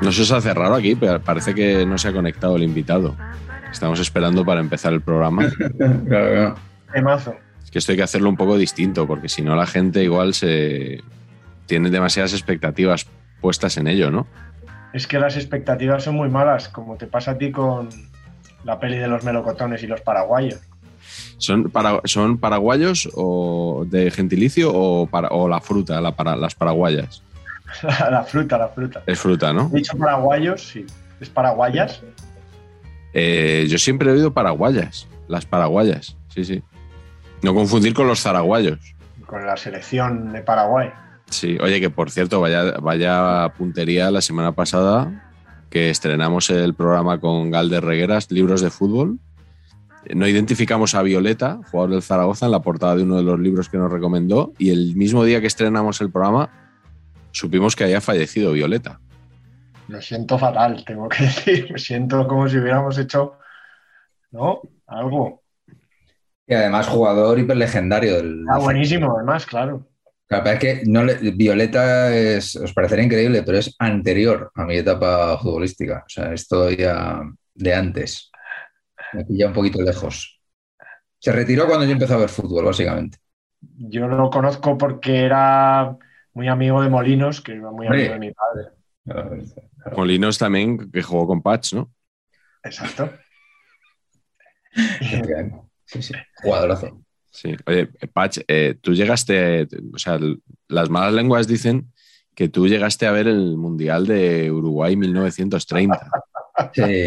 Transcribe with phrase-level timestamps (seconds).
[0.00, 3.16] No se os hace raro aquí, pero parece que no se ha conectado el invitado.
[3.72, 5.48] Estamos esperando para empezar el programa.
[5.78, 6.54] Claro, claro.
[6.92, 7.34] Temazo.
[7.64, 10.32] Es que esto hay que hacerlo un poco distinto, porque si no la gente igual
[10.34, 11.02] se
[11.66, 13.06] tiene demasiadas expectativas
[13.42, 14.26] puestas en ello, ¿no?
[14.94, 17.90] Es que las expectativas son muy malas, como te pasa a ti con
[18.64, 20.60] la peli de los melocotones y los paraguayos.
[21.36, 26.54] ¿Son, para- son paraguayos o de gentilicio o, para, o la fruta, la para, las
[26.54, 27.22] paraguayas?
[28.10, 29.02] la fruta, la fruta.
[29.06, 29.70] Es fruta, ¿no?
[29.72, 30.86] He dicho paraguayos, sí.
[31.20, 32.02] ¿Es paraguayas?
[33.12, 36.62] Eh, yo siempre he oído paraguayas, las paraguayas, sí, sí.
[37.42, 38.78] No confundir con los zaraguayos.
[39.26, 40.90] Con la selección de Paraguay.
[41.30, 45.28] Sí, oye, que por cierto, vaya, vaya puntería la semana pasada
[45.70, 49.18] que estrenamos el programa con Galder Regueras, libros de fútbol.
[50.14, 53.68] No identificamos a Violeta, jugador del Zaragoza, en la portada de uno de los libros
[53.68, 56.48] que nos recomendó, y el mismo día que estrenamos el programa
[57.38, 59.00] supimos que había fallecido Violeta.
[59.88, 61.72] Lo siento fatal, tengo que decir.
[61.72, 63.38] Me siento como si hubiéramos hecho,
[64.32, 64.60] ¿no?
[64.86, 65.42] Algo.
[66.46, 68.44] Y además jugador hiperlegendario del.
[68.50, 69.86] Ah, buenísimo, además, claro.
[70.26, 74.64] Claro, pero es que no le- Violeta es, os parecerá increíble, pero es anterior a
[74.64, 76.02] mi etapa futbolística.
[76.06, 77.20] O sea, es todavía
[77.54, 78.30] de antes.
[79.14, 80.40] Me pilla un poquito lejos.
[81.18, 83.18] Se retiró cuando yo empecé a ver fútbol, básicamente.
[83.60, 85.96] Yo lo conozco porque era
[86.38, 88.68] muy amigo de Molinos, que era muy amigo de mi padre.
[89.04, 89.36] Claro.
[89.96, 91.90] Molinos también, que jugó con Patch, ¿no?
[92.62, 93.10] Exacto.
[95.84, 96.14] Sí, sí.
[96.42, 97.02] Jugadorazo.
[97.32, 97.56] Sí.
[97.66, 100.20] Oye, Patch, eh, tú llegaste, o sea,
[100.68, 101.92] las malas lenguas dicen
[102.36, 106.08] que tú llegaste a ver el Mundial de Uruguay 1930.
[106.72, 107.04] Sí,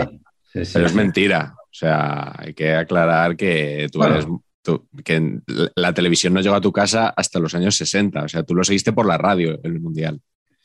[0.52, 0.72] sí, sí.
[0.74, 1.56] Pero es mentira.
[1.58, 4.16] O sea, hay que aclarar que tú Bueno.
[4.16, 4.28] eres.
[4.62, 5.40] Tú- que
[5.76, 8.24] la televisión no llegó a tu casa hasta los años 60.
[8.24, 10.20] O sea, tú lo seguiste por la radio, el Mundial.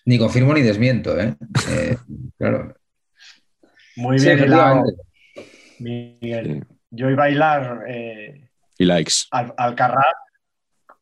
[0.04, 1.34] Ni confirmo ni desmiento, ¿eh?
[1.70, 1.96] Eh,
[2.38, 2.74] claro.
[3.96, 4.82] Muy Sí, bien hilado.
[5.78, 6.64] Miguel.
[6.90, 8.48] Yo iba a bailar eh,
[8.78, 9.12] Y likes.
[9.30, 10.14] al, Alcarrás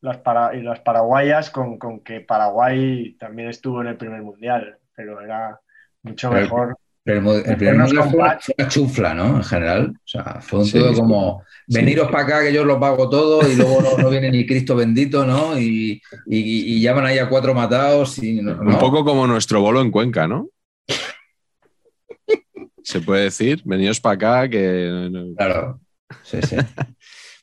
[0.01, 4.77] las para, y las paraguayas con, con que Paraguay también estuvo en el primer mundial,
[4.95, 5.59] pero era
[6.03, 6.77] mucho Pero- mejor.
[7.05, 8.45] Pero el, primer con fue una, Patch.
[8.45, 9.37] fue una chufla, ¿no?
[9.37, 9.93] En general.
[9.95, 11.75] O sea, fue un Sí, todo como Sí.
[11.79, 14.45] veniros para acá que yo os lo pago todo y luego no, no viene ni
[14.45, 15.57] Cristo bendito, ¿no?
[15.59, 16.39] Y, y,
[16.75, 18.79] y llaman ahí a cuatro matados y no- Un no.
[18.79, 20.49] poco como nuestro bolo en Cuenca, ¿no?
[22.83, 25.09] Se puede decir, venidos para acá que...
[25.37, 25.79] Claro.
[26.23, 26.55] Sí, sí.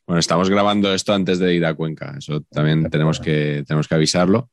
[0.04, 3.94] Bueno, estamos grabando esto antes de ir a Cuenca, eso también tenemos que, tenemos que
[3.94, 4.50] avisarlo.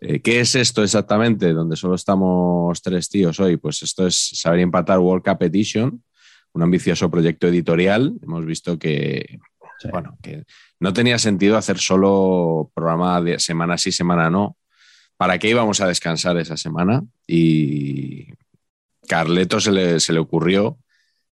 [0.00, 1.52] Eh, ¿Qué es esto exactamente?
[1.52, 3.56] Donde solo estamos tres tíos hoy.
[3.56, 6.02] Pues esto es Saber Empatar World Cup Edition,
[6.52, 8.14] un ambicioso proyecto editorial.
[8.22, 9.38] Hemos visto que,
[9.80, 9.88] Sí.
[9.92, 10.44] bueno, que
[10.80, 14.56] no tenía sentido hacer solo programa de semana sí, semana no.
[15.16, 17.02] ¿Para qué íbamos a descansar esa semana?
[17.26, 18.32] Y
[19.06, 20.78] Carleto se le, se le ocurrió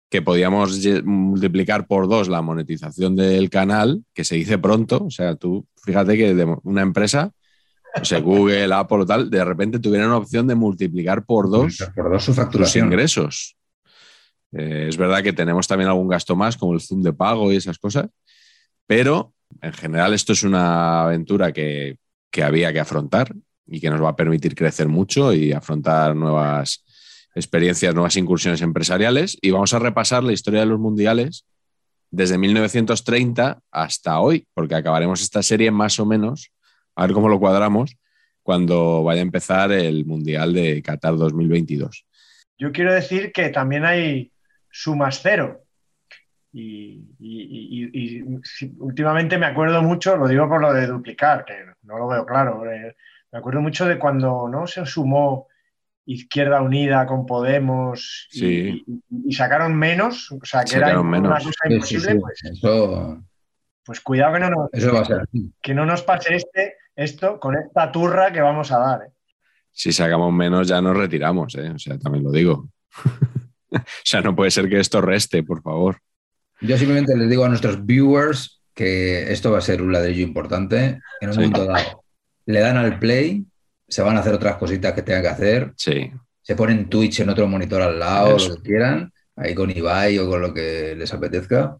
[0.08, 5.04] que podíamos multiplicar por dos la monetización del canal, que se dice pronto.
[5.04, 7.32] O sea, tú fíjate que de una empresa,
[8.00, 11.78] o sea, Google, Apple o tal, de repente tuvieran una opción de multiplicar por dos
[11.94, 12.86] Por dos su facturación.
[12.86, 13.56] ingresos.
[14.52, 17.56] Eh, es verdad que tenemos también algún gasto más, como el Zoom de pago y
[17.56, 18.06] esas cosas,
[18.86, 19.32] pero
[19.62, 21.98] en general esto es una aventura que,
[22.30, 23.34] que había que afrontar
[23.66, 26.84] y que nos va a permitir crecer mucho y afrontar nuevas
[27.34, 31.44] experiencias, nuevas incursiones empresariales y vamos a repasar la historia de los mundiales
[32.10, 36.50] desde 1930 hasta hoy, porque acabaremos esta serie más o menos,
[36.96, 37.96] a ver cómo lo cuadramos,
[38.42, 42.06] cuando vaya a empezar el Mundial de Qatar 2022.
[42.58, 44.32] Yo quiero decir que también hay
[44.70, 45.62] sumas cero.
[46.52, 48.24] Y, y- y- y
[48.78, 52.64] últimamente me acuerdo mucho, lo digo por lo de duplicar, que no lo veo claro.
[52.70, 52.96] eh,
[53.30, 55.48] me acuerdo mucho de cuando no se sumó
[56.06, 58.84] Izquierda Unida con Podemos y, Sí.
[58.86, 61.32] y- y sacaron menos, o sea, que era Sacaron una menos.
[61.44, 62.18] cosa Sí, sí, imposible, sí.
[62.20, 63.24] pues, Eso,
[63.84, 65.52] pues cuidado que no, nos, eso va a ser así.
[65.60, 69.02] que no nos pase este, esto con esta turra que vamos a dar.
[69.02, 69.10] ¿eh?
[69.70, 71.70] Si sacamos menos ya nos retiramos, ¿eh?
[71.70, 72.68] o sea, también lo digo.
[73.70, 75.98] o sea, no puede ser que esto reste, por favor.
[76.60, 81.00] Yo simplemente les digo a nuestros viewers que esto va a ser un ladrillo importante.
[81.20, 81.40] En un Sí.
[81.40, 82.04] momento dado,
[82.46, 83.44] le dan al play,
[83.88, 86.10] se van a hacer otras cositas que tengan que hacer, Sí,
[86.42, 88.50] se ponen Twitch en otro monitor al lado, Eso.
[88.50, 91.76] lo que quieran, ahí con Ibai o con lo que les apetezca,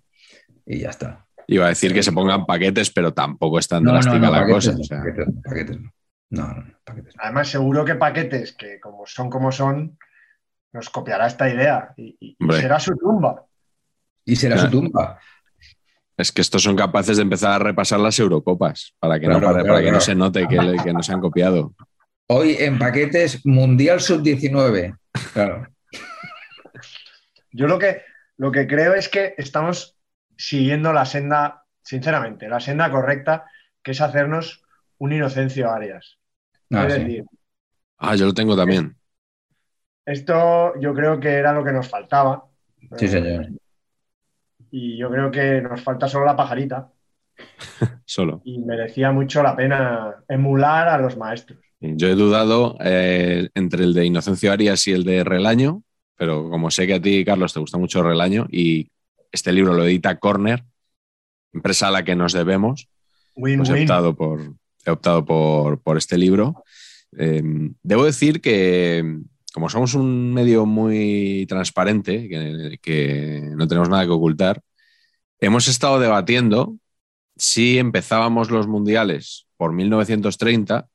[0.67, 1.26] y ya está.
[1.49, 4.33] Iba a decir que se pongan paquetes, pero tampoco es tan No, no, drástica no,
[4.33, 4.73] la paquetes cosa.
[4.73, 5.91] no, o sea, paquetes no, paquetes no.
[6.29, 7.23] No, no, no, paquetes no.
[7.23, 9.99] Además, seguro que Paquetes, que como son como son,
[10.73, 12.61] nos copiará esta idea y, y- y Hombre.
[12.61, 13.45] será su tumba.
[14.25, 15.19] Y será su tumba.
[16.17, 19.47] es que estos son capaces de empezar a repasar las Eurocopas para que, no, Claro,
[19.47, 20.05] para, claro, para que no claro.
[20.05, 21.75] se note que, le- que nos han copiado.
[22.29, 24.97] Hoy en paquetes Mundial Sub-19.
[25.33, 25.69] Claro.
[27.53, 28.03] Yo lo que,
[28.37, 29.96] lo que creo es que estamos
[30.37, 33.47] siguiendo la senda, sinceramente, la senda correcta,
[33.83, 34.63] que es hacernos
[34.99, 36.19] un Inocencio Arias.
[36.73, 37.01] Ah, es sí.
[37.01, 37.25] decir,
[37.99, 38.97] Ah, yo lo tengo también.
[40.05, 42.49] esto yo creo que era lo que nos faltaba.
[42.97, 43.47] Sí, Eh, señor.
[44.71, 46.93] Y yo creo que nos falta solo la pajarita
[48.07, 48.43] Solo.
[48.45, 51.59] y merecía mucho la pena emular a los maestros.
[51.81, 55.83] Yo he dudado eh, entre el de Inocencio Arias y el de Relaño,
[56.17, 58.89] pero como sé que a ti, Carlos, te gusta mucho Relaño y
[59.33, 60.65] este libro lo edita Corner,
[61.53, 62.89] empresa a la que nos debemos,
[63.35, 66.65] pues he optado por, he optado por, por este libro.
[67.19, 67.43] Eh,
[67.83, 69.21] debo decir que,
[69.53, 74.63] como somos un medio muy transparente, que, que no tenemos nada que ocultar,
[75.41, 76.77] hemos estado debatiendo
[77.37, 80.89] si empezábamos los mundiales por 1930,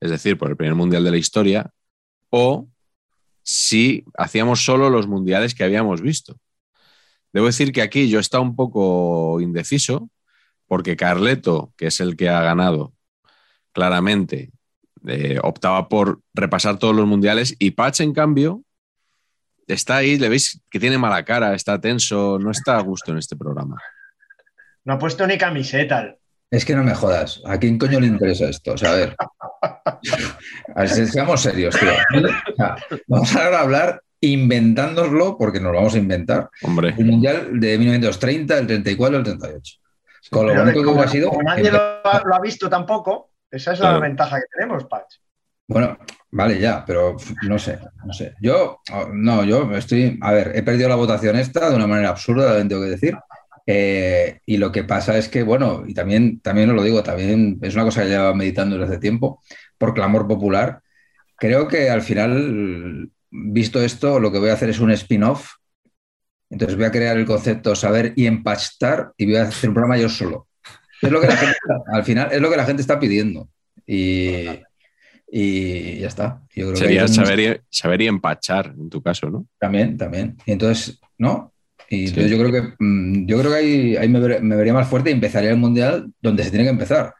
[0.00, 1.70] es decir, por el primer mundial de la historia,
[2.30, 2.68] o
[3.42, 6.36] si hacíamos solo los mundiales que habíamos visto.
[7.34, 10.08] Debo decir que aquí yo he estado un poco indeciso,
[10.66, 12.94] porque Carleto, que es el que ha ganado
[13.72, 14.52] claramente,
[15.06, 18.62] eh, optaba por repasar todos los mundiales y Patch, en cambio,
[19.66, 23.18] está ahí, le veis que tiene mala cara, está tenso, no está a gusto en
[23.18, 23.76] este programa.
[24.84, 26.14] No ha puesto ni camiseta.
[26.50, 27.42] Es que no me jodas.
[27.46, 28.74] ¿A quién coño le interesa esto?
[28.74, 29.16] O sea, a ver.
[30.76, 31.90] A ver, se- seamos serios, tío.
[31.92, 32.76] O sea,
[33.08, 36.50] vamos ahora a hablar inventándoslo, porque nos lo vamos a inventar.
[36.62, 39.74] Hombre, El Mundial de 1930, el 34, el 38.
[40.30, 41.28] Con lo bonito que hubiera sido.
[41.30, 44.00] como nadie lo ha, lo ha visto tampoco, esa es Claro.
[44.00, 45.16] la ventaja que tenemos, Patch.
[45.66, 45.96] Bueno,
[46.30, 48.34] vale, ya, pero no sé, no sé.
[48.40, 48.80] Yo,
[49.12, 52.68] no, yo estoy, a ver, he perdido la votación esta de una manera absurda, también
[52.68, 53.16] tengo que decir.
[53.66, 57.58] Eh, y lo que pasa es que, bueno, y también, también os lo digo, también
[57.62, 59.42] es una cosa que llevaba meditando desde hace tiempo,
[59.78, 60.80] por clamor popular.
[61.36, 65.50] Creo que al final, visto esto, lo que voy a hacer es un spin-off.
[66.50, 69.98] Entonces voy a crear el concepto saber y empastar y voy a hacer un programa
[69.98, 70.46] yo solo.
[71.02, 71.56] Es lo que la gente,
[71.92, 73.48] al final es lo que la gente está pidiendo.
[73.86, 74.46] Y,
[75.30, 76.42] y ya está.
[76.54, 79.46] Yo creo que sería saber y, saber y empachar, en tu caso, ¿no?
[79.58, 80.36] También, también.
[80.46, 81.52] Y entonces, ¿no?
[81.90, 82.14] Y Sí.
[82.14, 84.88] entonces yo creo que mm, yo creo que ahí, ahí me, ver- me vería más
[84.88, 87.14] fuerte y empezaría el mundial donde se tiene que empezar,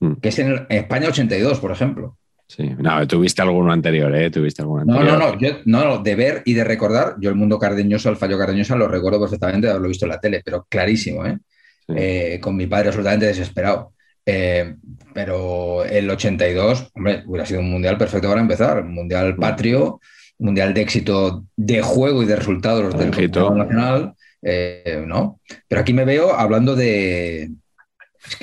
[0.00, 0.14] Mm.
[0.14, 2.18] que es en España 82, por ejemplo.
[2.56, 2.70] Sí.
[2.78, 4.30] No, tuviste alguno anterior, ¿eh?
[4.30, 5.18] Tuviste alguno No, anterior.
[5.18, 8.16] no, no, yo, no, no, de ver y de recordar, yo el mundo cardeñoso, el
[8.16, 11.38] fallo cardeñosa, lo recuerdo perfectamente de haberlo visto en la tele, pero clarísimo, ¿eh?
[11.86, 11.94] Sí.
[11.96, 13.92] Eh, con mi padre absolutamente desesperado.
[14.24, 14.76] Eh,
[15.12, 20.00] pero el 82, hombre, hubiera sido un mundial perfecto para empezar, un mundial patrio,
[20.38, 25.40] un mundial de éxito de juego y de resultados del fútbol nacional, eh, ¿no?
[25.68, 27.50] Pero aquí me veo hablando de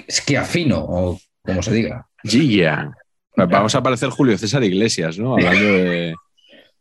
[0.07, 2.07] esquiafino, o como se diga.
[2.23, 2.91] Gia.
[3.35, 5.33] Vamos a parecer Julio César Iglesias, ¿no?
[5.35, 6.15] Hablando de,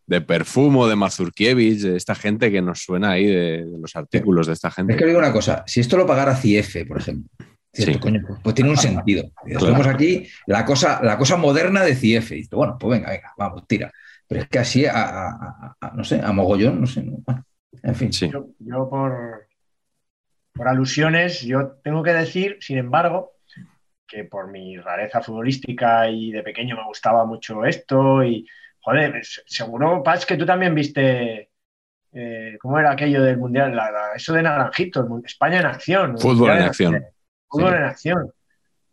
[0.07, 4.47] de Perfumo, de Mazurkiewicz, de esta gente que nos suena ahí, de, de los artículos
[4.49, 4.95] de esta Es que gente.
[5.05, 7.31] os digo una cosa, si esto lo pagara CIEF, por ejemplo,
[7.73, 7.95] Sí.
[8.01, 9.31] coño, pues tiene un sentido.
[9.45, 9.65] Claro.
[9.67, 12.33] Tenemos aquí la cosa, la cosa moderna de CIEF.
[12.33, 13.93] Y bueno, pues venga, venga, vamos, tira.
[14.27, 17.05] Pero es que así, a, a- a- a- no sé, a mogollón, no sé.
[17.05, 17.45] no, bueno,
[17.81, 18.13] en fin.
[18.13, 18.29] Sí.
[18.29, 19.47] Yo, yo por,
[20.53, 23.35] por alusiones, yo tengo que decir, sin embargo,
[24.11, 28.47] que por mi rareza futbolística y de pequeño me gustaba mucho esto y
[28.83, 31.51] Joder, seguro, Paz, que tú también viste.
[32.13, 33.77] eh, ¿Cómo era aquello del mundial?
[33.77, 36.19] La- la- eso de Naranjito, el España en acción.
[36.19, 37.05] Fútbol en acción.
[37.47, 37.77] Fútbol Sí.
[37.77, 38.33] en acción.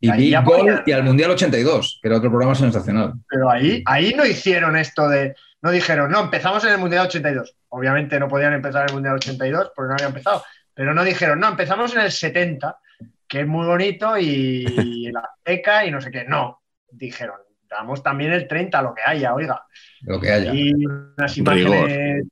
[0.02, 3.14] Y Ahí Big ya Goal ponía- y al Mundial 82, que era otro programa sensacional.
[3.30, 5.36] Pero ahí, ahí no hicieron esto de.
[5.62, 7.56] No dijeron, no, empezamos en el Mundial 82.
[7.70, 10.44] Obviamente no podían empezar en el Mundial 82 porque no habían empezado.
[10.74, 12.78] Pero no dijeron, no, empezamos en el 70,
[13.28, 14.66] que es muy bonito y,
[15.04, 16.26] y el Azteca y no sé qué.
[16.26, 16.62] No.
[16.90, 17.38] Dijeron,
[17.70, 19.64] damos también el 30, lo que haya, oiga.
[20.02, 20.54] Lo que haya.
[20.54, 22.26] Y unas imágenes.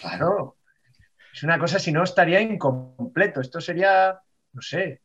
[0.00, 0.56] Claro.
[1.32, 3.40] Es una cosa, si no, estaría incompleto.
[3.40, 4.18] Esto sería,
[4.52, 5.02] no sé,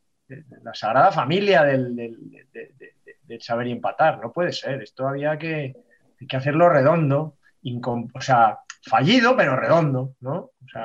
[0.62, 4.18] la sagrada familia del, del- de- de- de- del saber y empatar.
[4.20, 4.82] No puede ser.
[4.82, 5.74] Esto había que,
[6.20, 7.38] hay que hacerlo redondo.
[7.62, 10.34] incom- o sea, fallido, pero redondo, ¿no?
[10.36, 10.84] O sea,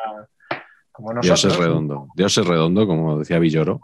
[0.92, 1.42] como nosotros.
[1.42, 2.08] Dios es redondo.
[2.16, 3.82] Dios es redondo, como decía Villoro.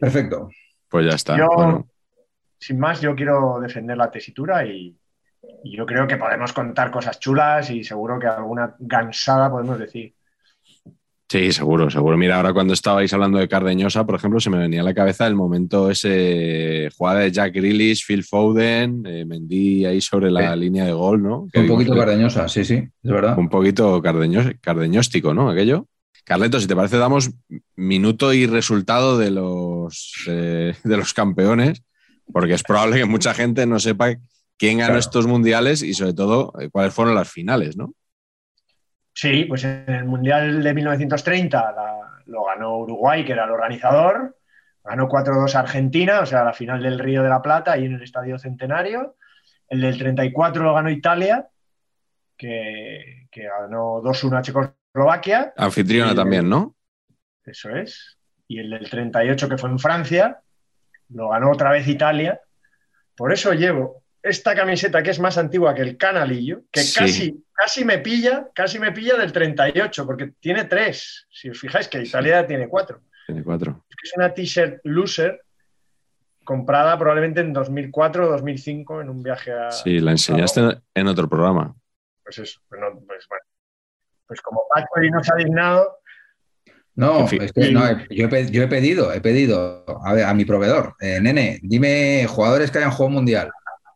[0.00, 0.48] Perfecto.
[0.88, 1.36] Pues ya está.
[1.36, 1.88] Yo- Bueno,
[2.58, 4.96] sin más, yo quiero defender la tesitura y,
[5.64, 10.14] y yo creo que podemos contar cosas chulas y seguro que alguna gansada podemos decir.
[11.28, 12.16] sí, seguro, seguro.
[12.18, 15.28] Mira, ahora cuando estabais hablando de Cardeñosa, por ejemplo, se me venía a la cabeza
[15.28, 20.58] el momento ese jugada de Jack Grealish, Phil Foden, eh, Mendy ahí sobre la Sí.
[20.60, 21.42] línea de gol, ¿no?
[21.54, 23.38] Un poquito que- cardeñosa, sí, sí, es verdad.
[23.38, 25.48] un poquito cardeño- cardeñóstico, ¿no?
[25.48, 25.86] Aquello.
[26.30, 27.32] Carleto, si te parece, damos
[27.74, 31.82] minuto y resultado de los, eh, de los campeones,
[32.32, 34.14] porque es probable que mucha gente no sepa
[34.56, 35.00] quién ganó Claro.
[35.00, 37.94] estos mundiales y sobre todo eh, cuáles fueron las finales, ¿no?
[39.12, 44.36] Sí, pues en el Mundial de 1930 la- lo ganó Uruguay, que era el organizador.
[44.84, 48.02] Ganó 4-2 Argentina, o sea, la final del Río de la Plata, ahí en el
[48.04, 49.16] Estadio Centenario.
[49.68, 51.48] El del 34 lo ganó Italia,
[52.36, 54.42] que, que ganó 2-1 a
[54.92, 55.52] Checoslovaquia.
[55.56, 56.74] Anfitriona también, ¿no?
[57.44, 58.18] Eso es.
[58.48, 60.40] Y el del 38, que fue en Francia,
[61.10, 62.40] lo ganó otra vez Italia.
[63.16, 66.98] Por eso llevo esta camiseta que es más antigua que el canalillo, que Sí.
[66.98, 71.26] casi, casi me pilla, casi me pilla del 38, porque tiene tres.
[71.30, 73.00] Si os fijáis que Italia tiene cuatro.
[73.26, 73.84] Tiene cuatro.
[73.88, 75.40] Es que es una t-shirt loser
[76.44, 79.70] comprada probablemente en 2004 o 2005 en un viaje a...
[79.70, 81.74] Sí, la enseñaste en otro programa.
[82.24, 83.44] Pues eso, pues, no, pues bueno.
[84.30, 84.60] Pues como
[84.96, 85.98] hoy no se ha dignado,
[86.94, 87.42] No, En fin.
[87.42, 90.44] es que no, yo, he, pe- yo he pedido, he pedido a, ver, a mi
[90.44, 93.50] proveedor, eh, nene, dime jugadores que hayan jugado mundial.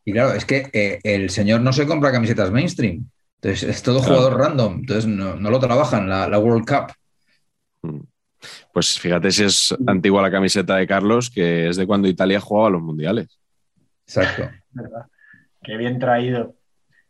[0.04, 3.08] Y claro, es que eh, el señor no se compra camisetas mainstream.
[3.40, 4.16] Entonces es todo Claro.
[4.16, 4.74] jugador random.
[4.80, 6.92] Entonces no, no lo trabajan, la, la World Cup.
[8.72, 12.70] Pues fíjate si es antigua la camiseta de Carlos, que es de cuando Italia jugaba
[12.70, 13.38] los mundiales.
[14.04, 14.50] Exacto.
[14.72, 15.06] ¿verdad?
[15.62, 16.56] Qué bien traído.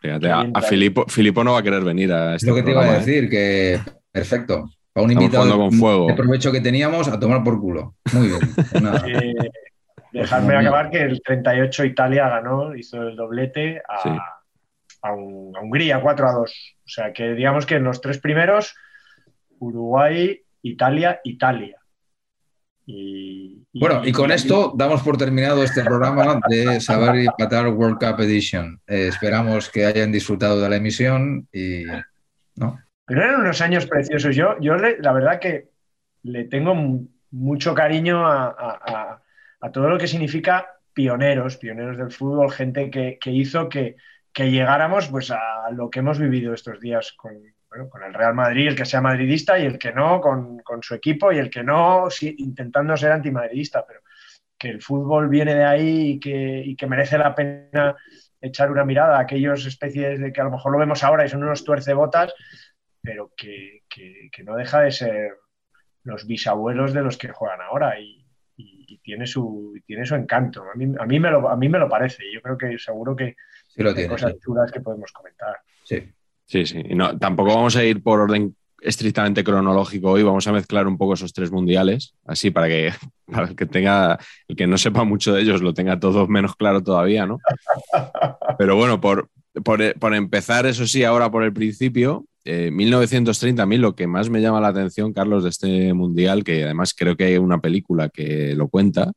[0.05, 2.73] Fíjate, a, a Filippo no va a querer venir a Es este lo que te
[2.73, 2.99] iba a ¿eh?
[2.99, 3.81] decir, que
[4.13, 4.69] perfecto.
[4.93, 6.07] Para un Estamos invitado con fuego.
[6.09, 7.95] de provecho que teníamos, a tomar por culo.
[8.13, 8.41] Muy bien.
[8.55, 9.03] Pues nada.
[9.09, 9.35] Eh,
[10.13, 14.11] dejadme acabar que el 38 Italia ganó, hizo el doblete a, Sí.
[15.03, 16.51] a Un- a Hungría 4 a 2.
[16.85, 18.75] O sea que digamos que en los tres primeros,
[19.59, 21.77] Uruguay, Italia, Italia.
[22.87, 27.69] Y, y- Bueno, y con esto damos por terminado este programa de Saber y Empatar
[27.69, 28.81] World Cup Edition.
[28.87, 31.85] Eh, esperamos que hayan disfrutado de la emisión y
[32.57, 32.79] ¿no?
[33.07, 34.35] Pero eran unos años preciosos.
[34.37, 35.71] Yo, yo le- la verdad que
[36.23, 39.23] le tengo mu- mucho cariño a, a- a-
[39.61, 43.97] a todo lo que significa pioneros, pioneros del fútbol, gente que, que hizo que,
[44.33, 47.33] que llegáramos pues, a lo que hemos vivido estos días con,
[47.75, 50.83] bueno, con el Real Madrid, el que sea madridista y el que no, con, con
[50.83, 54.01] su equipo y el que no, sí, intentando ser antimadridista, pero
[54.57, 57.97] que el fútbol viene de ahí y que, y que merece la pena
[58.41, 61.29] echar una mirada a aquellos especies de que a lo mejor lo vemos ahora y
[61.29, 62.33] son unos tuercebotas,
[63.03, 65.33] pero que, que- que no deja de ser
[66.05, 68.25] los bisabuelos de los que juegan ahora y,
[68.57, 70.63] y- y tiene, su, y tiene su encanto.
[70.63, 72.23] A mí, a, mí me lo, a mí me lo parece.
[72.33, 73.35] Yo creo que seguro que
[73.69, 74.11] Sí lo hay tiene.
[74.11, 74.39] cosas sí.
[74.41, 75.57] chulas que podemos comentar.
[75.83, 76.14] Sí.
[76.47, 76.81] Sí, sí.
[76.89, 80.99] Y no, tampoco vamos a ir por orden estrictamente cronológico hoy, vamos a mezclar un
[80.99, 82.93] poco esos tres mundiales, así para que,
[83.27, 86.55] para el que tenga, el que no sepa mucho de ellos lo tenga todo menos
[86.55, 87.39] claro todavía, ¿no?
[88.59, 89.31] Pero bueno, por,
[89.65, 94.07] por, por empezar, eso sí, ahora por el principio, eh, 1930, a mí lo que
[94.07, 97.61] más me llama la atención, Carlos, de este mundial, que además creo que hay una
[97.61, 99.13] película que lo cuenta,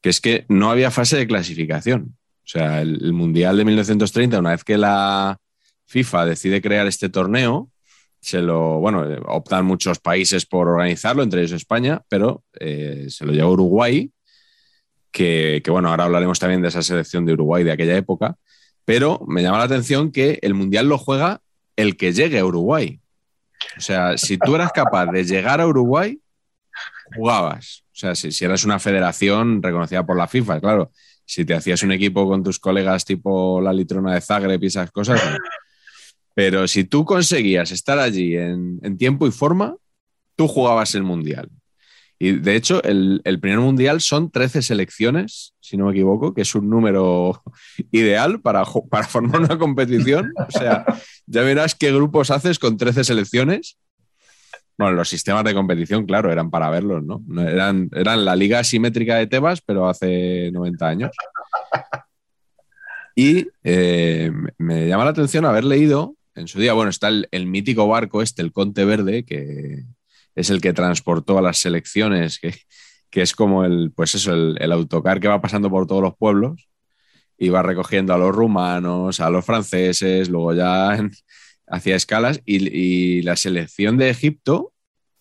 [0.00, 2.16] que es que no había fase de clasificación.
[2.44, 5.38] O sea, el, el mundial de 1930, una vez que la
[5.86, 7.70] FIFA decide crear este torneo,
[8.20, 13.26] se lo, bueno, eh, optan muchos países por organizarlo, entre ellos España, pero eh, se
[13.26, 14.10] lo lleva Uruguay,
[15.12, 18.36] que, bueno, ahora hablaremos también de esa selección de Uruguay de aquella época,
[18.84, 21.40] pero me llama la atención que el Mundial lo juega
[21.76, 22.98] el que llegue a Uruguay.
[23.76, 26.18] O sea, si tú eras capaz de llegar a Uruguay,
[27.14, 27.84] jugabas.
[27.92, 30.90] O sea, si, si eras una federación reconocida por la FIFA, claro.
[31.24, 34.90] si te hacías un equipo con tus colegas tipo la litrona de Zagreb y esas
[34.90, 35.20] cosas.
[36.34, 39.76] Pero si tú conseguías estar allí en, tiempo y forma,
[40.36, 41.48] tú jugabas el mundial.
[42.18, 46.54] Y de hecho, el, primer mundial son 13 selecciones, si no me equivoco, que es
[46.54, 47.42] un número
[47.92, 50.32] ideal para, para formar una competición.
[50.48, 50.84] O sea,
[51.26, 53.78] ya verás qué grupos haces con 13 selecciones.
[54.76, 57.22] Bueno, los sistemas de competición, claro, eran para verlos, ¿no?
[57.28, 61.10] No Eran, eran la liga asimétrica de Tebas, pero hace 90 años.
[63.14, 67.46] Y eh, me llama la atención haber leído en su día, bueno, está el, el
[67.46, 69.84] mítico barco este, el Conte Verde, que
[70.34, 72.54] es el que transportó a las selecciones, que,
[73.10, 76.16] que es como el, pues eso, el, el autocar que va pasando por todos los
[76.16, 76.68] pueblos
[77.38, 81.12] y va recogiendo a los rumanos, a los franceses, luego ya en-
[81.66, 84.72] hacía escalas y, y la selección de Egipto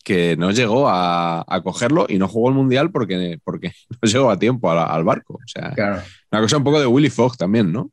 [0.03, 4.29] que no llegó a, a cogerlo y no jugó el mundial porque, porque no llegó
[4.32, 5.36] a tiempo al, al barco.
[5.36, 6.01] O sea, Claro.
[6.32, 7.89] una cosa un poco de Willy Fogg también, ¿no?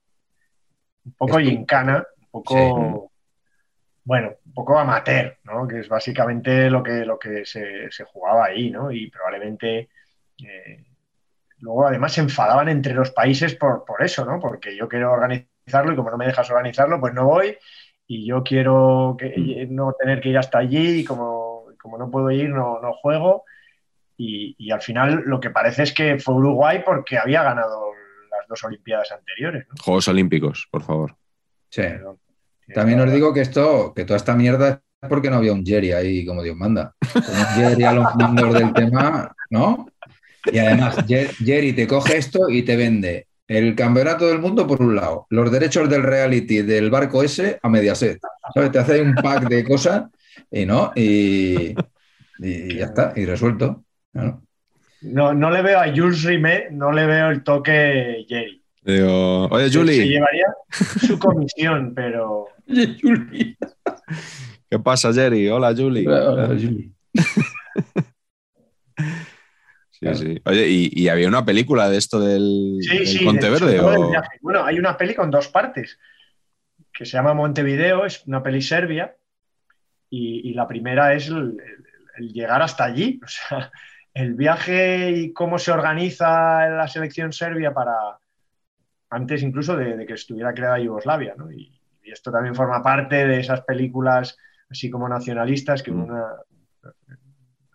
[1.04, 3.09] un poco Esto- gincana, un poco,
[4.10, 5.68] bueno, un poco amateur, ¿no?
[5.68, 8.90] Que es básicamente lo que, lo que se, se jugaba ahí, ¿no?
[8.90, 9.88] Y probablemente
[10.44, 10.84] eh,
[11.58, 14.40] luego además se enfadaban entre los países por, por eso, ¿no?
[14.40, 17.56] Porque yo quiero organizarlo y como no me dejas organizarlo, pues no voy
[18.08, 22.32] y yo quiero que, no tener que ir hasta allí y como, como no puedo
[22.32, 23.44] ir, no, no juego.
[24.16, 27.92] Y, y al final lo que parece es que fue Uruguay porque había ganado
[28.28, 29.74] las dos Olimpiadas anteriores, ¿no?
[29.80, 31.14] Juegos Olímpicos, por favor.
[31.68, 31.82] Sí.
[31.82, 32.18] Perdón.
[32.74, 35.92] También os digo que esto, que toda esta mierda es porque no había un Jerry
[35.92, 36.94] ahí como Dios manda.
[37.12, 39.86] Con un Jerry a los mandos del tema, ¿no?
[40.52, 44.80] Y además, Jer- Jerry te coge esto y te vende el campeonato del mundo por
[44.80, 48.20] un lado, los derechos del reality del barco ese a Mediaset.
[48.54, 48.70] ¿Sabes?
[48.72, 50.04] Te hace un pack de cosas
[50.50, 51.74] y no, y,
[52.38, 53.84] y ya está, y resuelto.
[54.12, 54.42] Claro.
[55.02, 58.59] No, no le veo a Jules Rimet, no le veo el toque Jerry.
[58.90, 60.46] Digo, oye, Se Julie, llevaría
[61.06, 62.46] su comisión, pero
[64.68, 65.48] ¿qué pasa, Jerry?
[65.48, 66.04] Hola, Julie.
[69.90, 70.16] Sí, Claro.
[70.18, 70.40] sí.
[70.46, 73.24] Oye, ¿y, y había una película de esto del, sí, del sí.
[73.24, 73.78] Conte de hecho, Verde?
[73.78, 74.38] todo el o- viaje.
[74.40, 75.98] Bueno, hay una peli con dos partes
[76.92, 79.14] que se llama Montevideo, es una peli serbia,
[80.08, 81.84] y, y la primera es el, el-
[82.16, 83.70] el llegar hasta allí, o sea,
[84.14, 87.92] el viaje y cómo se organiza la selección serbia para
[89.10, 91.50] antes incluso de, de que estuviera creada Yugoslavia, ¿no?
[91.52, 94.38] Y, y esto también forma parte de esas películas
[94.70, 96.02] así como nacionalistas que Mm.
[96.02, 96.24] una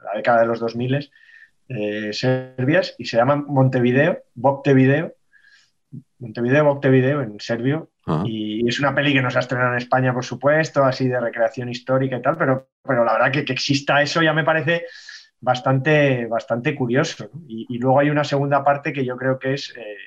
[0.04, 1.10] la década de los 2000
[1.67, 5.13] eh, serbias y se llaman Montevideo, Montevideo,
[6.19, 9.78] Montevideo, Montevideo en serbio Ah, y es una peli que no se ha estrenado en
[9.80, 13.54] España, por supuesto, así de recreación histórica y tal, pero, pero la verdad que, que
[13.54, 14.86] exista eso ya me parece
[15.41, 17.32] bastante, bastante curioso.
[17.34, 17.41] ¿no?
[17.48, 19.98] Y, y luego hay una segunda parte que yo creo que es eh,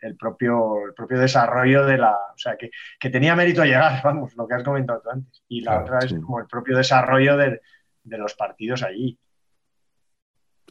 [0.00, 2.12] el, propio, el propio desarrollo de la...
[2.12, 5.42] O sea, que, que tenía mérito llegar, vamos, lo que has comentado tú antes.
[5.48, 6.14] Y la Claro, otra sí.
[6.14, 7.60] es como el propio desarrollo de,
[8.04, 9.18] de los partidos allí.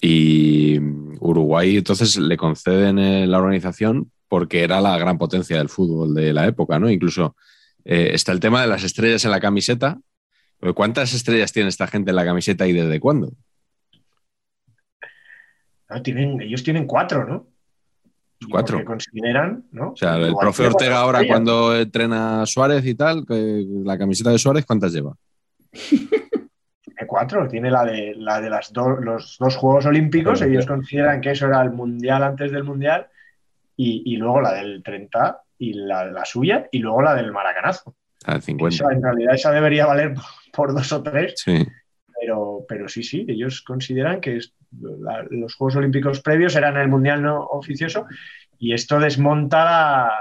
[0.01, 0.79] Y
[1.19, 6.31] Uruguay entonces le conceden eh, la organización porque era la gran potencia del fútbol de
[6.33, 6.89] la época, ¿no?
[6.89, 7.35] Incluso
[7.83, 9.99] eh, está el tema de las estrellas en la camiseta.
[10.59, 13.31] Porque ¿Cuántas estrellas tiene esta gente en la camiseta y desde cuándo?
[15.89, 17.47] No, tienen, ellos tienen cuatro, ¿no?
[18.49, 18.77] Cuatro.
[18.77, 19.89] Porque consideran, ¿no?
[19.91, 24.37] O sea, el profe Ortega ahora cuando entrena Suárez y tal, que la camiseta de
[24.39, 25.13] Suárez, ¿cuántas lleva?
[26.81, 31.21] Tiene cuatro, tiene la de, la de las do- los dos Juegos Olímpicos, ellos consideran
[31.21, 33.07] que eso era el Mundial antes del Mundial,
[33.75, 37.95] y, y luego la del 30 y la, la suya, y luego la del Maracanazo.
[38.25, 38.75] A ver, 50.
[38.75, 40.23] Esa, en realidad esa debería valer por,
[40.53, 41.65] por dos o tres, Sí.
[42.19, 46.87] Pero, pero sí, sí, ellos consideran que es- la- los Juegos Olímpicos previos eran el
[46.87, 48.05] Mundial no oficioso,
[48.57, 50.11] y esto desmonta la,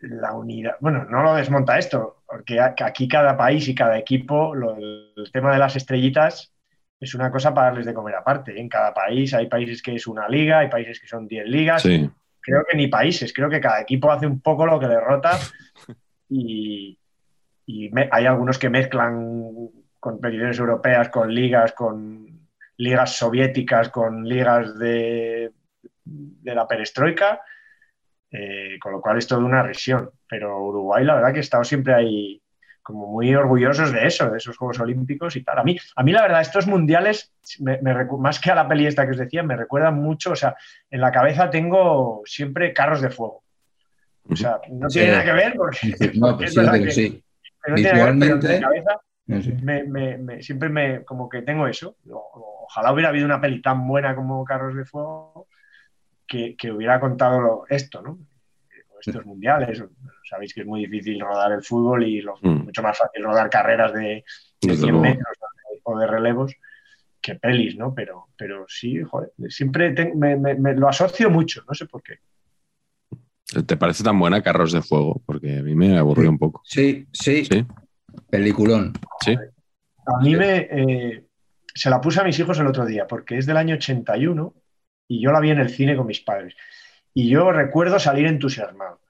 [0.00, 0.76] la unidad.
[0.80, 5.52] Bueno, no lo desmonta esto, porque aquí cada país y cada equipo, lo- el tema
[5.52, 6.52] de las estrellitas
[7.00, 8.58] es una cosa para darles de comer aparte.
[8.58, 11.82] En cada país hay países que es una liga, hay países que son 10 ligas.
[11.82, 12.08] Sí.
[12.40, 15.38] Creo que ni países, creo que cada equipo hace un poco lo que le rota
[16.28, 16.98] y,
[17.66, 19.68] y me- hay algunos que mezclan
[20.08, 22.28] competiciones europeas con ligas, con
[22.76, 25.50] ligas soviéticas, con ligas de,
[26.04, 27.40] de la perestroika,
[28.30, 30.10] eh, con lo cual es toda una risión.
[30.28, 32.40] Pero Uruguay, la verdad que he estado siempre ahí
[32.82, 35.58] como muy orgullosos de eso, de esos Juegos Olímpicos y tal.
[35.58, 38.86] A mí, a mí la verdad, estos mundiales, me- me más que a la peli
[38.86, 40.54] esta que os decía, me recuerdan mucho, o sea,
[40.90, 43.42] en la cabeza tengo siempre carros de fuego.
[44.28, 44.98] O sea, no Sí.
[44.98, 45.78] tiene nada que ver porque,
[46.16, 47.24] No, pues es sí, que- sí.
[47.64, 49.52] que ver, pero en mi cabeza Sí.
[49.62, 51.96] me- me- me- siempre me como que tengo eso.
[52.10, 55.48] O- Ojalá hubiera habido una peli tan buena como Carros de Fuego,
[56.26, 58.18] que, que hubiera contado lo- esto, ¿no?
[59.00, 59.82] Estos mundiales.
[60.28, 62.64] Sabéis que es muy difícil rodar el fútbol y lo- Mm.
[62.64, 64.24] mucho más fácil rodar carreras de, de
[64.62, 65.02] Desde 100 luego.
[65.02, 65.36] metros
[65.84, 66.54] o de relevos
[67.20, 67.94] que pelis, ¿no?
[67.94, 72.02] Pero, pero sí, joder, siempre te- me, me- me lo asocio mucho, no sé por
[72.02, 72.18] qué.
[73.66, 75.22] ¿Te parece tan buena Carros de Fuego?
[75.26, 76.62] Porque a mí me aburrió un poco.
[76.64, 77.66] Sí, sí, Sí,
[78.38, 78.92] peliculón.
[79.24, 79.36] sí.
[80.06, 81.24] A mí me, eh,
[81.74, 84.52] se la puse a mis hijos el otro día porque es del año 81
[85.08, 86.54] y yo la vi en el cine con mis padres.
[87.14, 89.00] Y yo recuerdo salir entusiasmado.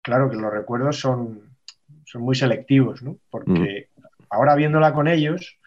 [0.00, 1.56] Claro que los recuerdos son,
[2.04, 3.18] son muy selectivos, ¿no?
[3.30, 3.90] Porque
[4.30, 5.58] ahora viéndola con ellos,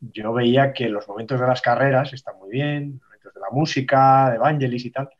[0.00, 3.50] yo veía que los momentos de las carreras están muy bien, los momentos de la
[3.50, 5.10] música, de Vangelis y tal,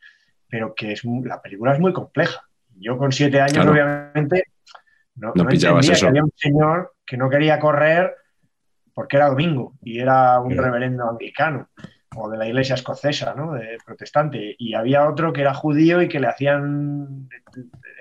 [0.47, 2.47] pero que es, la película es muy compleja.
[2.75, 3.71] Yo con siete años, Claro.
[3.71, 4.43] obviamente,
[5.15, 6.05] no, No no pillabas eso.
[6.05, 8.15] que había un señor que no quería correr
[8.93, 11.69] porque era domingo y era un reverendo anglicano
[12.15, 13.53] o de la iglesia escocesa, ¿no?
[13.53, 14.55] De protestante.
[14.57, 17.27] Y había otro que era judío y que le hacían,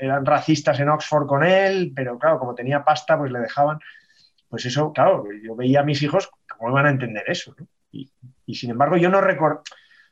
[0.01, 3.79] eran racistas en Oxford con él, pero claro, como tenía pasta, pues le dejaban.
[4.49, 7.55] Pues eso, claro, yo veía a mis hijos, ¿cómo iban a entender eso?
[7.59, 7.67] no?
[7.91, 8.11] Y,
[8.45, 9.63] y sin embargo, yo no recuerdo,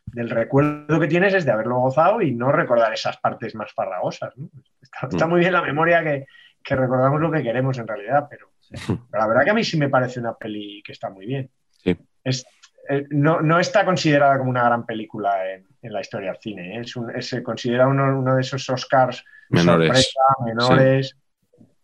[0.07, 4.37] del recuerdo que tienes es de haberlo gozado y no recordar esas partes más farragosas.
[4.37, 4.49] ¿no?
[4.81, 6.27] Está, está muy bien la memoria que,
[6.63, 8.51] que recordamos lo que queremos en realidad, pero,
[8.87, 11.51] pero la verdad que a mí sí me parece una peli que está muy bien.
[11.79, 11.97] Sí.
[12.25, 12.45] Es,
[12.89, 16.77] eh, no, no está considerada como una gran película en, en la historia del cine.
[16.77, 16.81] ¿eh?
[16.81, 19.89] Es un- es- se considera uno, uno de esos Oscars Menores.
[19.89, 21.17] sorpresa, menores.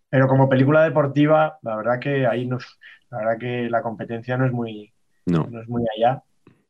[0.09, 2.79] Pero como película deportiva, la verdad que ahí nos,
[3.11, 4.93] la verdad que la competencia no es muy,
[5.27, 5.47] No.
[5.51, 6.23] no es muy allá.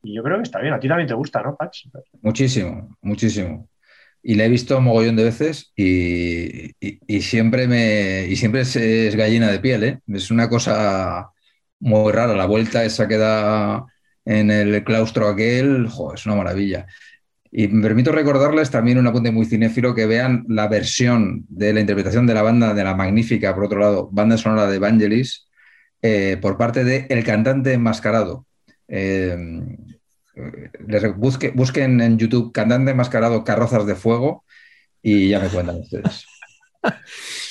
[0.02, 0.72] Y yo creo que está bien.
[0.72, 1.86] A ti también te gusta, ¿no, Patch?
[2.22, 3.68] Muchísimo, muchísimo.
[4.28, 6.74] Y la he visto mogollón de veces y,
[7.20, 10.00] siempre me y siempre es, gallina de piel, ¿eh?
[10.08, 11.30] Es una cosa
[11.78, 12.34] muy rara.
[12.34, 13.86] La vuelta esa que da
[14.24, 16.86] en el claustro aquel, es una maravilla.
[17.52, 21.78] Y me permito recordarles también un apunte muy cinéfilo que vean la versión de la
[21.78, 25.46] interpretación de la banda de la magnífica, por otro lado, banda sonora de Vangelis,
[26.02, 28.44] eh, por parte de El cantante enmascarado.
[28.88, 29.36] Eh,
[30.86, 34.44] les busque- busquen en YouTube Cantante enmascarado Carrozas de Fuego
[35.02, 36.26] y ya me cuentan ustedes.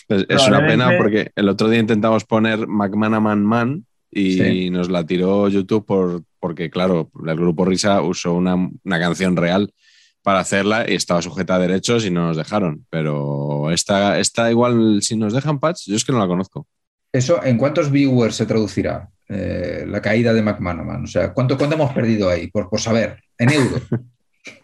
[0.08, 4.69] Pues es una pena porque el otro día intentamos poner McManaman Man y Sí.
[4.69, 9.74] nos la tiró YouTube por, porque, claro, el grupo Risa usó una, una canción real
[10.21, 12.86] para hacerla y estaba sujeta a derechos y no nos dejaron.
[12.91, 16.67] Pero esta, esta igual, si nos dejan patch, yo es que no la conozco.
[17.12, 19.10] ¿Eso en cuántos viewers se traducirá?
[19.30, 21.04] Eh, la caída de McManaman.
[21.04, 22.48] O sea, ¿cuánto, cuánto hemos perdido ahí?
[22.48, 23.82] Por, por saber, en euros.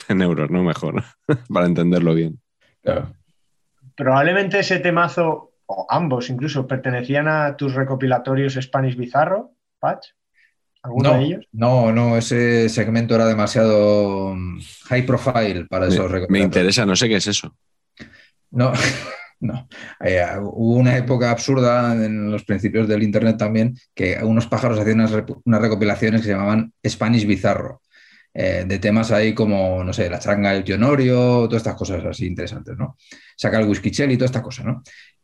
[0.07, 1.03] En euros, no mejor,
[1.51, 2.39] para entenderlo bien.
[2.83, 3.15] Claro.
[3.95, 10.07] Probablemente ese temazo, o ambos incluso, pertenecían a tus recopilatorios Spanish Bizarro, Patch.
[10.83, 11.45] ¿Alguno No, de ellos?
[11.51, 16.45] no, no, ese segmento era demasiado mm, high profile para Me, esos me recopilatorios.
[16.45, 17.55] interesa, no sé qué es eso.
[18.51, 18.71] No,
[19.41, 19.67] no.
[19.99, 25.01] Eh, hubo una época absurda en los principios del Internet también que unos pájaros hacían
[25.01, 25.11] unas,
[25.43, 27.81] unas recopilaciones que se llamaban Spanish Bizarro,
[28.33, 32.05] eh, de temas ahí como, no sé, la changa del tío Norio, todas estas cosas
[32.05, 32.95] así interesantes, ¿no?
[33.35, 34.83] Saca el whisky y toda esta cosa, ¿no?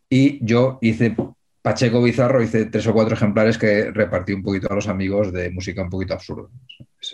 [0.10, 1.16] Y yo hice
[1.62, 5.52] Pacheco Bizarro, hice tres o cuatro ejemplares que repartí un poquito a los amigos de
[5.52, 6.50] música un poquito absurda.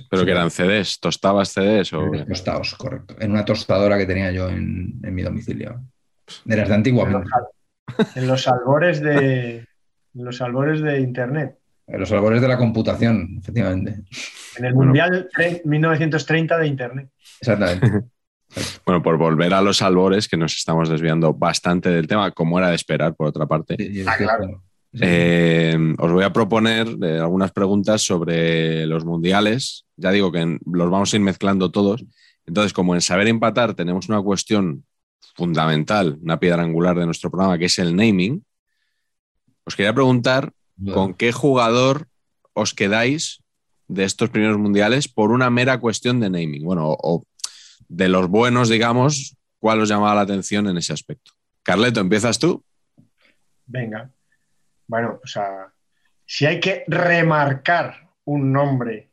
[0.10, 2.10] Pero que eran CDs, tostabas CDs o...
[2.28, 3.16] Tostados, correcto.
[3.20, 5.82] En una tostadora que tenía yo en, en mi domicilio.
[6.46, 7.30] De las de antiguamente.
[8.16, 9.66] En los albores de, en
[10.26, 11.58] los albores de Internet.
[11.88, 14.02] En los albores de la computación, efectivamente.
[14.58, 14.90] En el Bueno.
[14.90, 17.10] Mundial tre- 1930 de Internet.
[17.42, 17.90] Exactamente.
[18.86, 22.70] Bueno, por volver a los albores, que nos estamos desviando bastante del tema, como era
[22.70, 23.76] de esperar, por otra parte.
[23.80, 24.62] Sí, es Ah, que- claro.
[25.02, 29.86] Eh, os voy a proponer eh, algunas preguntas sobre los mundiales.
[29.98, 32.06] Ya digo que en- los vamos a ir mezclando todos.
[32.46, 34.84] Entonces, como en Saber Empatar tenemos una cuestión
[35.36, 38.46] fundamental, una piedra angular de nuestro programa, que es el naming,
[39.66, 40.52] os quería preguntar
[40.94, 42.08] con qué jugador
[42.54, 43.42] os quedáis
[43.88, 46.64] de estos primeros mundiales por una mera cuestión de naming.
[46.64, 47.24] Bueno, o, o
[47.88, 51.32] de los buenos, digamos, ¿cuál os llamaba la atención en ese aspecto?
[51.64, 52.64] Carleto, ¿empiezas tú?
[53.66, 54.10] Venga.
[54.88, 55.72] Bueno, o sea,
[56.26, 59.12] si hay que remarcar un nombre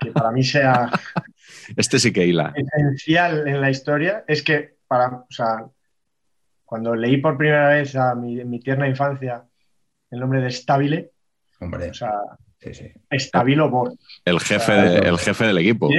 [0.00, 0.90] que para mí sea
[1.76, 2.52] Este sí que hila.
[2.56, 5.64] esencial en la historia, es que para, o sea,
[6.64, 9.44] cuando leí por primera vez a mi, en mi tierna infancia
[10.10, 11.12] el nombre de Stabile,
[11.60, 12.12] Hombre, o sea,
[12.60, 12.92] sí, sí.
[13.12, 13.92] Stabilo Bor.
[14.24, 15.90] El jefe, de- el jefe del equipo.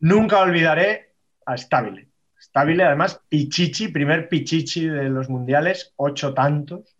[0.00, 1.14] Nunca olvidaré
[1.46, 2.08] a Stabile.
[2.40, 6.96] Stabile, además, Pichichi, primer Pichichi de los mundiales, ocho tantos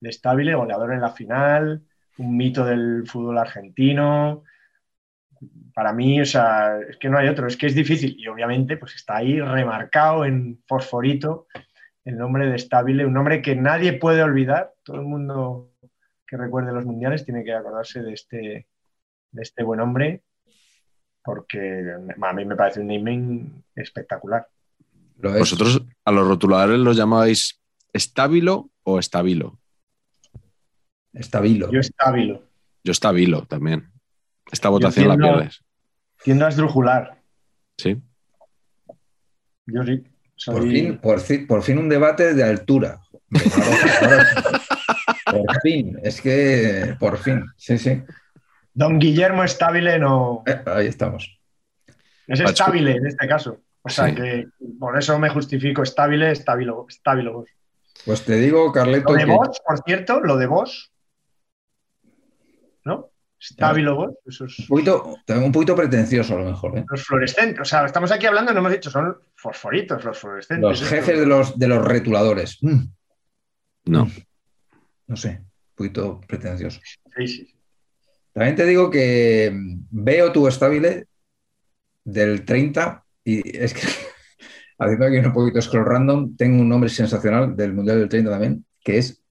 [0.00, 1.82] de Stabile, goleador en la final,
[2.18, 4.44] un mito del fútbol argentino.
[5.74, 8.16] Para mí, o sea, es que no hay otro, es que es difícil.
[8.18, 11.46] Y obviamente, pues está ahí remarcado en fosforito
[12.04, 14.74] el nombre de Stabile, un nombre que nadie puede olvidar.
[14.82, 15.72] Todo el mundo
[16.26, 18.66] que recuerde los mundiales tiene que acordarse de este,
[19.30, 20.22] de este buen hombre,
[21.22, 24.46] porque a mí me parece un naming espectacular.
[25.16, 27.60] ¿Vosotros a los rotuladores los llamabais
[27.92, 29.58] estábilo o estabilo?
[31.12, 31.70] Estabilo.
[31.70, 32.42] Yo estabilo.
[32.82, 33.93] Yo estabilo también.
[34.50, 35.64] Esta votación la pierdes.
[36.22, 37.20] Tiendo a esdrujular.
[37.76, 38.00] Sí.
[39.66, 40.04] Yo sí.
[40.46, 43.00] Por, fin, por, fin, por, fin, un debate de altura.
[45.30, 48.02] por fin, es que por fin, sí, sí.
[48.72, 50.42] Don Guillermo Estabile no.
[50.46, 51.38] Eh, ahí estamos.
[52.26, 53.60] Es estabile en este caso.
[53.82, 54.48] O sea que
[54.80, 57.44] por eso me justifico estable, estabilo, estabilo
[58.04, 59.12] Pues te digo, Carleto.
[59.12, 60.90] Lo de vos, por cierto, lo de vos.
[62.84, 63.10] ¿No?
[63.50, 64.14] Estabilo vos.
[64.24, 64.58] Eso es...
[64.60, 66.78] un, poquito, un poquito pretencioso a lo mejor.
[66.78, 66.84] ¿eh?
[66.88, 67.60] Los fluorescentes.
[67.60, 70.62] O sea, estamos aquí hablando, no hemos dicho, son fosforitos los fluorescentes.
[70.62, 72.58] Los jefes de los, de los retuladores.
[72.62, 72.84] Mm.
[73.86, 74.10] No.
[75.06, 76.80] No sé, un poquito pretencioso.
[77.16, 77.54] Sí, sí.
[78.32, 79.52] También te digo que
[79.90, 81.06] veo tu estable
[82.02, 83.80] del 30 y es que,
[84.78, 88.64] haciendo aquí un poquito scroll random, tengo un nombre sensacional del Mundial del 30 también,
[88.82, 89.22] que es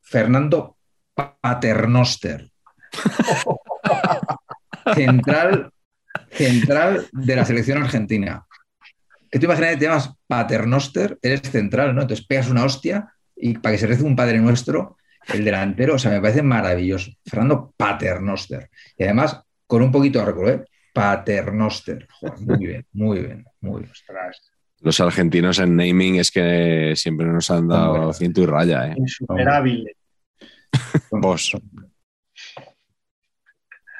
[0.00, 0.78] Fernando
[1.14, 2.50] Paternoster.
[4.94, 5.72] central,
[6.30, 8.44] central de la selección argentina.
[9.30, 12.02] Que tú imaginas que te llamas Paternoster, eres central, ¿no?
[12.02, 14.96] Entonces pegas una hostia y para que se rece un Padre Nuestro,
[15.32, 17.10] el delantero, o sea, me parece maravilloso.
[17.24, 18.70] Fernando Paternoster.
[18.96, 20.64] Y además, con un poquito de recuerdo, ¿eh?
[20.92, 22.08] Paternoster.
[22.40, 23.92] muy bien, muy bien, muy bien.
[24.80, 28.88] Los argentinos en naming es que siempre nos han dado ciento y raya.
[28.88, 28.94] ¿eh?
[28.96, 29.96] Insuperable.
[31.10, 31.56] Vos.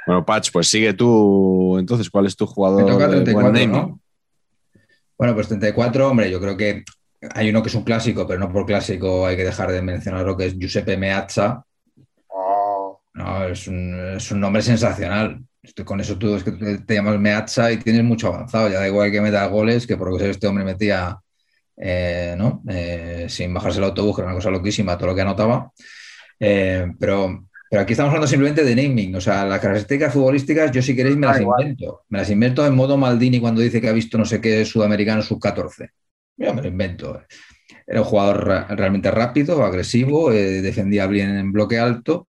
[0.09, 1.77] Bueno, Patch, pues sigue tú.
[1.79, 2.83] Entonces, ¿cuál es tu jugador?
[2.83, 4.01] Me toca 34, ¿no?
[5.19, 6.83] Bueno, pues 34, hombre, yo creo que
[7.35, 10.25] hay uno que es un clásico, pero no por clásico hay que dejar de mencionar
[10.25, 11.63] lo que es Giuseppe Meazza.
[12.29, 13.03] Oh.
[13.13, 15.43] No, es un, es un nombre sensacional.
[15.63, 18.71] Estoy con eso tú es que te, llamas Meazza y tienes mucho avanzado.
[18.71, 21.19] Ya da igual que meta goles, que por lo que este hombre metía
[21.77, 22.63] eh, ¿no?
[22.67, 25.71] Eh, sin bajarse el autobús, que era una cosa loquísima, todo lo que anotaba.
[26.41, 29.15] Eh, pero, pero aquí estamos hablando simplemente de naming.
[29.17, 32.03] O sea, las características futbolísticas, yo si queréis me las invento.
[32.09, 35.23] Me las invento en modo Maldini cuando dice que ha visto no sé qué sudamericano
[35.23, 35.91] sub-14.
[36.37, 37.23] Yo me lo invento.
[37.87, 42.29] Era un jugador realmente rápido, agresivo, defendía bien en bloque alto.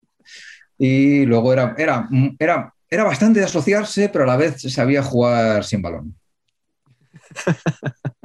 [0.78, 5.64] Y luego era, era, era era bastante de asociarse, pero a la vez sabía jugar
[5.64, 6.14] sin balón.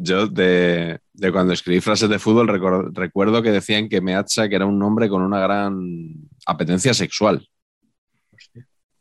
[0.00, 1.00] yo, de,
[1.32, 2.48] cuando escribí frases de fútbol
[2.92, 7.48] recuerdo, que decían que que era un hombre con una gran apetencia sexual.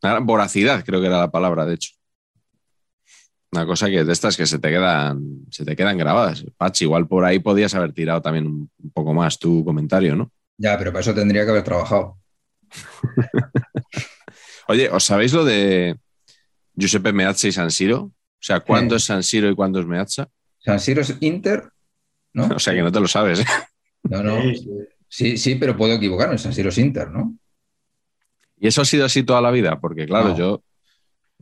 [0.02, 1.92] Una gran voracidad, creo que era la palabra, de hecho.
[3.52, 6.46] Una cosa que de estas que se te quedan, se te quedan grabadas.
[6.56, 10.32] Patch, igual por ahí podías haber tirado también un poco más tu comentario, ¿no?
[10.58, 12.18] Ya, pero para eso tendría que haber trabajado.
[14.68, 15.98] Oye, ¿os sabéis lo de
[16.76, 18.02] Giuseppe Meazza y San Siro?
[18.02, 20.30] O sea, ¿cuándo es San Siro y cuándo es Meazza?
[20.60, 21.70] San Siro es Inter,
[22.34, 22.48] ¿no?
[22.56, 23.40] o sea, que no te lo sabes.
[23.40, 23.46] ¿eh?
[24.04, 24.40] No, no.
[25.08, 26.38] Sí, sí, pero puedo equivocarme.
[26.38, 27.36] San Siro es Inter, ¿no?
[28.60, 29.80] ¿Y eso ha sido así toda la vida?
[29.80, 30.64] Porque, claro, yo.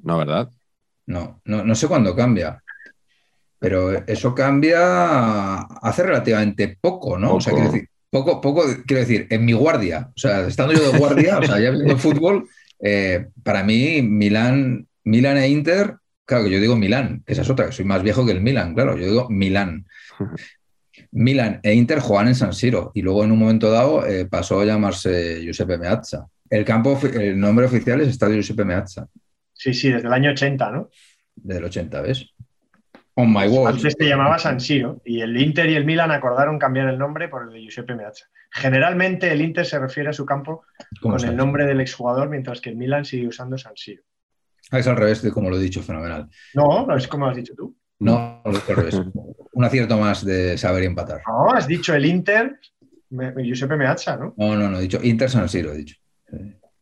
[0.03, 0.49] No, ¿verdad?
[1.07, 2.63] No, no, no sé cuándo cambia.
[3.59, 7.35] Pero eso cambia hace relativamente poco, ¿no?
[7.35, 10.11] O sea, quiero decir, poco, poco, quiero decir, en mi guardia.
[10.15, 12.47] O sea, estando yo de guardia, o sea, ya viendo fútbol,
[12.79, 15.95] eh, para mí, Milán, Milán e Inter,
[16.27, 18.75] claro que yo digo Milán, esa es otra, que soy más viejo que el Milán,
[18.75, 19.87] claro, yo digo Milán.
[21.11, 24.59] Milán e Inter juegan en San Siro y luego en un momento dado eh, pasó
[24.59, 26.27] a llamarse Giuseppe Meazza.
[26.49, 29.07] El campo, el nombre oficial es Estadio Giuseppe Meazza.
[29.53, 30.89] Sí, sí, desde el año 80, ¿no?
[31.35, 32.33] Desde el 80, ¿ves?
[33.15, 33.73] On my wall.
[33.73, 37.29] Antes se llamaba San Siro y el Inter y el Milan acordaron cambiar el nombre
[37.29, 38.25] por el de Giuseppe Meazza.
[38.51, 40.65] Generalmente el Inter se refiere a su campo
[41.01, 44.03] con el nombre del exjugador, mientras que el Milan sigue usando San Siro.
[44.71, 46.29] Ah, es al revés de como lo he dicho, fenomenal.
[46.53, 47.75] No, es como lo has dicho tú.
[47.99, 49.01] No, es al revés.
[49.53, 51.21] Un acierto más de saber y empatar.
[51.27, 52.59] No, has dicho el Inter,
[53.09, 54.33] Giuseppe Meazza, ¿no?
[54.37, 55.95] No, no, no, he dicho Inter San Siro, he dicho.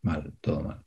[0.01, 0.81] Mal, todo mal.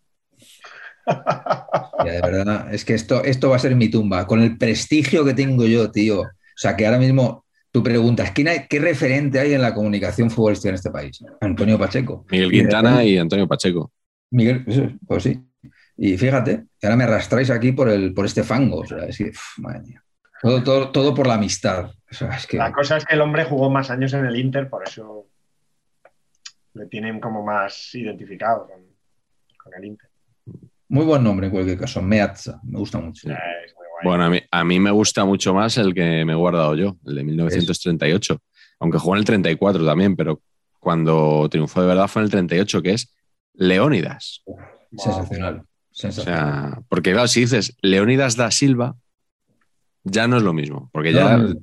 [2.05, 5.25] Ya, de verdad, es que esto, esto va a ser mi tumba, con el prestigio
[5.25, 6.21] que tengo yo, tío.
[6.21, 10.71] O sea, que ahora mismo tú preguntas, ¿qué, qué referente hay en la comunicación futbolística
[10.71, 11.25] en este país?
[11.41, 12.27] Antonio Pacheco.
[12.31, 13.93] Miguel Quintana y, Antonio Pacheco.
[14.31, 14.65] Miguel,
[15.07, 15.48] pues sí.
[16.01, 18.79] Y fíjate, que ahora me arrastráis aquí por, el, por este fango.
[18.79, 20.05] O sea, es que, madre mía.
[20.41, 21.91] Todo, todo, todo, por la amistad.
[22.11, 22.57] O sea, es que...
[22.57, 25.27] La cosa es que el hombre jugó más años en el Inter, por eso
[26.75, 28.81] le tienen como más identificado con,
[29.57, 30.09] con el Inter.
[30.87, 33.29] Muy buen nombre en cualquier caso, Meazza, me gusta mucho.
[33.29, 33.35] Eh,
[33.67, 34.05] es muy guay.
[34.05, 36.97] Bueno, a mí, a mí me gusta mucho más el que me he guardado yo,
[37.07, 38.41] el de 1938.
[38.79, 40.41] Aunque jugó en el 34 también, pero
[40.79, 43.13] cuando triunfó de verdad fue en el 38, que es
[43.55, 44.45] Leónidas.
[44.97, 45.65] Sensacional.
[46.05, 48.97] O sea, porque claro, si dices Leónidas da Silva,
[50.05, 51.61] ya no es lo mismo, porque ya No, no.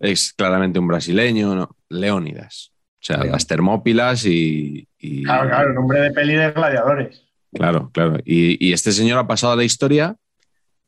[0.00, 1.76] es claramente un brasileño, ¿no?
[1.88, 2.72] Leónidas.
[3.00, 7.22] O sea, las termópilas y, y- Claro, claro, nombre de peli de gladiadores.
[7.52, 8.18] Claro, claro.
[8.24, 10.16] Y, y este señor ha pasado a la historia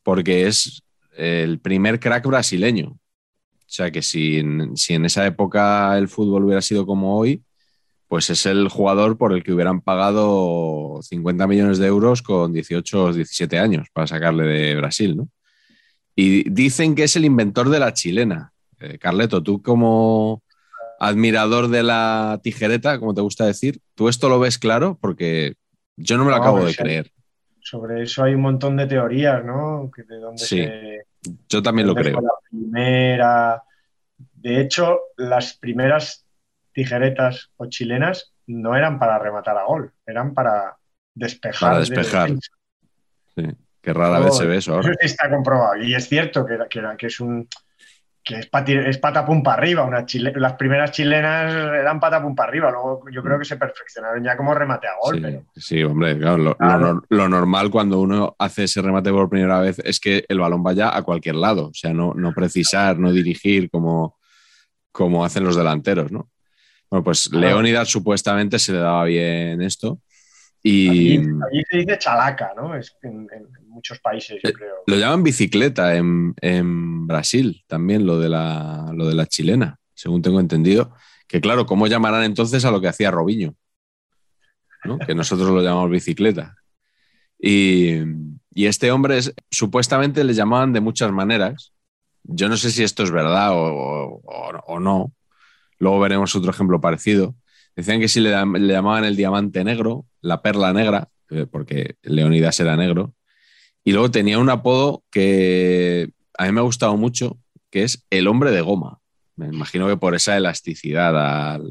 [0.03, 0.83] porque es
[1.17, 2.89] el primer crack brasileño.
[2.89, 4.43] O sea que si
[4.77, 7.43] si en esa época el fútbol hubiera sido como hoy,
[8.09, 13.05] pues es el jugador por el que hubieran pagado 50 millones de euros con 18
[13.05, 15.29] o 17 años para sacarle de Brasil, ¿no?
[16.15, 18.53] Y dicen que es el inventor de la chilena.
[18.81, 20.43] Eh, Carleto, tú como
[20.99, 24.97] admirador de la tijereta, como te gusta decir, ¿tú esto lo ves claro?
[25.01, 25.55] Porque
[25.97, 27.11] yo no me lo No, acabo de creer.
[27.61, 29.91] Sobre eso hay un montón de teorías, ¿no?
[29.95, 31.03] Que de dónde Sí, se,
[31.49, 32.21] Yo también lo creo.
[32.21, 33.63] la primera.
[34.35, 36.26] De hecho, las primeras
[36.77, 40.77] tijeretas o chilenas no eran para rematar a gol, eran para
[41.15, 41.71] despejar.
[41.71, 42.31] Para de despejar.
[43.35, 43.45] Sí.
[43.81, 44.91] Qué rara vez se ve eso ahora.
[44.91, 45.77] Eso está comprobado.
[45.83, 47.49] Y es cierto que, que, que es un
[48.23, 49.85] que es, pati- es patapum para arriba.
[49.85, 52.71] Una chile- las primeras chilenas eran patapum para arriba.
[52.73, 55.15] Luego yo creo que se perfeccionaron ya como remate a gol.
[55.15, 57.03] Sí, pero- sí, hombre, claro, lo, Claro.
[57.09, 60.95] lo normal cuando uno hace ese remate por primera vez es que el balón vaya
[60.97, 64.19] a cualquier lado, o sea, no, no precisar, no dirigir como,
[64.91, 66.29] como hacen los delanteros, ¿no?
[66.91, 67.31] Bueno, pues.
[67.33, 70.01] Leónidas supuestamente se le daba bien esto
[70.65, 72.75] Allí, y allí se dice chalaca, ¿no?
[72.75, 74.75] Es en, en muchos países, yo creo.
[74.87, 80.23] lo llaman bicicleta en, en Brasil también, lo de, la, lo de la chilena, según
[80.23, 80.93] tengo entendido,
[81.29, 83.55] que claro, ¿cómo llamarán entonces a lo que hacía Robinho?
[84.85, 84.99] ¿no?
[84.99, 86.57] Que nosotros lo llamamos bicicleta.
[87.39, 87.99] Y,
[88.53, 91.73] y este hombre es, supuestamente le llamaban de muchas maneras.
[92.25, 95.13] Yo no sé si esto es verdad o, o- o no.
[95.79, 97.35] Luego veremos otro ejemplo parecido.
[97.75, 101.97] Decían que si le, llam- le llamaban el diamante negro, la perla negra, eh, porque
[102.03, 103.15] Leonidas era negro.
[103.85, 107.39] Y luego tenía un apodo que a mí me ha gustado mucho,
[107.71, 108.99] que es el hombre de goma.
[109.37, 111.71] Me imagino que por esa elasticidad al,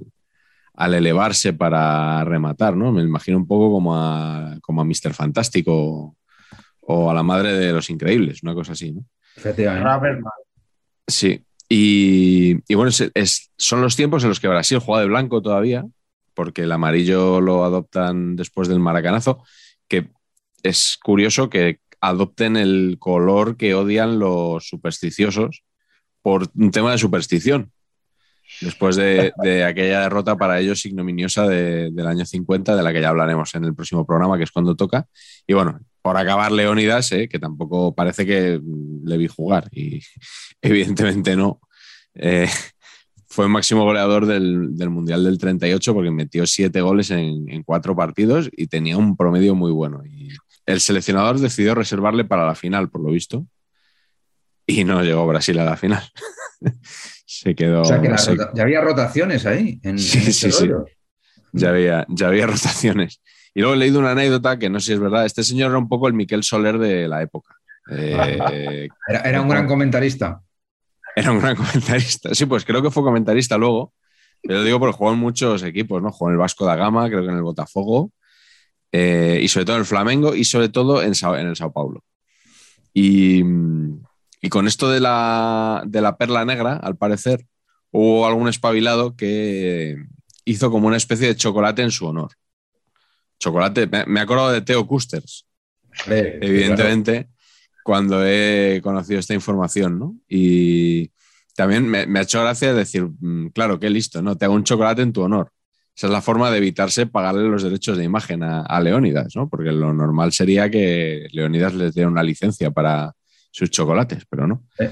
[0.75, 2.91] al elevarse para rematar, ¿no?
[2.91, 5.13] Me imagino un poco como a, como a Mr.
[5.13, 6.15] Fantástico
[6.81, 9.03] o a la madre de los increíbles, una cosa así, ¿no?
[9.35, 9.83] Efectivamente.
[11.07, 11.41] Sí.
[11.69, 15.41] Y, y bueno, es- es- son los tiempos en los que Brasil juega de blanco
[15.41, 15.83] todavía,
[16.33, 19.43] porque el amarillo lo adoptan después del maracanazo,
[19.87, 20.09] que
[20.63, 25.63] es curioso que adopten el color que odian los supersticiosos
[26.21, 27.71] por un tema de superstición.
[28.61, 33.01] Después de, de aquella derrota para ellos ignominiosa de- del año 50, de la que
[33.01, 35.07] ya hablaremos en el próximo programa, que es cuando toca.
[35.47, 39.99] Y bueno, por acabar Leónidas, eh, que tampoco parece que mm, le vi jugar, y
[40.61, 41.59] evidentemente no.
[42.13, 42.47] Eh,
[43.27, 47.95] fue máximo goleador del, del Mundial del 38 porque metió siete goles en, en cuatro
[47.95, 50.03] partidos y tenía un promedio muy bueno.
[50.05, 50.29] Y
[50.67, 53.47] el seleccionador decidió reservarle para la final, por lo visto,
[54.67, 56.03] y no llegó Brasil a la final.
[57.25, 57.81] Se quedó.
[57.81, 59.79] O sea que se- ya había rotaciones ahí.
[59.81, 60.69] En, Sí, en este sí, sí.
[61.51, 63.21] ya había, ya había rotaciones.
[63.55, 65.25] Y luego he leído una anécdota que no sé si es verdad.
[65.25, 67.55] Este señor era un poco el Miquel Soler de la época.
[67.89, 70.41] Eh, Era, era un gran comentarista.
[71.15, 72.35] era un gran comentarista.
[72.35, 73.93] Sí, pues creo que fue comentarista luego.
[74.43, 76.11] Pero digo porque jugó en muchos equipos, ¿no?
[76.11, 78.11] Jugó en el Vasco da Gama, creo que en el Botafogo.
[78.91, 81.71] eh, y sobre todo en el Flamengo y sobre todo en, Sao- en el Sao
[81.73, 82.03] Paulo.
[82.93, 83.41] Y,
[84.41, 87.45] y con esto de la, de la perla negra, al parecer,
[87.91, 89.95] hubo algún espabilado que
[90.45, 92.29] hizo como una especie de chocolate en su honor.
[93.39, 95.45] Chocolate, me, me acuerdo de Theo Kusters,
[96.07, 97.29] Eh, evidentemente,
[97.83, 100.15] cuando he conocido esta información, ¿no?
[100.27, 101.11] Y
[101.55, 104.37] también me, me ha hecho gracia decir, mm, claro, qué listo, ¿no?
[104.37, 105.51] Te hago un chocolate en tu honor.
[105.95, 109.47] Esa es la forma de evitarse pagarle los derechos de imagen a, a Leónidas, ¿no?
[109.47, 113.13] Porque lo normal sería que Leónidas les diera una licencia para
[113.51, 114.65] sus chocolates, pero no.
[114.77, 114.91] Eh.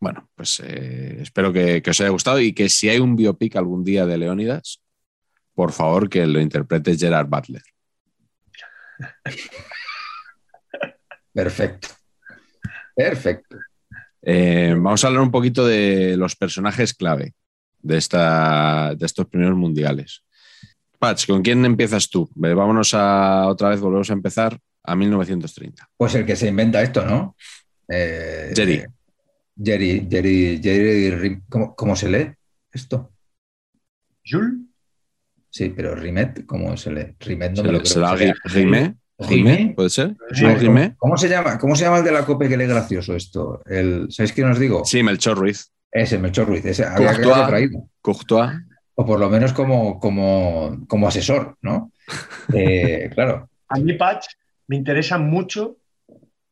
[0.00, 3.56] Bueno, pues eh, espero que, que os haya gustado y que si hay un biopic
[3.56, 4.80] algún día de Leónidas,
[5.56, 7.62] por favor que lo interprete Gerard Butler.
[11.32, 11.88] Perfecto.
[12.94, 13.56] Perfecto.
[14.22, 17.34] Eh, vamos a hablar un poquito de los personajes clave
[17.80, 20.22] de, esta, de estos primeros mundiales.
[20.98, 22.28] Patch, ¿con quién empiezas tú?
[22.34, 25.88] Vámonos a otra vez, volvemos a empezar a 1930.
[25.96, 27.34] Pues el que se inventa esto, ¿no?
[27.88, 28.84] Eh, Jerry.
[29.62, 32.34] Jerry, Jerry, Jerry, ¿cómo, cómo se lee
[32.72, 33.10] esto?
[34.22, 34.65] Jules.
[35.50, 37.16] Sí, pero Rimet, ¿cómo se lee?
[37.20, 38.34] Rimet no Se, me lo creo.
[38.44, 39.72] que Guimé, ¿Jimé?
[39.74, 40.14] ¿Puede ser?
[40.98, 41.58] ¿Cómo se llama?
[41.58, 43.62] ¿Cómo se llama el de la Cope que le es gracioso esto?
[43.64, 44.84] El, ¿Sabéis quién os digo?
[44.84, 45.72] Sí, Melchor Ruiz.
[45.90, 46.64] Ese, Melchor Ruiz.
[46.64, 47.88] Ese había que haberlo traído.
[48.02, 48.50] Courtois.
[48.94, 51.92] O por lo menos como, como, como asesor, ¿no?
[52.54, 53.50] Eh, claro.
[53.68, 54.26] A mí, Patch,
[54.68, 55.78] me interesa mucho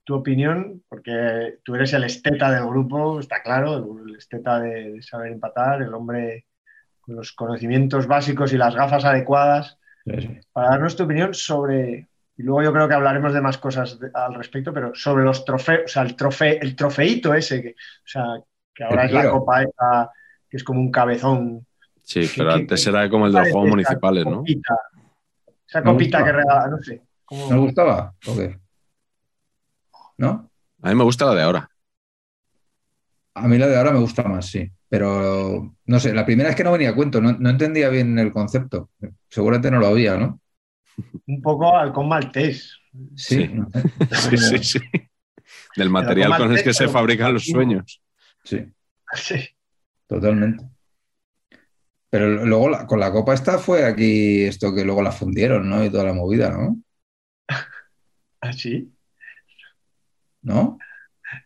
[0.03, 5.33] tu opinión, porque tú eres el esteta del grupo, está claro, el esteta de saber
[5.33, 6.47] empatar, el hombre
[7.05, 9.79] con los conocimientos básicos y las gafas adecuadas,
[10.53, 14.35] para darnos tu opinión sobre, y luego yo creo que hablaremos de más cosas al
[14.35, 18.25] respecto, pero sobre los trofeos, o sea, el, trofe, el trofeito ese, que, o sea,
[18.75, 20.11] que ahora es la copa esa,
[20.49, 21.67] que es como un cabezón.
[22.03, 24.45] Sí, pero antes era como el de los Juegos Municipales, ¿no?
[25.67, 27.03] Esa copita que regala, no sé.
[27.31, 28.15] ¿Me gustaba?
[28.27, 28.37] ¿O
[30.19, 30.51] ¿no?
[30.83, 31.69] A mí me gusta la de ahora.
[33.35, 34.71] A mí la de ahora me gusta más, sí.
[34.95, 38.33] Pero no sé, la primera es que no venía a cuento, no, entendía bien el
[38.33, 38.91] concepto.
[39.29, 40.41] Seguramente no lo había, ¿no?
[41.27, 42.79] Un poco halcón maltés.
[43.17, 43.51] Sí,
[44.13, 44.79] sí, sí, sí,
[45.75, 48.01] Del material con el que se fabrican los sueños.
[48.45, 48.73] Sí.
[49.15, 49.35] Sí.
[50.07, 50.65] Totalmente.
[52.09, 55.85] Pero luego con la copa esta fue aquí esto que luego la fundieron, ¿no?
[55.85, 56.81] Y toda la movida, ¿no?
[58.41, 58.95] ¿Ah, sí?
[60.41, 60.79] ¿no?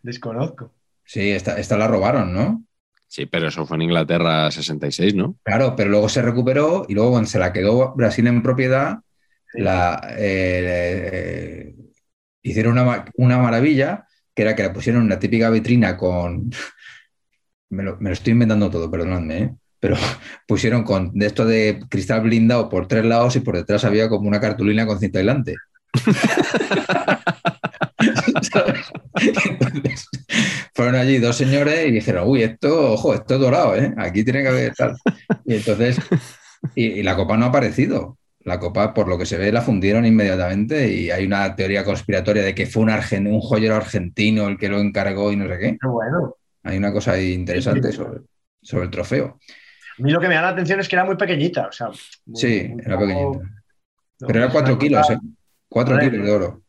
[0.03, 0.75] Desconozco.
[1.03, 2.63] Sí, esta, esta la robaron, ¿no?
[3.09, 5.35] Sí, pero eso fue en Inglaterra 66, ¿no?
[5.41, 8.99] Claro, pero luego se recuperó y luego cuando se la quedó Brasil en propiedad,
[9.53, 11.73] la, eh,
[12.43, 12.77] hicieron
[13.17, 14.05] una, maravilla,
[14.35, 16.51] que era que la pusieron en una típica vitrina con...
[17.69, 19.55] me, lo, estoy inventando todo, perdonadme, ¿eh?
[19.79, 19.95] pero
[20.47, 24.27] pusieron con de esto de cristal blindado por tres lados y por detrás había como
[24.27, 25.55] una cartulina con cinta aislante.
[30.73, 33.93] fueron allí dos señores y dijeron, uy, esto, ojo, esto es dorado, ¿eh?
[33.97, 34.95] Aquí tiene que haber tal.
[35.45, 35.99] Y entonces,
[36.75, 38.17] y, la copa no ha aparecido.
[38.41, 42.41] La copa, por lo que se ve, la fundieron inmediatamente y hay una teoría conspiratoria
[42.41, 45.77] de que fue un, un joyero argentino el que lo encargó y no sé qué.
[45.83, 46.35] bueno.
[46.63, 48.21] Hay una cosa interesante sobre,
[48.61, 49.39] sobre el trofeo.
[49.97, 51.67] A mí lo que me da la atención es que era muy pequeñita.
[51.67, 51.89] O sea,
[52.33, 53.39] sí, era pequeñita.
[54.19, 55.17] Pero era cuatro kilos, ¿eh?
[55.67, 56.63] Cuatro kilos de oro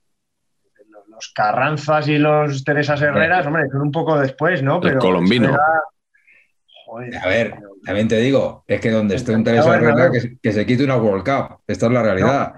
[1.21, 4.81] los Carranzas y los Teresas Herreras, hombre, son un poco después, ¿no?
[4.81, 5.55] Pero colombino.
[5.55, 10.11] a ver, también te digo, es que donde esté un Teresa Herrera,
[10.43, 11.59] que, se quite una World Cup.
[11.67, 12.55] Esta es la realidad.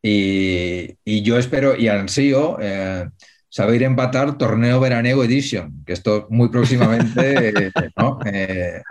[0.00, 3.06] Y, yo espero y ansío eh,
[3.50, 8.18] saber empatar Torneo Veraneo Edition, que esto muy próximamente, ¿no?
[8.24, 8.82] Eh,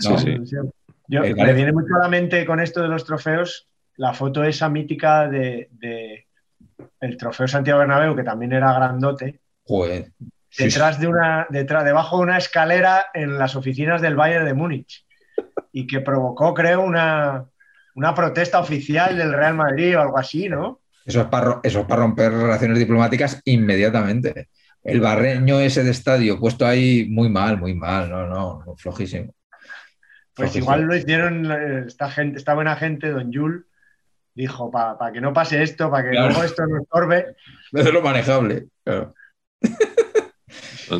[0.00, 0.56] sí, sí.
[1.08, 3.68] Yo, me viene mucho a la mente con esto de los trofeos
[3.98, 6.25] la foto esa mítica de
[7.00, 9.40] el trofeo Santiago Bernabéu, que también era grandote,
[10.56, 15.04] detrás de una, detrás, debajo de una escalera en las oficinas del Bayern de Múnich
[15.72, 17.44] y que provocó, creo, una,
[17.94, 20.80] una protesta oficial del Real Madrid o algo así, ¿no?
[21.04, 24.48] Eso es para, eso para romper relaciones diplomáticas inmediatamente.
[24.82, 29.34] El barreño ese de estadio puesto ahí muy mal, muy mal, no, no, flojísimo.
[30.34, 33.62] Pues igual lo hicieron eh, esta gente, esta buena gente, don Jules,
[34.36, 37.34] dijo, para que no pase esto, para que luego esto no estorbe.
[37.72, 39.12] Es lo manejable, claro.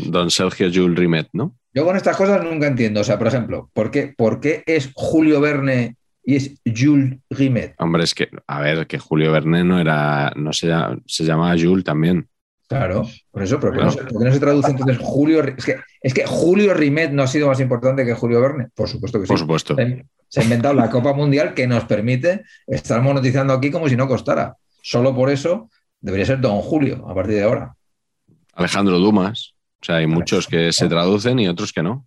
[0.08, 1.54] Don, Sergio Jules Rimet, ¿no?
[1.72, 3.02] Yo con estas cosas nunca entiendo.
[3.02, 7.76] O sea, por ejemplo, ¿por qué, por qué es Julio Verne y es Jules Rimet?
[7.78, 10.72] Hombre, es que, a ver, que Julio Verne no era, no se,
[11.06, 12.28] se llamaba Jules también.
[12.68, 15.40] Claro, por eso, pero ¿por, qué no se, traduce entonces Julio?
[15.44, 18.68] Es que, es que Julio Rimet no ha sido más importante que Julio Verne.
[18.74, 19.28] Por supuesto que sí.
[19.28, 19.76] Por supuesto
[20.28, 24.08] se ha inventado la Copa Mundial que nos permite estar monetizando aquí como si no
[24.08, 24.56] costara.
[24.82, 27.74] Solo por eso debería ser Don Julio a partir de ahora.
[28.54, 29.54] Alejandro Dumas.
[29.80, 32.06] O sea, hay muchos que se traducen y otros que no.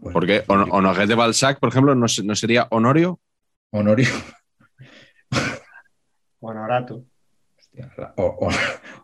[0.00, 3.20] Pues, Porque Honoré de Balzac, por ejemplo, ¿no, sería Honorio?
[3.70, 4.08] Honorio.
[6.40, 7.04] Honorato.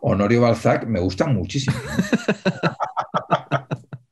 [0.01, 1.75] Honorio Balzac me gusta muchísimo.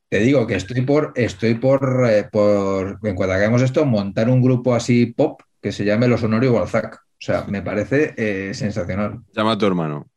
[0.09, 4.41] Te digo que estoy por, estoy por, eh, por, en cuanto hagamos esto, montar un
[4.41, 6.95] grupo así pop que se llame Los Honorio Balzac.
[6.95, 9.21] O sea, me parece eh, sensacional.
[9.33, 10.07] Llama a tu hermano.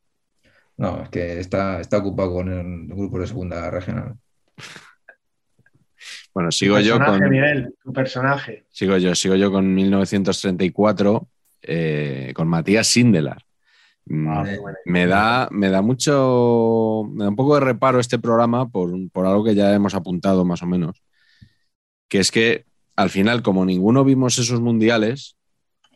[0.76, 4.16] No, es que está, está ocupado con el grupo de segunda regional.
[6.34, 7.30] Bueno, sigo yo con.
[7.30, 8.66] Miguel, tu personaje.
[8.68, 11.28] Sigo yo, sigo yo con 1934,
[11.62, 13.45] eh, con Matías Sindelar.
[14.08, 14.28] Mm,
[14.84, 18.92] me, da, me da mucho, me da un poco de reparo este programa por,
[19.26, 21.02] algo que ya hemos apuntado más o menos,
[22.08, 25.36] que es que al final, como ninguno vimos esos mundiales,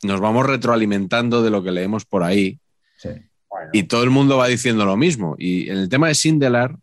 [0.03, 2.59] nos vamos retroalimentando de lo que leemos por ahí
[3.73, 5.37] y todo el mundo va diciendo lo mismo.
[5.39, 6.77] Y en el tema de Sindelar,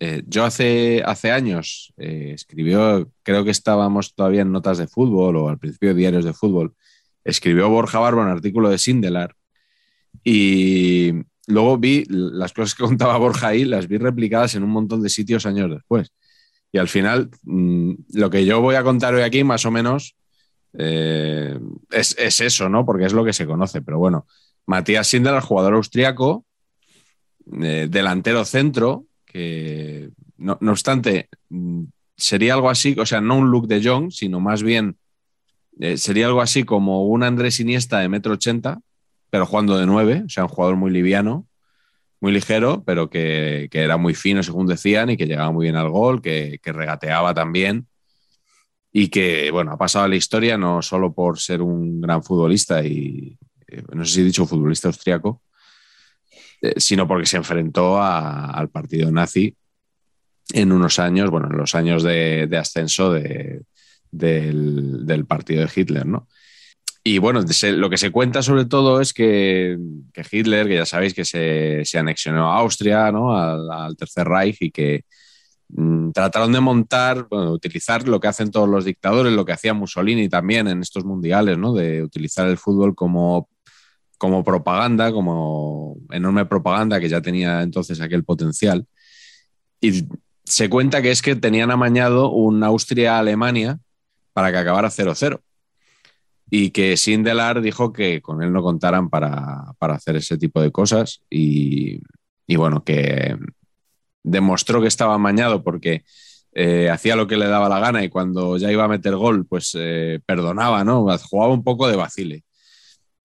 [0.00, 5.36] eh, yo hace, hace años eh, escribió, creo que estábamos todavía en notas de fútbol
[5.36, 6.74] o al principio de diarios de fútbol,
[7.24, 9.34] escribió Borja Barba un artículo de Sindelar
[10.24, 11.12] Y
[11.46, 15.08] luego vi las cosas que contaba Borja ahí, las vi replicadas en un montón de
[15.08, 16.12] sitios años después.
[16.72, 20.16] Y al final, mm, lo que yo voy a contar hoy aquí, más o menos,
[20.78, 21.58] eh,
[21.90, 22.84] es, es, eso, ¿no?
[22.84, 23.82] Porque es lo que se conoce.
[23.82, 24.26] Pero bueno,
[24.66, 26.44] Matías Sindelar, jugador austriaco,
[27.62, 31.84] eh, delantero centro, que no, no, obstante, mm,
[32.16, 34.96] sería algo así, o sea, no un look de Young, sino más bien
[35.78, 38.80] eh, sería algo así como un Andrés Iniesta de metro ochenta,
[39.30, 41.46] pero jugando de nueve, o sea, un jugador muy liviano,
[42.20, 45.76] muy ligero, pero que, que, era muy fino, según decían, y que llegaba muy bien
[45.76, 47.86] al gol, que, que regateaba también
[48.98, 52.82] y que, bueno, ha pasado a la historia no solo por ser un gran futbolista
[52.82, 53.36] y,
[53.68, 55.42] eh, no sé si he dicho futbolista austriaco,
[56.62, 59.54] eh, sino porque se enfrentó al partido nazi
[60.54, 63.64] en unos años, bueno, en los años de, de ascenso de,
[64.10, 66.26] del, del, partido de Hitler, ¿no?
[67.08, 69.78] Y bueno, lo que se cuenta sobre todo es que,
[70.28, 73.32] Hitler, que ya sabéis que se, anexionó a Austria, ¿no?
[73.38, 75.04] Al, Tercer Reich y que
[75.68, 79.72] mmm, trataron de montar, bueno, utilizar lo que hacen todos los dictadores, lo que hacía
[79.72, 81.74] Mussolini también en estos mundiales, ¿no?
[81.74, 83.48] De utilizar el fútbol como
[84.18, 88.84] como propaganda, como enorme propaganda que ya tenía entonces aquel potencial.
[89.80, 90.08] Y
[90.42, 93.78] se cuenta que es que tenían amañado un Austria-Alemania
[94.32, 95.40] para que acabara 0-0.
[96.48, 100.70] Y que Sindelar dijo que con él no contaran para, para hacer ese tipo de
[100.70, 101.22] cosas.
[101.28, 102.00] Y,
[102.46, 103.36] y, bueno, que
[104.22, 106.04] demostró que estaba amañado porque
[106.52, 109.46] eh, hacía lo que le daba la gana y cuando ya iba a meter gol,
[109.46, 111.06] pues eh, perdonaba, ¿no?
[111.18, 112.44] Jugaba un poco de vacile.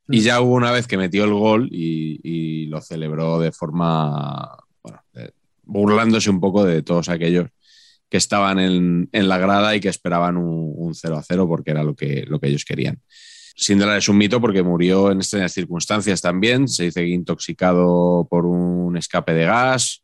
[0.07, 4.57] Y ya hubo una vez que metió el gol y, y lo celebró de forma,
[4.84, 5.01] bueno,
[5.63, 7.47] burlándose un poco de todos aquellos
[8.12, 11.72] que estaban en, en la grada y que esperaban un, un, 0 a 0 porque
[11.72, 13.01] era lo que, lo que ellos querían.
[13.55, 16.68] Sindelar es un mito porque murió en extrañas circunstancias también.
[16.68, 20.03] Se dice que intoxicado por un escape de gas.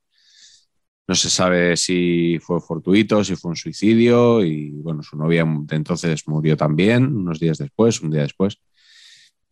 [1.06, 4.42] No se sabe si fue fortuito, si fue un suicidio.
[4.42, 8.58] Y bueno, su novia de entonces murió también, unos días después, un día después.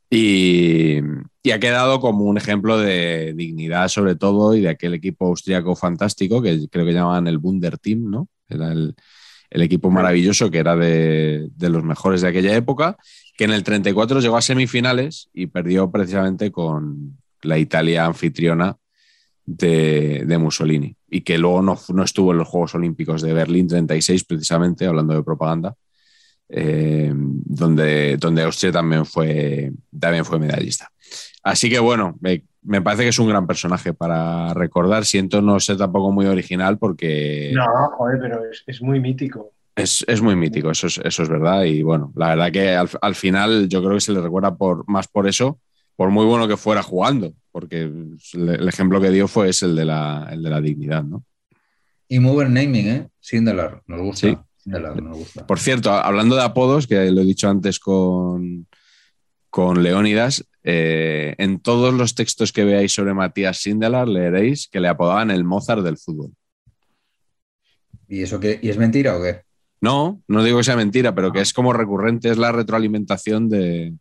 [0.10, 1.00] Y,
[1.44, 5.76] y, ha quedado como un ejemplo de dignidad, sobre todo, y de aquel equipo austríaco
[5.76, 8.30] fantástico que creo que llamaban el Wunder Team, ¿no?
[8.50, 8.96] Era el,
[9.50, 12.98] el equipo maravilloso que era de, de, los mejores de aquella época,
[13.38, 18.78] que en el 34 llegó a semifinales y perdió precisamente con la Italia anfitriona
[19.46, 23.68] de, de Mussolini, y que luego no, no, estuvo en los Juegos Olímpicos de Berlín
[23.68, 25.76] 36, precisamente, hablando de propaganda
[26.50, 30.92] eh, donde, donde Austria también fue, también fue medallista.
[31.46, 35.06] Así que bueno, me, me, parece que es un gran personaje para recordar.
[35.06, 37.52] Siento no ser tampoco muy original porque...
[37.54, 37.64] No,
[37.96, 39.52] joder, pero es, es muy mítico.
[39.76, 41.64] Es, es, muy mítico, eso es, eso es verdad.
[41.66, 44.90] Y bueno, la verdad que al, al, final yo creo que se le recuerda por,
[44.90, 45.60] más por eso,
[45.96, 49.76] por muy bueno que fuera jugando, porque el, el ejemplo que dio fue ese, el
[49.76, 51.24] de la, el de la dignidad, ¿no?
[52.08, 53.08] Y muy buen naming, ¿eh?
[53.20, 54.28] Sindelar, nos gusta.
[54.28, 54.38] Sí.
[55.48, 58.66] Por cierto, hablando de apodos, que lo he dicho antes con,
[59.52, 64.88] con Leónidas, eh, en todos los textos que veáis sobre Matías Sindelar leeréis que le
[64.88, 66.32] apodaban el Mozart del fútbol.
[68.08, 68.60] ¿Y eso qué?
[68.64, 69.42] ¿Y es mentira o qué?
[69.80, 73.94] No, no digo que sea mentira, pero que es como recurrente, es la retroalimentación de,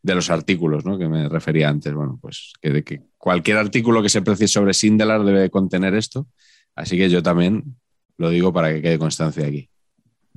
[0.00, 0.96] de los artículos, ¿no?
[0.96, 1.92] Que me refería antes.
[1.92, 6.28] Bueno, pues que, de que cualquier artículo que se precie sobre Sindelar debe contener esto.
[6.76, 7.76] Así que yo también
[8.16, 9.68] lo digo para que quede constancia aquí.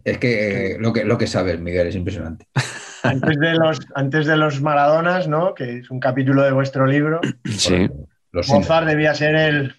[0.03, 2.47] Es que, eh, lo que lo que sabes, Miguel, es impresionante.
[3.03, 5.53] Antes de los, antes de los Maradonas, ¿no?
[5.53, 7.21] Que es un capítulo de vuestro libro.
[7.45, 7.89] Sí.
[8.31, 9.75] Mozart debía ser el,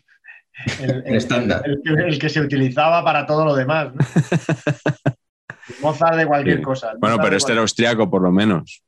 [0.80, 1.62] el, el, estándar.
[1.66, 3.92] el, que se utilizaba para todo lo demás.
[3.94, 4.00] ¿no?
[5.82, 6.62] Mozart de cualquier Sí.
[6.62, 6.92] cosa.
[6.98, 8.82] Bueno, pero este era austriaco, por lo menos.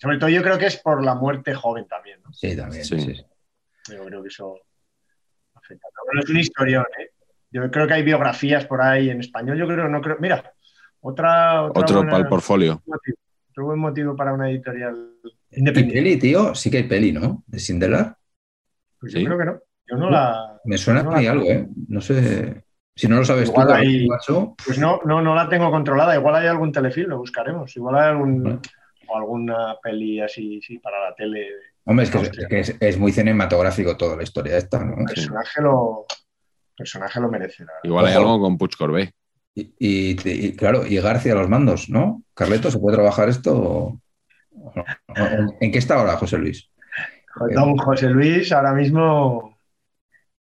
[0.00, 2.20] Sobre todo yo creo que es por la muerte joven también.
[2.22, 2.32] ¿no?
[2.32, 2.84] Sí, también.
[2.84, 3.00] Sí.
[3.00, 3.24] sí.
[3.90, 4.54] Yo creo que eso
[5.54, 5.88] afecta.
[6.10, 7.10] Pero es un historión, ¿eh?
[7.50, 9.56] Yo creo que hay biografías por ahí en español.
[9.56, 10.16] Yo creo no creo.
[10.20, 10.52] Mira,
[11.00, 11.62] otra.
[11.64, 12.82] otra Otro buena- para el portfolio.
[13.58, 15.14] Otro buen motivo para una editorial
[15.50, 15.94] Y independiente.
[16.00, 17.42] peli, tío, sí que hay peli, ¿no?
[17.48, 18.16] De Sindelar.
[19.00, 19.18] Pues Sí.
[19.20, 19.58] yo creo que no.
[19.90, 20.60] Yo no la.
[20.64, 21.66] Me suena no a mí algo, ¿eh?
[21.88, 22.62] No sé.
[22.94, 26.14] Si no lo sabes Igual tú, hay- macho, Pues no, no, no la tengo controlada.
[26.14, 27.76] Igual hay algún telefilm, lo buscaremos.
[27.76, 28.42] Igual hay algún.
[28.44, 28.60] Bueno.
[29.08, 31.48] O alguna peli así, sí, para la tele.
[31.84, 34.98] Hombre, es que, es, que es, es muy cinematográfico toda la historia esta, ¿no?
[35.00, 36.06] El personaje lo.
[36.08, 37.64] el personaje lo merece.
[37.82, 39.12] Igual hay algo con Puig Corbé.
[39.60, 42.22] Y, y- y, claro, y García a los mandos, ¿no?
[42.34, 43.56] Carleto, ¿se puede trabajar esto?
[43.56, 44.00] o-
[44.52, 44.84] o no?
[45.16, 46.70] ¿En- ¿En qué está ahora José Luis?
[47.54, 49.58] Don José Luis ahora mismo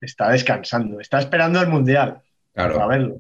[0.00, 1.00] está descansando.
[1.00, 2.20] Está esperando el mundial.
[2.56, 3.18] A verlo.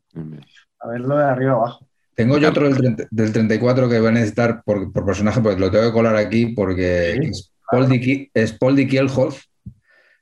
[0.80, 1.86] A verlo de arriba abajo.
[2.14, 5.60] Tengo yo otro del, 30 del 34 que voy a necesitar por, por personaje, porque
[5.60, 7.28] lo tengo que colar aquí porque Sí.
[7.28, 9.48] es, Paul Di, es Paul Di Kielholz,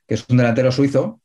[0.07, 1.21] que es un delantero suizo.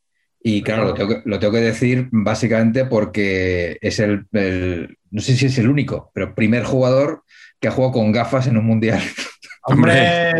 [0.50, 5.20] Y claro, lo tengo, que, lo tengo que decir básicamente porque es el, el- no
[5.20, 7.22] sé si es el único, pero primer jugador
[7.60, 9.00] que ha jugado con gafas en un mundial.
[9.64, 10.32] Hombre,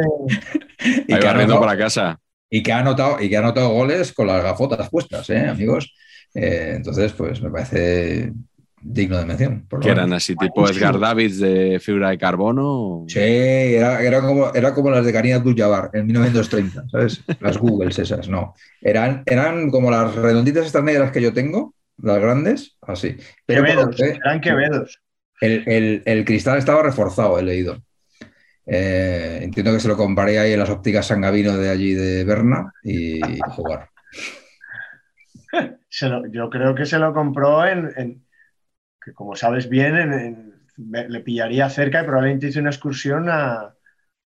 [0.80, 2.20] y, Ahí que anotado, para casa.
[2.50, 5.94] y que ha anotado y que ha anotado goles con las gafotas puestas, ¿eh, amigos?
[6.34, 8.32] Eh, entonces, pues me parece
[8.80, 9.66] digno de mención.
[9.80, 13.04] Que eran así tipo Edgar Davids de fibra de carbono.
[13.08, 17.22] Sí, era, era como, era como las de Karim Abdul-Jabbar en 1930, ¿sabes?
[17.40, 18.54] Las Googles esas, no.
[18.80, 23.16] Eran, eran como las redonditas estas negras que yo tengo, las grandes, así.
[23.46, 25.00] Pero Quevedos, que- eran Quevedos.
[25.40, 27.82] el, el- el cristal estaba reforzado, he leído.
[28.70, 32.22] Eh, entiendo que se lo compraré ahí en las ópticas San Gavino de allí de
[32.24, 33.18] Berna y
[33.56, 33.88] jugar.
[35.88, 38.24] Se lo- yo creo que se lo compró en, en-
[39.08, 43.28] que como sabes bien, en- en- me- le pillaría cerca y probablemente hizo una excursión
[43.28, 43.74] a,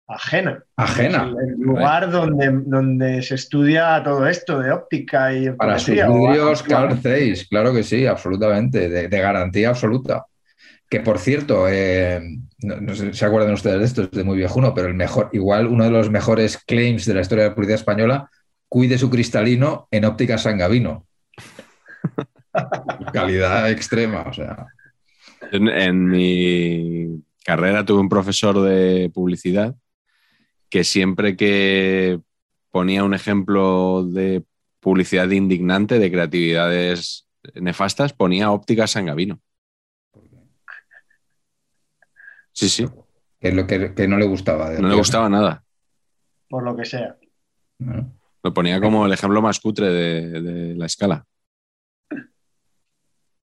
[0.07, 0.63] a Jena.
[0.75, 1.23] Ajena.
[1.29, 6.63] El, el lugar donde, donde se estudia todo esto de óptica y Para sus vidrios,
[6.63, 10.25] Carl Zeiss, claro que sí, absolutamente, de, de garantía absoluta.
[10.89, 12.21] Que por cierto, eh,
[12.63, 14.93] no, no sé si se acuerdan ustedes de esto, es de muy viejuno, pero el
[14.95, 18.29] mejor, igual uno de los mejores claims de la historia de la publicidad española,
[18.67, 21.07] cuide su cristalino en óptica San Gavino.
[23.11, 24.65] Calidad extrema, o sea.
[25.51, 29.75] En, en mi carrera tuve un profesor de publicidad
[30.69, 32.19] que siempre que
[32.71, 34.43] ponía un ejemplo de
[34.79, 39.39] publicidad indignante, de creatividades nefastas, ponía óptica San Gavino.
[42.51, 42.87] Sí, sí,
[43.39, 44.69] Que es lo que, que no le gustaba.
[44.69, 45.63] de no le gustaba nada.
[46.49, 47.17] por lo que sea.
[47.79, 51.25] Bueno, Lo ponía como el ejemplo más cutre de, de la escala.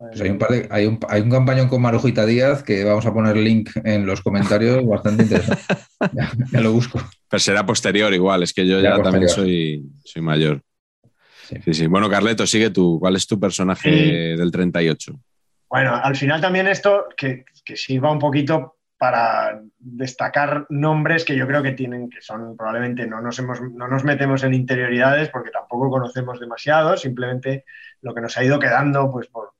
[0.08, 3.04] Pues hay, un par de- hay, un, hay un campañón con Marujita Díaz que vamos
[3.06, 5.62] a poner link en los comentarios, bastante interesante.
[6.12, 7.00] Ya, ya lo busco.
[7.28, 10.62] Pero será posterior igual, es que yo Ya ya, también soy, soy mayor.
[11.48, 11.56] Sí.
[11.64, 11.86] Sí, sí.
[11.86, 12.98] Bueno, Carleto, sigue tú.
[13.00, 14.10] ¿Cuál es tu personaje Sí.
[14.40, 15.12] del 38?
[15.68, 21.46] Bueno, al final también esto que, que sirva un poquito para destacar nombres que yo
[21.46, 25.50] creo que tienen, que son probablemente no nos, hemos, no nos metemos en interioridades porque
[25.50, 27.64] tampoco conocemos demasiado, simplemente
[28.02, 29.52] lo que nos ha ido quedando pues por,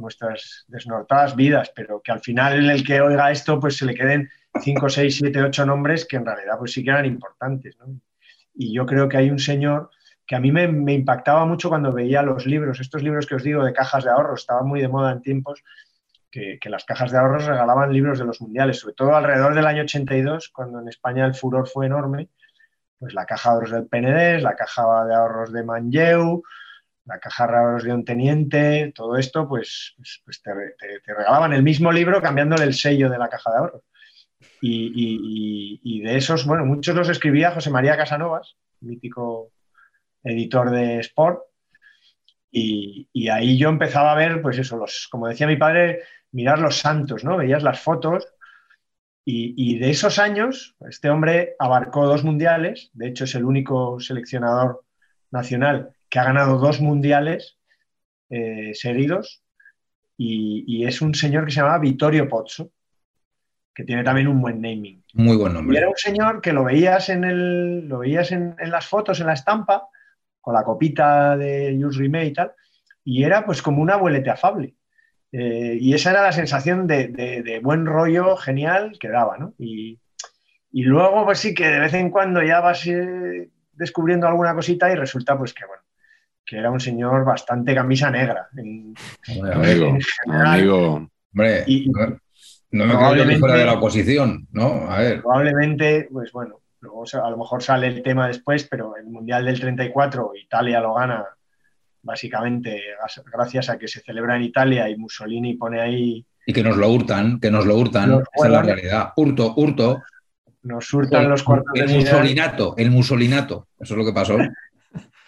[0.00, 4.28] nuestras desnortadas vidas, pero que al final el que oiga esto pues se le queden
[4.60, 7.76] 5, 6, 7, 8 nombres que en realidad pues sí que eran importantes.
[8.54, 9.90] Y yo creo que hay un señor
[10.26, 13.64] que a mí me, impactaba mucho cuando veía los libros, estos libros que os digo
[13.64, 15.62] de cajas de ahorros, estaban muy de moda en tiempos
[16.30, 19.66] que, que, las cajas de ahorros regalaban libros de los mundiales, sobre todo alrededor del
[19.66, 22.30] año 82, cuando en España el furor fue enorme,
[22.98, 26.42] pues la caja de ahorros del PND, la caja de ahorros de Manlleu,
[27.06, 30.52] la caja de ahorros de un teniente, todo esto, pues, pues, pues te,
[31.06, 33.82] regalaban el mismo libro cambiándole el sello de la caja de ahorros.
[34.60, 39.52] Y, y, de esos, bueno, muchos los escribía José María Casanovas, mítico
[40.22, 41.42] editor de Sport,
[42.50, 46.02] y, y, ahí yo empezaba a ver, pues eso, los, como decía mi padre,
[46.32, 47.36] mirar los santos, ¿no?
[47.36, 48.26] Veías las fotos
[49.26, 54.84] y, de esos años, este hombre abarcó dos mundiales, de hecho es el único seleccionador
[55.30, 57.58] nacional que ha ganado dos mundiales
[58.30, 59.42] eh, seguidos
[60.16, 62.70] y, y, es un señor que se llama Vittorio Pozzo,
[63.74, 65.02] que tiene también un buen naming.
[65.14, 65.74] Muy buen nombre.
[65.74, 69.18] Y era un señor que lo veías en, el, lo veías en, en las fotos,
[69.18, 69.88] en la estampa,
[70.40, 72.52] con la copita de Jules Rimet y tal,
[73.02, 74.76] y era pues como un abuelete afable.
[75.32, 79.52] Eh, y esa era la sensación de, de, de, buen rollo genial que daba, ¿no?
[79.58, 79.98] Y,
[80.70, 84.92] y, luego, pues sí, que de vez en cuando ya vas eh, descubriendo alguna cosita
[84.92, 85.83] y resulta, pues que bueno,
[86.44, 88.48] que era un señor bastante camisa negra.
[88.56, 88.94] En,
[89.28, 91.08] Hombre, amigo, en general, amigo.
[91.32, 91.90] Hombre, y,
[92.70, 94.90] no me creo que fuera de la oposición, ¿no?
[94.90, 95.22] A ver.
[95.22, 99.60] Probablemente, pues bueno, luego a lo mejor sale el tema después, pero el Mundial del
[99.60, 101.24] 34, Italia lo gana
[102.02, 102.82] básicamente
[103.32, 106.24] gracias a que se celebra en Italia y Mussolini pone ahí...
[106.46, 109.12] Y que nos lo hurtan, que nos lo hurtan, nos esa es la realidad.
[109.16, 110.02] Hurto, hurto.
[110.62, 114.36] Nos hurtan los cuartos el de musolinato, el musolinato, eso es lo que pasó.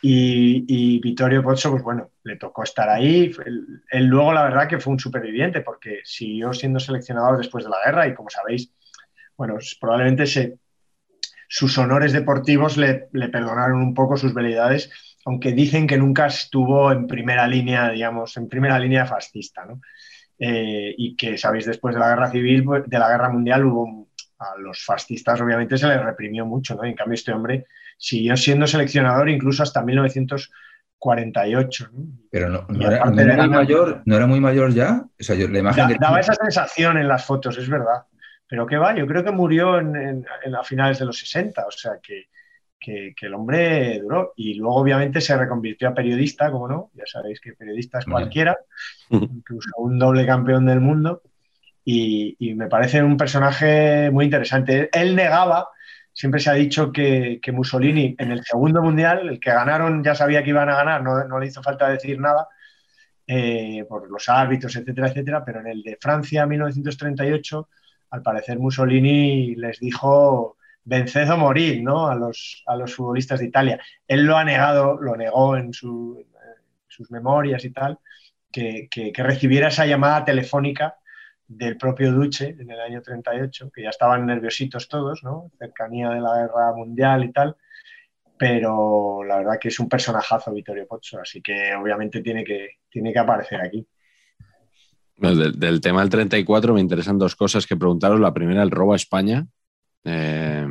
[0.08, 3.32] Y, Vittorio Pozzo, pues bueno, le tocó estar ahí.
[3.90, 7.78] Él, luego, la verdad, que fue un superviviente porque siguió siendo seleccionador después de la
[7.84, 8.70] guerra y, como sabéis,
[9.36, 10.24] bueno, probablemente
[11.48, 14.90] sus honores deportivos le, perdonaron un poco sus velidades,
[15.24, 19.66] aunque dicen que nunca estuvo en primera línea, digamos, en primera línea fascista.
[20.38, 24.08] Eh, y que, sabéis, después de la guerra civil, pues, de la guerra mundial, hubo
[24.38, 26.86] a los fascistas, obviamente, se les reprimió mucho, ¿no?
[26.86, 27.66] Y en cambio, este hombre
[27.96, 31.90] siguió siendo seleccionador incluso hasta 1948.
[31.92, 32.06] ¿no?
[32.30, 35.04] Pero no, no, era, no, era, muy mayor, no era muy mayor ya.
[35.18, 35.96] O sea, yo, la imagen da, que...
[36.00, 38.04] Daba esa sensación en las fotos, es verdad.
[38.48, 38.96] pero ¿qué va?
[38.96, 42.26] Yo creo que murió en, en, en a finales de los 60, o sea que,
[42.78, 44.32] que, que, el hombre duró.
[44.36, 48.56] Y luego, obviamente, se reconvirtió a periodista, como no, ya sabéis que periodista es cualquiera,
[49.10, 51.22] incluso un doble campeón del mundo.
[51.84, 54.90] Y, y, me parece un personaje muy interesante.
[54.92, 55.68] Él negaba,
[56.16, 60.42] siempre se ha dicho que, Mussolini en el segundo mundial, el que ganaron ya sabía
[60.42, 62.48] que iban a ganar, no, le hizo falta decir nada
[63.26, 67.68] eh, por los árbitros, etcétera, etcétera, pero en el de Francia 1938,
[68.10, 72.08] al parecer Mussolini les dijo venced o morir ¿no?
[72.08, 73.78] a, los, a los futbolistas de Italia.
[74.08, 76.24] Él lo ha negado, lo negó en, su,
[76.88, 77.98] sus memorias y tal,
[78.50, 80.96] que, que recibiera esa llamada telefónica
[81.48, 85.50] del propio Duce en el año 38, que ya estaban nerviositos todos, ¿no?
[85.58, 87.56] Cercanía de la guerra mundial y tal,
[88.36, 93.12] pero la verdad que es un personajazo Vittorio Pozzo, así que obviamente tiene que, tiene
[93.12, 93.86] que aparecer aquí.
[95.18, 98.20] Del, del, tema del 34 me interesan dos cosas que preguntaros.
[98.20, 99.46] La primera, el robo a España.
[100.04, 100.66] Eh,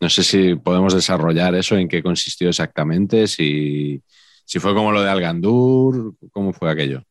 [0.00, 4.02] no sé si podemos desarrollar eso, en qué consistió exactamente, si,
[4.46, 7.04] si fue como lo de Algandur, cómo fue aquello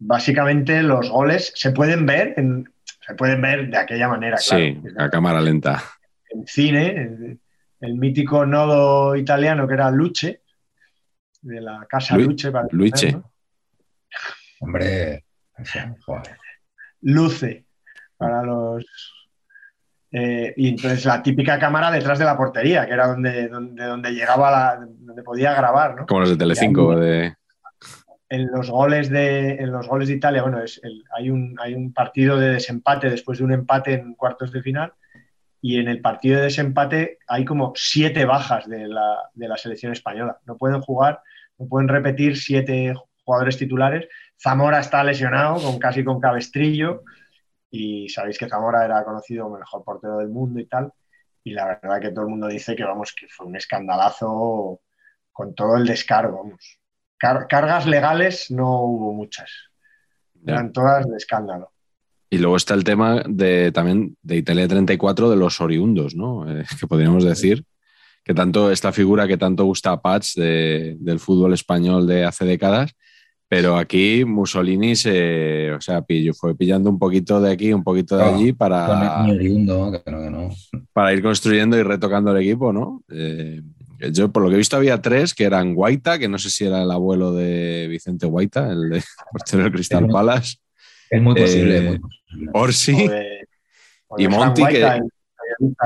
[0.00, 2.68] básicamente los goles se pueden ver, en,
[3.06, 4.38] se pueden ver de aquella manera.
[4.38, 5.04] Sí, claro.
[5.04, 5.82] a cámara lenta.
[6.30, 7.40] En cine, el,
[7.80, 10.42] el, mítico nodo italiano que era Luce,
[11.42, 12.50] de la casa Lu Luce.
[12.50, 13.12] Para Luce.
[13.12, 13.30] ¿no?
[14.60, 15.24] Hombre,
[16.04, 16.36] joder.
[17.02, 17.66] Luce,
[18.16, 18.84] para los...
[20.12, 24.10] Eh, y entonces la típica cámara detrás de la portería, que era donde, donde, donde
[24.10, 26.06] llegaba, la, donde podía grabar, ¿no?
[26.06, 27.36] Como los de Telecinco, de
[28.30, 31.74] en los goles de, en los goles de Italia, bueno, es el, hay, un, hay
[31.74, 34.92] un partido de desempate después de un empate en cuartos de final
[35.60, 39.92] y en el partido de desempate hay como siete bajas de la, de la selección
[39.92, 40.38] española.
[40.46, 41.20] No pueden jugar,
[41.58, 44.08] no pueden repetir siete jugadores titulares.
[44.40, 47.02] Zamora está lesionado, con, casi con cabestrillo,
[47.68, 50.92] y sabéis que Zamora era conocido como el mejor portero del mundo y tal.
[51.42, 54.80] Y la verdad que todo el mundo dice que, vamos, que fue un escandalazo
[55.32, 56.79] con todo el descargo, vamos.
[57.20, 59.50] Car cargas legales no hubo muchas.
[60.46, 61.70] Eran todas de escándalo.
[62.30, 66.50] Y luego está el tema de también de Italia 34 de los oriundos, ¿no?
[66.50, 67.64] Eh, que podríamos decir
[68.24, 72.44] que tanto esta figura que tanto gusta a Pats de, del fútbol español de hace
[72.44, 72.92] décadas,
[73.48, 78.16] pero aquí Mussolini se, o sea, pilló, fue pillando un poquito de aquí, un poquito
[78.16, 80.50] de allí para, oriundo, que no, que no.
[80.92, 83.02] para ir construyendo y retocando el equipo, ¿no?
[83.10, 83.60] Eh,
[84.12, 86.64] yo, por lo que he visto, había tres que eran Guaita, que no sé si
[86.64, 90.56] era el abuelo de Vicente Guaita, el de portero del Crystal Palace.
[91.10, 91.76] Es muy posible.
[91.78, 92.50] Eh, muy posible.
[92.54, 93.48] Orsi O de,
[94.08, 94.80] o de y Guaita, que,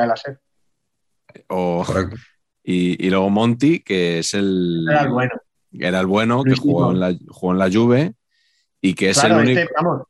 [0.07, 0.39] la SER.
[1.49, 1.85] o-
[2.63, 5.33] y, y luego Monti, que es el, Era el bueno.
[5.73, 8.15] era el bueno, que jugó en, la, jugó en la Juve
[8.81, 9.61] y que es Claro, el único.
[9.61, 10.03] este, vamos,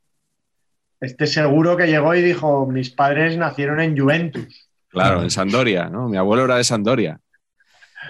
[1.01, 4.69] este seguro que llegó y dijo, mis padres nacieron en Juventus.
[4.87, 6.07] Claro, en Sandoria, ¿no?
[6.07, 7.19] Mi abuelo era de Sandoria,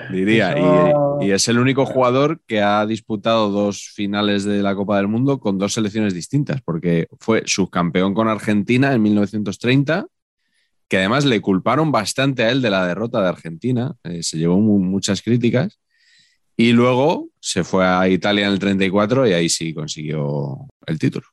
[0.10, 0.54] diría.
[0.54, 4.98] Eso- Y, y es el único jugador que ha disputado dos finales de la Copa
[4.98, 10.08] del Mundo con dos selecciones distintas, porque fue subcampeón con Argentina en 1930,
[10.88, 14.60] que además le culparon bastante a él de la derrota de Argentina, eh, se llevó
[14.60, 15.80] mu- muchas críticas,
[16.58, 21.26] y luego se fue a Italia en el 34 y ahí sí consiguió el título.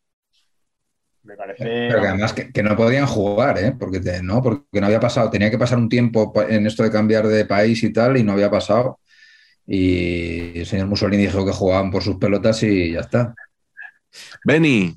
[1.43, 1.65] Parece.
[1.65, 3.75] Pero que además que, que no podían jugar, ¿eh?
[3.77, 6.91] Porque, te- no, porque no había pasado, tenía que pasar un tiempo en esto de
[6.93, 9.01] cambiar de país y tal, y no había pasado.
[9.67, 13.35] Y el señor Mussolini dijo que jugaban por sus pelotas y ya está.
[14.45, 14.97] Benny,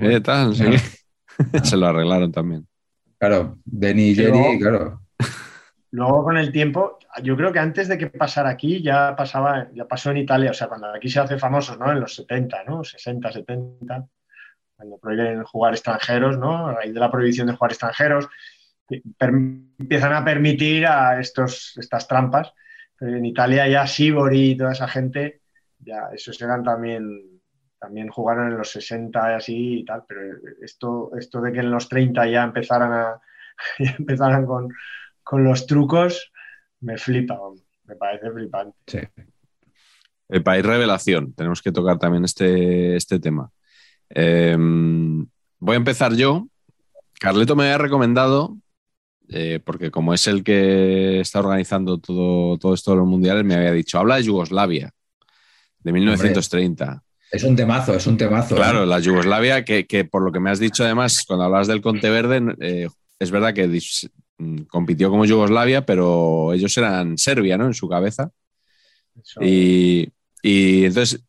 [0.00, 0.54] ¿qué tal?
[0.56, 0.64] Sí.
[1.62, 2.66] se lo arreglaron también.
[3.18, 4.98] Claro, Benny y Jerry, luego- claro.
[5.94, 9.86] Luego con el tiempo, yo creo que antes de que pasara aquí ya pasaba, ya
[9.86, 11.92] pasó en Italia, o sea, cuando aquí se hace famosos, ¿no?
[11.92, 12.82] En los 70, ¿no?
[12.82, 14.06] 60, 70,
[14.82, 16.66] cuando prohíben jugar extranjeros, ¿no?
[16.66, 18.28] A raíz de la prohibición de jugar extranjeros,
[18.88, 22.52] empiezan a permitir a estos, estas trampas.
[22.98, 25.42] Pero en Italia ya Sibori y toda esa gente,
[25.78, 27.40] ya esos eran también,
[27.78, 30.20] también jugaron en los 60 y así y tal, pero
[30.60, 33.14] esto, esto de que en los 30 ya empezaran
[33.98, 34.68] empezaran con,
[35.22, 36.32] con los trucos,
[36.80, 37.38] me flipa,
[37.84, 38.76] me parece flipante.
[38.86, 38.98] Sí.
[40.28, 41.34] El país revelación.
[41.34, 43.52] Tenemos que tocar también este, este tema.
[44.14, 44.56] Eh,
[45.58, 46.46] voy a empezar yo.
[47.18, 48.56] Carleto me había recomendado,
[49.28, 53.54] eh, porque como es el que está organizando todo, todo esto de los mundiales, me
[53.54, 54.92] había dicho, habla de Yugoslavia,
[55.80, 57.02] de 1930.
[57.30, 58.54] Es un temazo, es un temazo.
[58.54, 58.58] ¿eh?
[58.58, 61.80] Claro, la Yugoslavia, que, que por lo que me has dicho además, cuando hablabas del
[61.80, 62.88] Conte Verde, eh,
[63.18, 67.66] es verdad que dis- mm, compitió como Yugoslavia, pero ellos eran Serbia, ¿no?
[67.66, 68.30] En su cabeza.
[69.22, 70.10] Eso- Y,
[70.42, 71.22] y entonces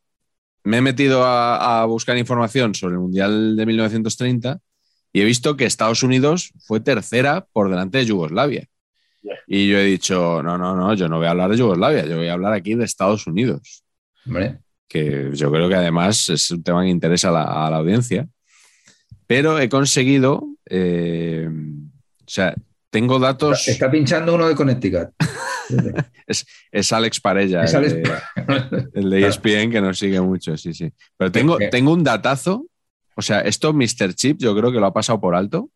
[0.63, 4.59] me he metido a, a buscar información sobre el Mundial de 1930
[5.11, 8.67] y he visto que Estados Unidos fue tercera por delante de Yugoslavia.
[9.21, 9.35] Yeah.
[9.47, 12.17] Y yo he dicho, no, no, no, yo no voy a hablar de Yugoslavia, yo
[12.17, 13.83] voy a hablar aquí de Estados Unidos,
[14.25, 17.77] Hombre, que yo creo que además es un tema que interesa a la, a la
[17.77, 18.27] audiencia.
[19.27, 22.53] Pero he conseguido, eh, o sea,
[22.93, 25.09] tengo datos, está pinchando uno de Connecticut.
[26.27, 30.55] es, es Alex Parella, Es el Alex de- el de ESPN que nos sigue mucho,
[30.57, 30.93] sí, sí.
[31.17, 32.67] Pero tengo, tengo un datazo,
[33.15, 34.13] o sea, esto Mr.
[34.13, 35.71] Chip yo creo que lo ha pasado por alto,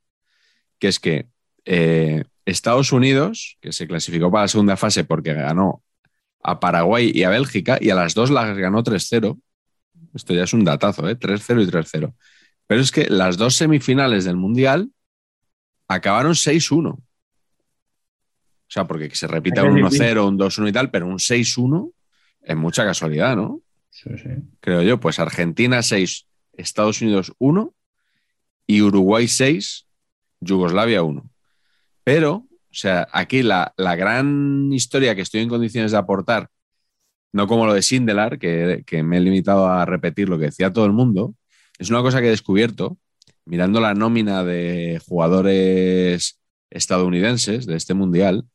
[0.78, 1.26] que es que
[1.66, 5.82] eh, Estados Unidos, que se clasificó para la segunda fase porque ganó
[6.44, 9.40] a Paraguay y a Bélgica, y a las dos las ganó 3-0.
[10.14, 11.18] Esto ya es un datazo, ¿eh?
[11.18, 12.14] 3-0 y 3-0.
[12.68, 14.92] Pero es que las dos semifinales del Mundial
[15.88, 17.00] acabaron 6-1.
[18.68, 21.20] O sea, porque que se repita un que 1-0, un 2-1 y tal, pero un
[21.20, 21.92] 6-1
[22.42, 23.62] es mucha casualidad, ¿no?
[23.90, 24.30] Sí, sí.
[24.60, 25.00] Creo yo.
[25.00, 27.74] Pues Argentina 6, Estados Unidos 1
[28.68, 29.88] y Uruguay 6,
[30.42, 31.30] Yugoslavia 1.
[32.04, 36.50] Pero, o sea, aquí la, la gran historia que estoy en condiciones de aportar,
[37.32, 40.74] no como lo de Sindelar, que, que me he limitado a repetir lo que decía
[40.74, 41.36] todo el mundo,
[41.80, 42.98] es una cosa que he descubierto
[43.46, 46.40] mirando la nómina de jugadores
[46.70, 48.46] estadounidenses de este mundial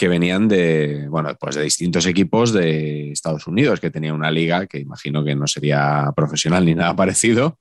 [0.00, 4.66] que venían de, bueno, pues de distintos equipos de Estados Unidos, que tenía una liga
[4.66, 7.58] que imagino que no sería profesional ni nada parecido,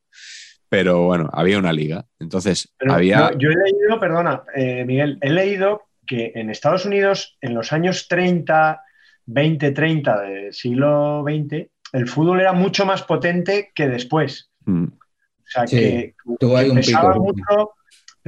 [0.69, 2.05] pero bueno, había una liga.
[2.17, 3.31] Entonces, Pero había...
[3.31, 7.73] no, yo he leído, perdona, eh, Miguel, he leído que en Estados Unidos, en los
[7.73, 8.81] años 30,
[9.25, 14.49] 20, 30 del siglo XX, el fútbol era mucho más potente que después.
[14.63, 17.23] Mm, O sea, Sí, que, que un pesaba, pico.
[17.25, 17.71] mucho,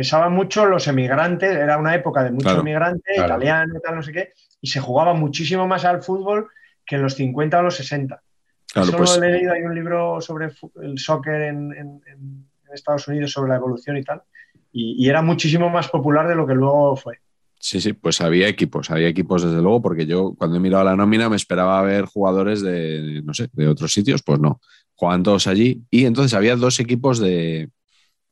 [0.01, 3.27] pesaba mucho los emigrantes, era una época de mucho Claro, emigrante, claro.
[3.27, 6.49] italiano, tal, no sé qué, y se jugaba muchísimo más al fútbol
[6.85, 8.21] que en los 50 o los 60.
[8.73, 10.49] claro, Eso pues he leído, hay un libro sobre
[10.81, 14.21] el soccer en, en- en Estados Unidos, sobre la evolución y tal,
[14.71, 17.19] y, y era muchísimo más popular de lo que luego fue.
[17.59, 20.95] sí, sí, pues había equipos, había equipos desde luego, porque yo cuando he mirado la
[20.95, 24.61] nómina me esperaba ver jugadores de, no sé, de otros sitios, pues no,
[24.95, 25.83] jugaban todos allí.
[25.89, 27.69] Y entonces había dos equipos de,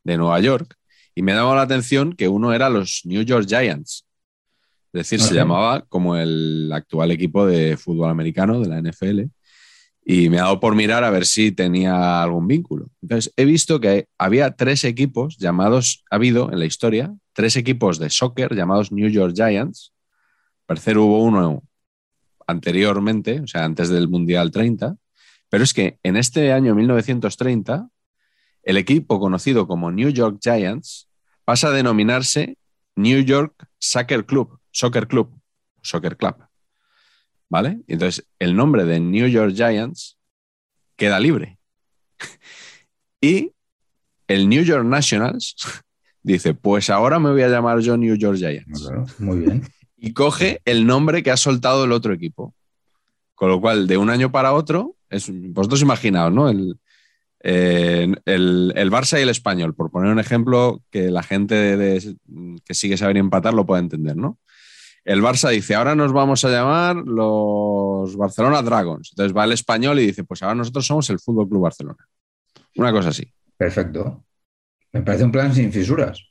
[0.03, 0.76] de Nueva York
[1.20, 4.05] y me daba la atención que uno era los New York Giants.
[4.93, 9.24] Es decir, se llamaba como el actual equipo de fútbol americano de la NFL.
[10.01, 12.88] Y me ha dado por mirar a ver si tenía algún vínculo.
[13.01, 17.99] Entonces, he visto que había tres equipos llamados, ha habido en la historia, tres equipos
[17.99, 19.91] de soccer llamados New York Giants.
[20.59, 21.63] Al parecer hubo uno
[22.47, 24.95] anteriormente, o sea, antes del Mundial 30.
[25.49, 27.89] Pero es que en este año 1930,
[28.63, 31.09] el equipo conocido como New York Giants
[31.50, 32.60] pasa a denominarse
[32.95, 35.36] New York Soccer Club, Soccer Club,
[35.82, 36.36] Soccer Club.
[37.50, 37.82] ¿Vale?
[37.88, 40.20] Entonces, el nombre de New York Giants
[40.95, 41.58] queda libre.
[43.20, 43.52] y
[44.28, 45.56] el New York Nationals
[46.22, 48.84] dice, pues ahora me voy a llamar yo New York Giants.
[48.84, 49.64] Claro, muy bien.
[49.97, 52.54] Y coge el nombre que ha soltado el otro equipo.
[53.34, 56.47] Con lo cual, de un año para otro, es, vosotros imaginaos, ¿no?
[56.47, 56.80] El,
[57.42, 61.78] eh, el, el Barça y el Español, por poner un ejemplo que la gente de-
[61.78, 62.16] de-
[62.66, 64.38] que sigue saber empatar lo puede entender, ¿no?
[65.06, 69.10] El Barça dice, ahora nos vamos a llamar los Barcelona Dragons.
[69.14, 72.06] Entonces va el español y dice, pues ahora nosotros somos el Fútbol Club Barcelona.
[72.76, 73.32] Una cosa así.
[73.58, 74.26] Perfecto.
[74.92, 76.22] Me parece un plan sin fisuras.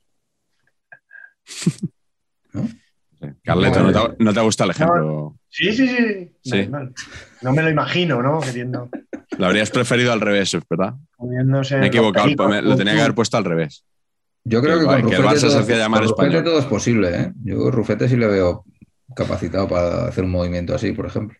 [3.45, 5.37] Carleto, No, ¿no te, no te gusta el ejemplo?
[5.49, 6.31] Sí, sí, sí.
[6.43, 6.63] Sí.
[6.63, 6.93] Normal.
[7.43, 8.41] No me lo imagino, ¿no?
[8.41, 8.89] Queriendo,
[9.39, 10.95] Lo habrías preferido al revés, ¿verdad?
[11.21, 13.85] Me he equivocado, pues me- lo tenía que haber puesto al revés.
[14.45, 16.45] Yo creo Que- que, con que el Barça se todo, hacía llamar español.
[16.45, 17.11] todo es posible.
[17.21, 17.33] ¿eh?
[17.45, 18.65] Yo Rufete sí le veo
[19.15, 21.37] capacitado para hacer un movimiento así, por ejemplo.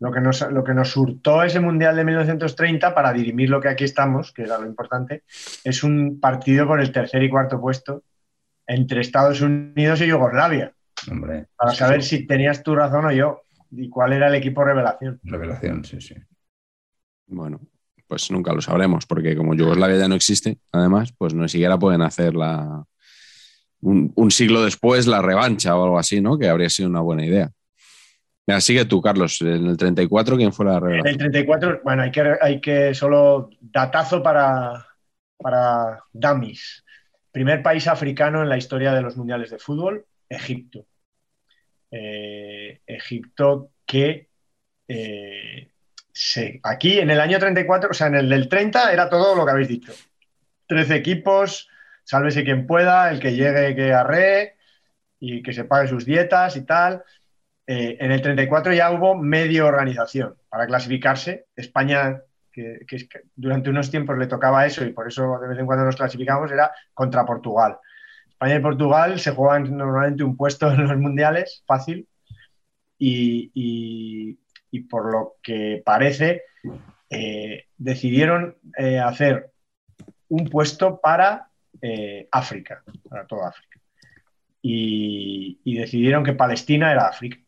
[0.00, 3.68] Lo que, nos, lo que nos hurtó ese Mundial de 1930 para dirimir lo que
[3.68, 5.22] aquí estamos, que era lo importante,
[5.62, 8.02] es un partido por el tercer y cuarto puesto
[8.66, 10.73] entre Estados Unidos y Yugoslavia,
[11.10, 12.18] Hombre, para sí, saber sí.
[12.18, 15.20] si tenías tu razón o yo y cuál era el equipo revelación.
[15.22, 16.14] Revelación, sí, sí.
[17.26, 17.60] Bueno,
[18.06, 22.02] pues nunca lo sabremos, porque como Yugoslavia ya no existe, además, pues no siquiera pueden
[22.02, 22.84] hacer la
[23.80, 26.38] un, un siglo después la revancha o algo así, ¿no?
[26.38, 27.50] Que habría sido una buena idea.
[28.46, 29.40] Mira, sigue tú, Carlos.
[29.40, 31.18] En el 34, ¿quién fue la En el revelación?
[31.18, 34.86] 34, bueno, hay que, hay que solo datazo para,
[35.36, 36.84] para dummies.
[37.30, 40.86] Primer país africano en la historia de los mundiales de fútbol, Egipto.
[41.90, 44.28] Eh, Egipto que
[44.88, 45.70] eh,
[46.12, 49.44] se- aquí en el año 34, o sea, en el del 30 era todo lo
[49.44, 49.92] que habéis dicho.
[50.66, 51.68] 13 equipos,
[52.04, 54.54] sálvese quien pueda, el que llegue que arree
[55.20, 57.02] y que se pague sus dietas y tal.
[57.66, 61.46] Eh, en el 34 ya hubo medio organización para clasificarse.
[61.56, 62.20] España
[62.52, 62.86] que,
[63.34, 66.52] durante unos tiempos le tocaba eso y por eso de vez en cuando nos clasificamos,
[66.52, 67.78] era contra Portugal.
[68.34, 72.06] España y Portugal se juegan normalmente un puesto en los mundiales, fácil,
[72.98, 74.38] y,
[74.90, 76.42] por lo que parece,
[77.10, 79.50] eh, decidieron eh, hacer
[80.28, 81.48] un puesto para
[81.80, 83.78] eh, África, para toda África.
[84.62, 87.38] Y, decidieron que Palestina era África.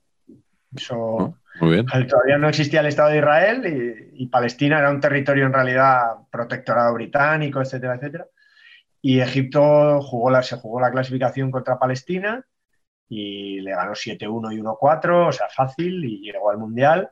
[0.74, 5.52] Eso ah, todavía no existía el Estado de Israel y, Palestina era un territorio en
[5.52, 8.26] realidad protectorado británico, etcétera, etcétera.
[9.02, 12.44] Y Egipto jugó la, se jugó la clasificación contra Palestina
[13.08, 17.10] y le ganó 7-1 y 1-4, o sea, fácil, y llegó al Mundial.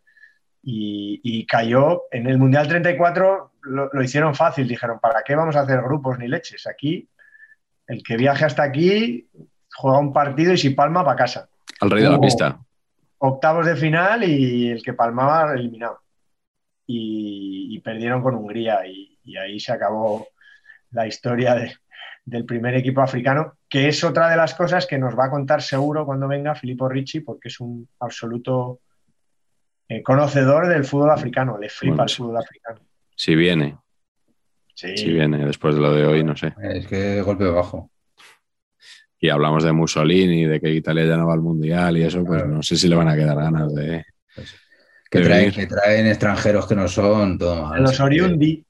[0.67, 5.83] Y, cayó en el Mundial 34, lo, hicieron fácil, dijeron, ¿para qué vamos a hacer
[5.83, 6.67] grupos ni leches?
[6.67, 7.07] Aquí,
[7.87, 9.29] el que viaje hasta aquí
[9.77, 11.49] juega un partido y si palma, para casa.
[11.81, 12.59] Al rey de la pista.
[13.19, 16.01] Octavos de final y el que palmaba, eliminado.
[16.87, 20.27] Y, perdieron con Hungría y, y ahí se acabó
[20.95, 21.75] la historia de,
[22.25, 25.61] del primer equipo africano, que es otra de las cosas que nos va a contar
[25.61, 28.81] seguro cuando venga Filippo Ricci, porque es un absoluto
[29.89, 32.81] eh, conocedor del fútbol africano, le flipa el fútbol africano.
[33.15, 33.77] Si viene.
[34.75, 36.53] Si viene, después de lo de hoy, no sé.
[36.63, 37.91] Es que golpe bajo.
[39.21, 42.45] Y hablamos de Mussolini, de que Italia ya no va al Mundial y eso, pues
[42.47, 44.05] no sé si le van a quedar ganas de...
[44.35, 44.61] Pues
[45.11, 45.21] que,
[45.69, 48.67] traen, extranjeros que no son, todo Los Oriundi.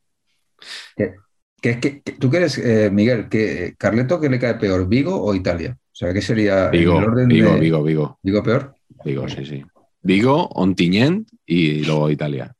[1.64, 5.78] ¿Qué, tú quieres, eh, Miguel, que Carleto, ¿qué le cae peor, Vigo o Italia?
[5.80, 8.18] O sea, ¿qué sería Vigo, el orden Vigo, Vigo, Vigo.
[8.22, 8.74] ¿Vigo peor?
[9.02, 9.64] Vigo, sí, sí.
[10.02, 12.54] Vigo, Ontinyent y luego Italia.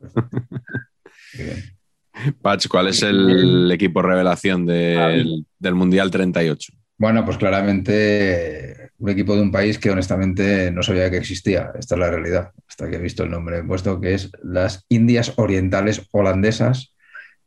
[2.42, 6.72] Patch, ¿cuál es el equipo revelación del, del Mundial 38?
[6.98, 11.70] Bueno, pues claramente un equipo de un país que honestamente no sabía que existía.
[11.78, 15.34] Esta es la realidad, hasta que he visto el nombre puesto, que es las Indias
[15.36, 16.93] Orientales Holandesas,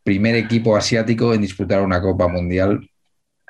[0.08, 2.90] primer equipo asiático en disputar una Copa Mundial.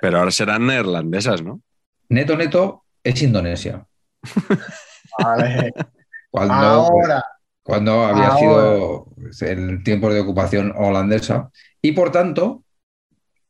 [0.02, 1.62] Pero ahora serán neerlandesas, ¿no?
[2.10, 3.86] Neto, neto, es Indonesia.
[5.24, 5.72] Vale.
[6.32, 7.24] Cuando, ahora.
[7.62, 9.06] Cuando había sido
[9.42, 11.52] el tiempo de ocupación holandesa.
[11.80, 12.64] Y por tanto,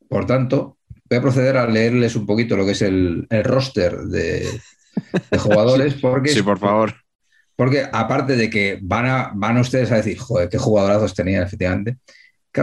[0.10, 0.78] por tanto,
[1.10, 4.49] voy a proceder a leerles un poquito lo que es el, roster de,
[5.39, 5.93] jugadores.
[6.01, 6.93] Porque sí, por favor.
[7.55, 11.99] Porque aparte de que van, a, van ustedes a decir, joder, qué jugadorazos tenían, efectivamente,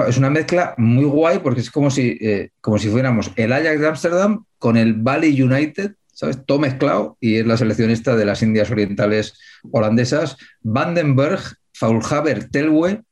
[0.03, 3.81] es una mezcla muy guay porque es como si, eh, como si fuéramos el Ajax
[3.81, 6.39] de Ámsterdam con el Bali United, ¿sabes?
[6.45, 9.39] Todo mezclado y es la seleccionista de las Indias Orientales
[9.71, 10.37] holandesas.
[10.63, 11.41] Vandenberg,
[11.73, 13.03] Faulhaber, Telwe,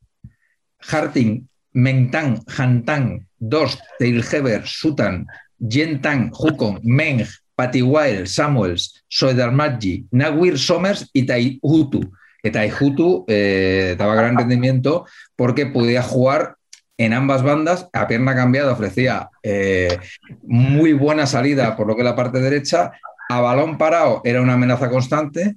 [0.81, 5.27] Harting, Mentang, Hantang, Dost, Teilheber, Sutan,
[5.59, 7.25] Jentang, Hukong, Meng,
[7.55, 12.13] Patiwail, Samuels, Soedarmaji, Nawir Somers y Taihutu.
[12.43, 15.07] Que Taihutu eh, daba gran rendimiento
[15.37, 16.57] porque podía jugar
[16.99, 19.99] en ambas bandas, a pierna cambiada ofrecía eh,
[20.43, 22.93] muy buena salida por lo que es la parte derecha,
[23.29, 25.55] a balón parado era una amenaza constante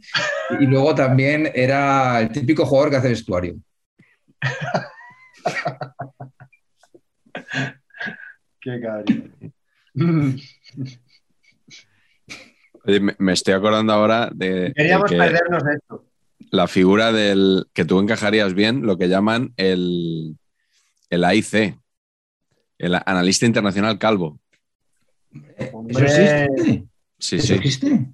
[0.59, 3.55] y luego también era el típico jugador que hace vestuario.
[8.61, 9.31] Qué cariño.
[13.19, 14.73] me, estoy acordando ahora de.
[14.75, 16.05] Queríamos perdernos de esto.
[16.51, 20.37] La figura del que tú encajarías bien, lo que llaman el,
[21.09, 21.77] el AIC,
[22.77, 24.39] el analista internacional calvo.
[25.57, 26.85] ¿Eso existe?
[27.17, 27.53] Sí, sí.
[27.53, 28.07] existe?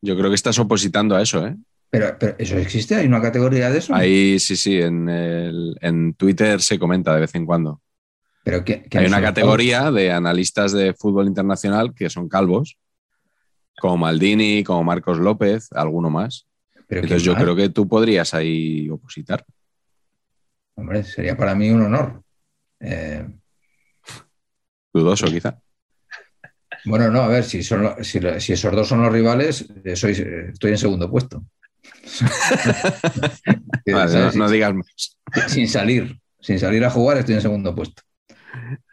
[0.00, 1.56] Yo creo que estás opositando a eso, ¿eh?
[1.90, 2.94] Pero, ¿eso existe?
[2.94, 3.94] ¿Hay una categoría de eso?
[3.94, 7.82] Ahí sí, sí, en, Twitter se comenta de vez en cuando.
[8.44, 12.78] ¿Pero qué, Hay una categoría de analistas de fútbol internacional que son calvos,
[13.78, 16.46] como Maldini, como Marcos López, alguno más.
[16.88, 19.44] Entonces yo creo que tú podrías ahí opositar.
[20.74, 22.22] Hombre, sería para mí un honor.
[22.82, 23.24] Eh,
[24.92, 25.58] Dudoso, quizá.
[26.84, 30.48] Bueno, no, a ver, si, son, si, esos dos son los rivales, eh, soy, eh,
[30.52, 31.44] estoy en segundo puesto.
[34.34, 35.16] no, digas más.
[35.46, 38.02] Sin salir, sin salir a jugar, estoy en segundo puesto.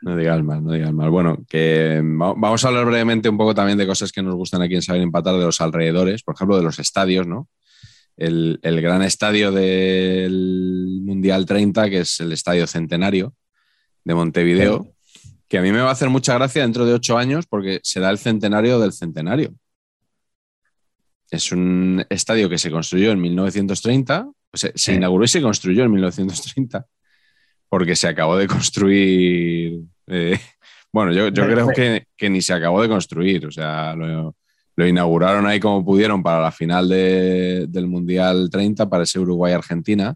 [0.01, 1.09] No digas más, no digas más.
[1.09, 4.75] Bueno, que vamos a hablar brevemente un poco también de cosas que nos gustan aquí
[4.75, 7.47] en Saber Empatar, de los alrededores, por ejemplo, de los estadios, ¿no?
[8.17, 13.33] El, el gran estadio del Mundial 30, que es el Estadio Centenario,
[14.03, 14.87] de Montevideo,
[15.47, 18.09] que a mí me va a hacer mucha gracia dentro de ocho años porque será
[18.09, 19.53] el centenario del centenario.
[21.31, 26.85] Es un estadio que se construyó en 1930, se, inauguró y se construyó en 1930,
[27.67, 29.81] porque se acabó de construir.
[30.07, 30.39] Eh,
[30.91, 34.33] bueno, yo, creo que, ni se acabó de construir, o sea, lo,
[34.77, 40.15] inauguraron ahí como pudieron para la final del Mundial 30, para ese Uruguay-Argentina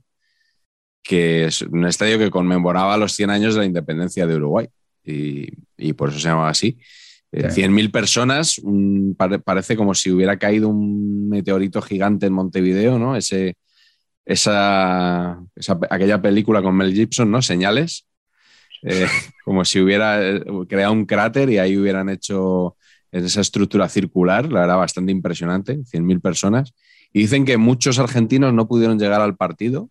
[1.04, 4.68] que es un estadio que conmemoraba los 100 años de la independencia de Uruguay
[5.04, 5.48] y,
[5.78, 6.78] y por eso se llamaba así.
[7.32, 7.62] Eh, Sí.
[7.62, 13.16] 100.000 personas, un- pare- parece como si hubiera caído un meteorito gigante en Montevideo, ¿no?
[13.16, 13.56] Ese,
[14.26, 17.42] esa, esa- aquella película con Mel Gibson, ¿no?
[17.42, 18.06] Señales,
[18.86, 19.08] Eh,
[19.46, 22.76] como si hubiera eh, creado un cráter y ahí hubieran hecho
[23.12, 26.74] esa estructura circular, la verdad, bastante impresionante, 100.000 personas.
[27.14, 29.90] Y dicen que muchos argentinos no pudieron llegar al partido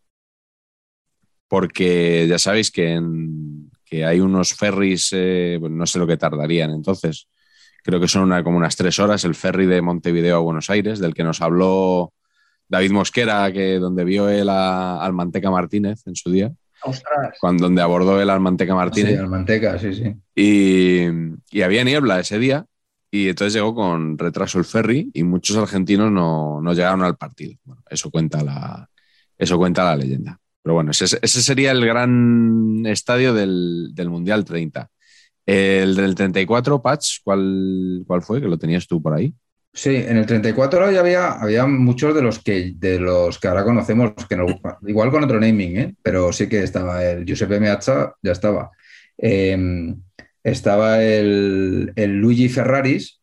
[1.53, 6.71] porque ya sabéis que, en- que hay unos ferries, eh, no sé lo que tardarían
[6.71, 7.29] entonces,
[7.85, 10.99] creo que son una- como unas tres horas el ferry de Montevideo a Buenos Aires,
[10.99, 12.15] del que nos habló
[12.69, 16.51] David Mosquera, que donde vio él a- al Manteca Martínez en su día,
[16.85, 17.37] Ostras.
[17.39, 19.13] cuando, donde abordó él al Manteca Martínez.
[19.13, 20.17] Sí, al manteca, sí, sí.
[20.35, 21.03] Y,
[21.51, 22.65] y había niebla ese día
[23.11, 27.59] y entonces llegó con retraso el ferry y muchos argentinos no, no llegaron al partido.
[27.65, 28.89] Bueno, eso, cuenta la,
[29.37, 30.39] eso cuenta la leyenda.
[30.63, 34.89] Pero bueno, ese, sería el gran estadio del, del Mundial 30.
[35.45, 38.41] El del 34, Patch, ¿cuál, ¿cuál fue?
[38.41, 39.35] Que lo tenías tú por ahí.
[39.75, 43.65] Sí, en el 34 ya había, había muchos de los que de los que ahora
[43.65, 44.53] conocemos, que nos,
[44.87, 45.95] igual con otro naming, ¿eh?
[46.03, 48.71] pero sí que estaba el Giuseppe Meazza, ya estaba.
[49.17, 49.95] Eh,
[50.45, 53.23] estaba el, el Luigi Ferraris,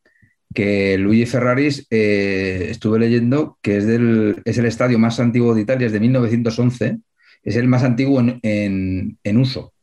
[0.54, 5.62] que Luigi Ferraris eh, estuve leyendo que es, del, es el estadio más antiguo de
[5.62, 6.98] Italia, es de 1911,
[7.44, 9.74] es el más antiguo en, en- en uso.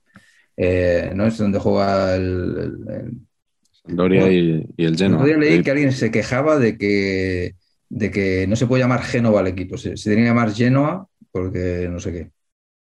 [0.57, 1.27] Eh, ¿no?
[1.27, 2.25] Es donde juega el-
[2.59, 2.95] el-
[3.89, 5.25] el, Doria y, y el Genoa.
[5.25, 7.55] día leí que alguien se quejaba de que,
[7.89, 11.07] de que no se puede llamar Génova al equipo, se, se tiene que llamar Genoa
[11.31, 12.31] porque no sé qué.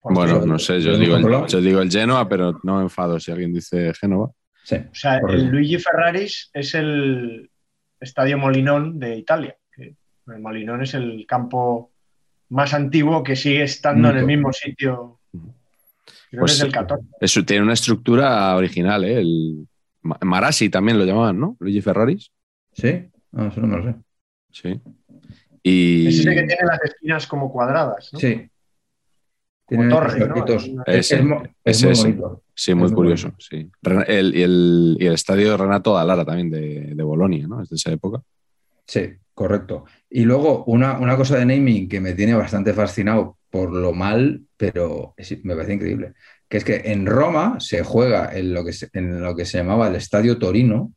[0.03, 3.19] Bueno, no sé, yo ¿lo digo, el, yo digo el Genoa, pero no me enfado
[3.19, 4.31] si alguien dice Génova.
[4.63, 7.49] Sí, O sea, el Luigi Ferraris es el
[7.99, 9.55] estadio Molinón de Italia.
[9.75, 9.95] que
[10.27, 11.91] El Molinón es el campo
[12.49, 15.19] más antiguo que sigue estando en el mismo sitio.
[15.31, 17.05] Creo Pues que es del 14.
[17.21, 19.19] Eso tiene una estructura original, ¿eh?
[19.21, 19.67] El
[20.01, 21.55] Ma- Marassi también lo llamaban, ¿no?
[21.59, 22.31] Luigi Ferraris.
[22.73, 23.09] ¿Sí?
[23.33, 23.95] Ah, eso no me lo sé.
[24.51, 24.81] Sí.
[25.63, 28.09] Y Es ese que tiene las esquinas como cuadradas.
[28.13, 28.19] ¿no?
[28.19, 28.49] Sí.
[29.65, 30.83] Como Tiene torre, unos ¿no?
[30.85, 32.43] Es, Ese, es muy bonito.
[32.53, 33.33] sí, muy es muy curioso.
[33.39, 33.67] Sí.
[34.07, 37.61] El- y, el, y el estadio de Renato Dallara también de, de Bolonia, ¿no?
[37.63, 38.21] Es de esa época.
[38.85, 39.85] Sí, correcto.
[40.09, 44.41] Y luego una, una cosa de naming que me tiene bastante fascinado por lo mal,
[44.57, 46.13] pero es- me parece increíble,
[46.49, 49.57] que es que en Roma se juega en lo que se, en lo que se
[49.59, 50.93] llamaba el Estadio Torino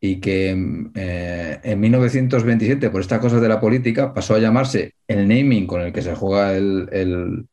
[0.00, 0.50] y que
[0.94, 5.80] eh, en 1927, por estas cosas de la política, pasó a llamarse el naming con
[5.82, 7.46] el que se juega el- el-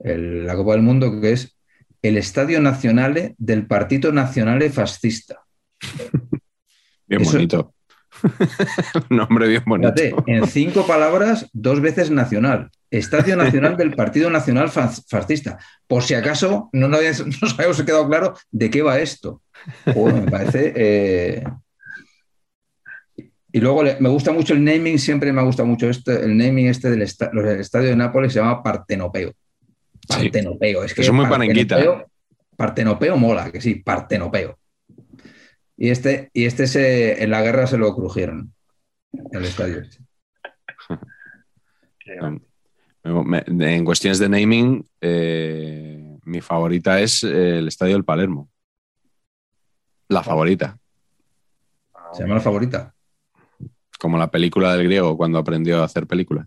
[0.00, 1.56] el- la Copa del Mundo, que es
[2.02, 5.40] el Estadio Nazionale del Partito Nazionale Fascista.
[7.06, 7.74] Bien Eso- bonito.
[9.10, 9.92] Nombre bien bonito.
[9.94, 12.70] Fíjate, en cinco palabras, dos veces nacional.
[12.90, 15.58] Estadio Nacional del Partido Nacional Fas- Fascista.
[15.86, 19.42] Por si acaso no nos, habíamos- nos habíamos quedado claro de qué va esto.
[19.94, 20.72] Joder, me parece.
[20.76, 21.44] eh,
[23.54, 26.36] Y luego le- me gusta mucho el naming, siempre me ha gustado mucho este, el
[26.36, 29.30] naming este del esta- los- el estadio de Nápoles se llama Partenopeo.
[29.30, 30.06] Sí.
[30.08, 30.84] Partenopeo.
[30.84, 31.76] Es que es muy panenquita.
[31.78, 32.06] Partenopeo-
[32.56, 34.58] Partenopeo mola, que sí, Partenopeo.
[35.82, 38.54] Y este, y este se, en la guerra se lo crujieron.
[39.32, 39.80] El estadio.
[39.80, 39.98] este.
[43.02, 48.48] Me- En cuestiones de naming, eh, mi favorita es el estadio del Palermo.
[50.08, 50.78] La favorita.
[52.12, 52.94] Se llama la favorita.
[53.98, 56.46] Como la película del griego cuando aprendió a hacer películas.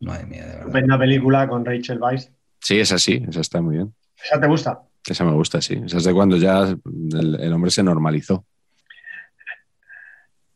[0.00, 0.60] Madre mía, de verdad.
[0.62, 2.32] Estupenda película con Rachel Weisz.
[2.60, 3.94] Sí, esa sí, esa está muy bien.
[4.20, 4.82] ¿Esa te gusta?
[5.08, 5.80] Esa me gusta, sí.
[5.84, 8.44] Esa es de cuando ya el, hombre se normalizó.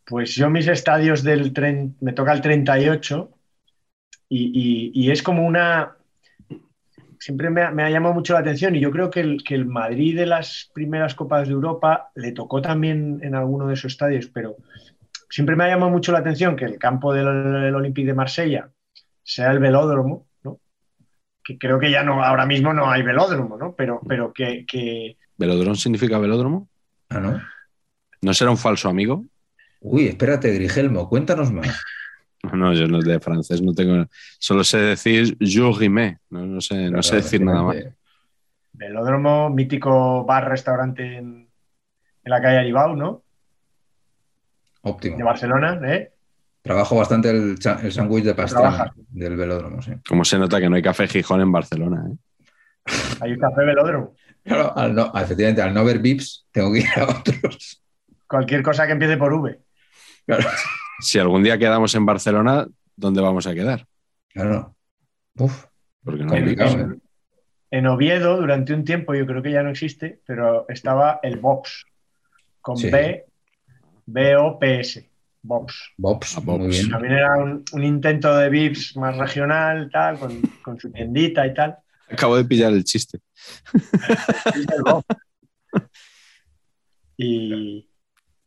[0.04, 3.30] Pues yo mis estadios del tren, me toca el 38
[4.28, 5.96] y, y- y es como una...
[7.18, 10.16] Siempre me ha, llamado mucho la atención y yo creo que el, que el Madrid
[10.16, 14.56] de las primeras Copas de Europa le tocó también en alguno de esos estadios, pero
[15.28, 18.70] siempre me ha llamado mucho la atención que el campo del, del Olympique de Marsella
[19.22, 20.29] sea el velódromo.
[21.42, 23.74] Que creo que ya no, ahora mismo no hay velódromo, ¿no?
[23.74, 26.68] Pero, pero que, que ¿Velodrón significa velódromo?
[27.08, 27.40] Ah, ¿no?
[28.20, 29.24] ¿No será un falso amigo?
[29.80, 31.66] Uy, espérate, Grigelmo, cuéntanos más.
[32.54, 34.06] No, yo no de francés no tengo.
[34.38, 36.20] Solo sé decir jour rimé.
[36.30, 37.76] No, no sé, no sé decir nada más.
[38.72, 41.50] velódromo, mítico bar-restaurante en,
[42.24, 43.22] en la calle Aribau, ¿no?
[44.82, 45.22] De Óptimo.
[45.22, 46.12] Barcelona, ¿eh?
[46.62, 48.90] Trabajo bastante el, el sándwich de Trabajas.
[49.08, 49.92] del velódromo, sí.
[50.06, 52.04] Como se nota que no hay café Gijón en Barcelona.
[52.10, 52.16] ¿eh?
[53.20, 54.14] Hay un café velódromo.
[54.44, 57.82] Claro, al no- efectivamente, al no ver VIPs, tengo que ir a otros.
[58.26, 59.58] Cualquier cosa que empiece por V.
[60.26, 60.48] Claro,
[61.00, 62.66] Si algún día quedamos en Barcelona,
[62.96, 63.86] ¿dónde vamos a quedar?
[64.28, 64.76] claro.
[65.36, 65.64] Uf,
[66.04, 66.92] Porque no hay Complicado, VIPs.
[66.92, 66.98] ¿eh?
[67.72, 71.86] En Oviedo, durante un tiempo, yo creo que ya no existe, pero estaba el Box,
[72.60, 72.90] con Sí.
[72.90, 73.24] B,
[74.06, 75.09] B-O-P-S,
[75.42, 75.92] Box.
[75.96, 76.58] Bobs, Ah, Bobs.
[76.60, 76.90] muy bien.
[76.90, 81.54] También era un, un intento de VIPs más regional, tal, con, con su tiendita y
[81.54, 81.76] tal.
[82.10, 83.20] Acabo de pillar el chiste.
[87.16, 87.88] Y,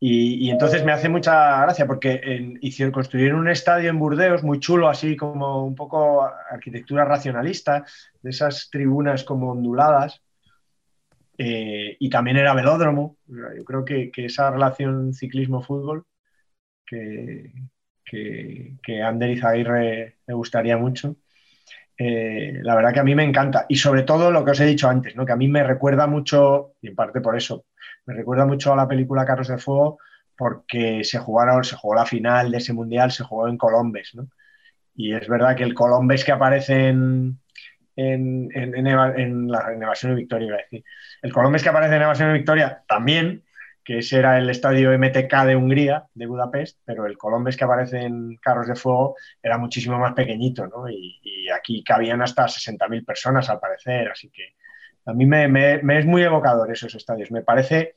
[0.00, 4.42] y- y entonces me hace mucha gracia porque en- hicieron, construyeron un estadio en Burdeos
[4.42, 7.84] muy chulo, así como un poco arquitectura racionalista,
[8.22, 10.20] de esas tribunas como onduladas.
[11.38, 13.16] Eh, y también era velódromo.
[13.26, 16.04] Yo creo que, que esa relación ciclismo-fútbol
[16.94, 17.52] que,
[18.04, 19.36] que, que Ander
[20.26, 21.16] le gustaría mucho.
[21.98, 23.66] eh, la verdad que a mí me encanta.
[23.68, 25.24] Y sobre todo lo que os he dicho antes, ¿no?
[25.26, 27.66] que a mí me recuerda mucho, y en parte por eso,
[28.06, 29.98] me recuerda mucho a la película Carros de Fuego
[30.36, 34.28] porque se jugaron, se jugó la final de ese mundial, se jugó en Colombes, ¿no?
[34.96, 37.40] Y es verdad que el Colombes que aparece en,
[37.96, 40.84] en, en, la Evasión de Victoria, iba a decir.
[41.22, 43.43] El Colombes que aparece en Evasión de Victoria también,
[43.84, 48.00] que ese era el estadio MTK de Hungría, de Budapest, pero el Colombes que aparece
[48.02, 50.88] en Carros de Fuego era muchísimo más pequeñito, ¿no?
[50.88, 51.20] Y,
[51.54, 54.54] aquí cabían hasta 60.000 personas al parecer, así que
[55.06, 57.30] a mí me, me- me es muy evocador esos estadios.
[57.30, 57.96] Me parece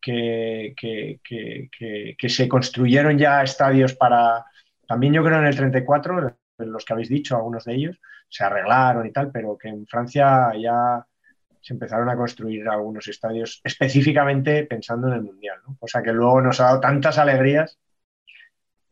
[0.00, 4.44] que, que- que- que- que se construyeron ya estadios para,
[4.86, 9.06] también yo creo en el 34, los que habéis dicho, algunos de ellos, se arreglaron
[9.06, 11.04] y tal, pero que en Francia ya
[11.60, 15.76] se empezaron a construir algunos estadios específicamente pensando en el Mundial, ¿no?
[15.78, 17.78] Cosa que luego nos ha dado tantas alegrías,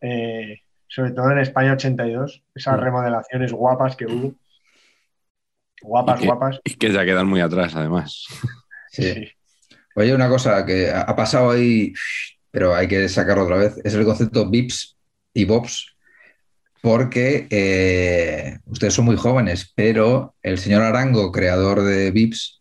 [0.01, 2.83] eh, sobre todo en España 82, esas Mm.
[2.83, 4.35] remodelaciones guapas que hubo.
[5.83, 6.61] Guapas, Y que- guapas.
[6.65, 8.25] Y que ya quedan muy atrás, además.
[8.91, 9.13] Sí.
[9.13, 9.29] Sí.
[9.97, 11.93] Oye, una cosa que ha ha pasado ahí,
[12.51, 14.97] pero hay que sacarlo otra vez, es el concepto VIPs
[15.35, 15.95] y BOPs,
[16.81, 22.58] porque eh, ustedes son muy jóvenes, pero el señor Arango, creador de VIPs,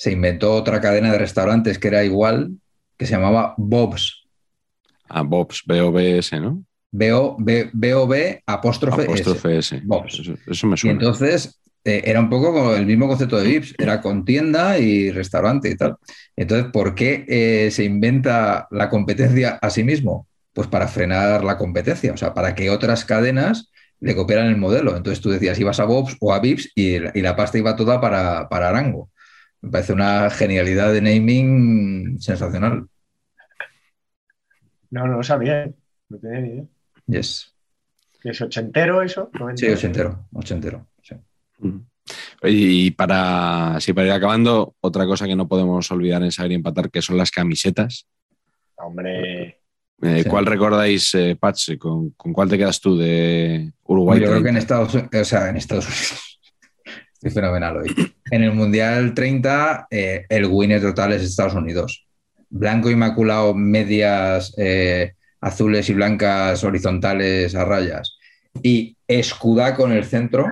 [0.00, 2.52] se inventó otra cadena de restaurantes que era igual,
[2.96, 4.24] que se llamaba Bob's.
[5.10, 6.64] A Bobs, B-O-B-S, ¿no?
[6.92, 9.10] B-O-B apóstrofe, S.
[9.12, 9.80] Apóstrofe S.
[9.84, 10.20] Bobs.
[10.20, 10.92] Eso, eso me Y suena.
[10.94, 15.10] entonces eh, era un poco como el mismo concepto de VIPs, era con tienda y
[15.10, 15.96] restaurante y tal.
[16.34, 20.26] Entonces, ¿por qué eh, se inventa la competencia a sí mismo?
[20.54, 23.70] Pues para frenar la competencia, o sea, para que otras cadenas
[24.00, 24.96] le copiaran el modelo.
[24.96, 27.76] Entonces tú decías, ibas a Bobs o a VIPs y, la- y la pasta iba
[27.76, 29.10] toda para, para Arango.
[29.62, 32.86] Me parece una genialidad de naming sensacional.
[34.90, 35.74] No, no lo sabía, ¿eh?
[36.08, 36.64] no tenía ni idea.
[37.06, 37.54] Yes.
[38.20, 39.30] ¿Que ¿Es ochentero eso?
[39.54, 40.86] Sí, ochentero, ochentero.
[41.02, 41.14] sí.
[41.58, 41.78] Mm.
[42.42, 46.54] Y para, así para ir acabando, otra cosa que no podemos olvidar en saber y
[46.56, 48.06] empatar, que son las camisetas.
[48.76, 49.46] Hombre,
[50.02, 50.28] Eh, Sí.
[50.30, 51.76] ¿Cuál recordáis, eh, Patch?
[51.76, 54.18] ¿Con, con cuál te quedas tú de Uruguay?
[54.18, 54.58] Yo creo que en 30?
[54.58, 56.29] Estados Unidos, o sea, en Estados Unidos,
[57.28, 58.14] fenomenal hoy.
[58.30, 62.06] En el Mundial 30, eh, el winner total es Estados Unidos.
[62.48, 68.16] Blanco inmaculado, medias eh, azules y blancas horizontales a rayas
[68.62, 70.46] y escudaco en el centro,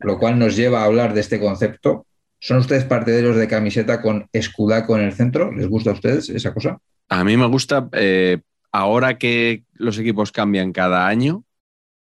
[0.00, 2.06] lo cual nos lleva a hablar de este concepto.
[2.40, 5.50] ¿Son ustedes partidarios de camiseta con escudaco en el centro?
[5.52, 6.78] ¿Les gusta a ustedes esa cosa?
[7.08, 8.38] A mí me gusta, eh,
[8.70, 11.44] ahora que los equipos cambian cada año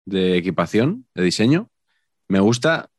[0.05, 1.69] de equipación, de diseño,
[2.27, 2.90] me gusta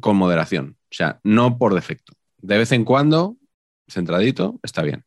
[0.00, 0.76] con moderación.
[0.84, 2.12] O sea, no por defecto.
[2.38, 3.36] De vez en cuando,
[3.88, 5.04] centradito, está bien.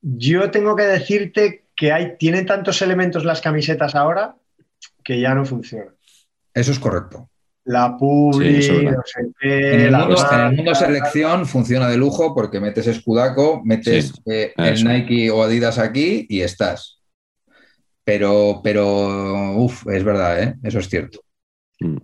[0.00, 4.36] yo tengo que decirte que hay, tienen tantos elementos las camisetas ahora
[5.04, 5.94] que ya no funcionan.
[6.54, 7.28] Eso es correcto.
[7.64, 11.46] La publi, Sí, no sé qué, En el, la mundo, en el mundo marca, selección
[11.46, 14.84] funciona de lujo porque metes escudaco, metes Sí, eh, el.
[14.84, 17.00] Nike o Adidas aquí y estás.
[18.04, 20.54] Pero, pero, uff, es verdad, ¿eh?
[20.62, 21.20] eso es cierto.
[21.80, 21.96] Mm.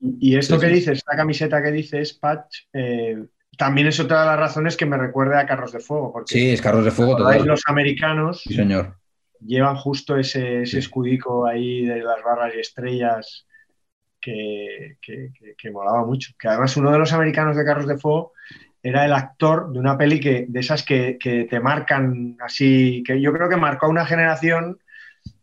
[0.00, 0.74] Y esto Sí, que sí.
[0.74, 3.22] dices, esta camiseta que dices, Patch, eh,
[3.58, 6.50] también es otra de las razones que me recuerda a Carros de Fuego, porque Sí,
[6.50, 7.44] es carros de fuego total.
[7.46, 8.96] los americanos Sí, señor.
[9.40, 13.46] llevan justo ese, escudico ahí de las barras y estrellas
[14.20, 16.32] que, que, que- que molaba mucho.
[16.38, 18.32] Que además uno de los americanos de Carros de Fuego
[18.82, 23.20] era el actor de una peli que, de esas que, que te marcan así, que
[23.20, 24.78] yo creo que marcó a una generación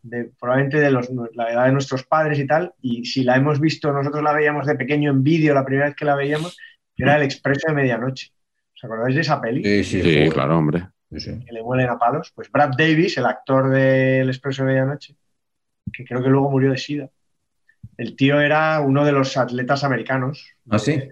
[0.08, 3.60] de, probablemente de los, la edad de nuestros padres y tal, y si la hemos
[3.60, 6.56] visto, nosotros la veíamos de pequeño en vídeo la primera vez que la veíamos,
[6.94, 8.32] que era El Expreso de Medianoche.
[8.74, 9.62] ¿Os acordáis de esa peli?
[9.84, 10.88] Sí, sí, claro, hombre.
[11.10, 11.44] Sí, sí.
[11.44, 12.30] que le muelen a palos.
[12.34, 15.16] Pues Brad Davis, el actor del Expreso de Medianoche,
[15.92, 17.08] que creo que luego murió de SIDA.
[17.96, 20.46] El tío era uno de los atletas americanos.
[20.70, 21.02] ¿Ah, sí?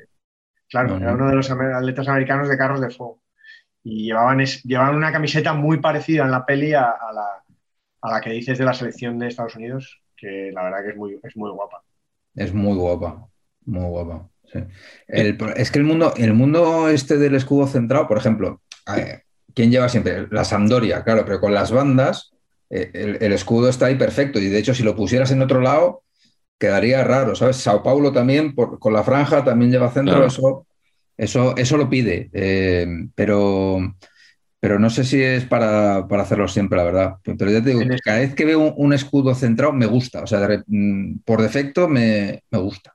[0.69, 1.05] Claro, No, no.
[1.05, 3.23] era uno de los atletas americanos de carros de fuego.
[3.83, 7.27] Y llevaban, es- llevaban una camiseta muy parecida en la peli a, a la,
[8.03, 10.97] a la que dices de la selección de Estados Unidos, que la verdad que es
[10.97, 11.83] muy, es muy guapa.
[12.35, 13.29] Es muy guapa,
[13.65, 14.29] muy guapa.
[14.53, 14.61] sí.
[15.09, 18.61] El- es que el mundo, el mundo este del escudo centrado, por ejemplo,
[18.97, 19.23] eh,
[19.55, 20.27] ¿quién lleva siempre?
[20.31, 22.33] La Sampdoria, claro, pero con las bandas,
[22.71, 24.39] eh, el, el escudo está ahí perfecto.
[24.39, 26.03] Y de hecho, si lo pusieras en otro lado,
[26.59, 27.57] quedaría raro, ¿sabes?
[27.57, 30.27] Sao Paulo también, por- con la franja, también lleva centro, Claro.
[30.29, 30.67] eso,
[31.17, 32.31] eso, eso lo pide.
[32.33, 33.79] eh, pero,
[34.61, 37.15] pero no sé si es para, para hacerlo siempre, la verdad.
[37.23, 40.23] Pero ya te digo, cada vez que veo un, un escudo centrado, me gusta.
[40.23, 42.95] O sea, mm, por defecto me, me gusta.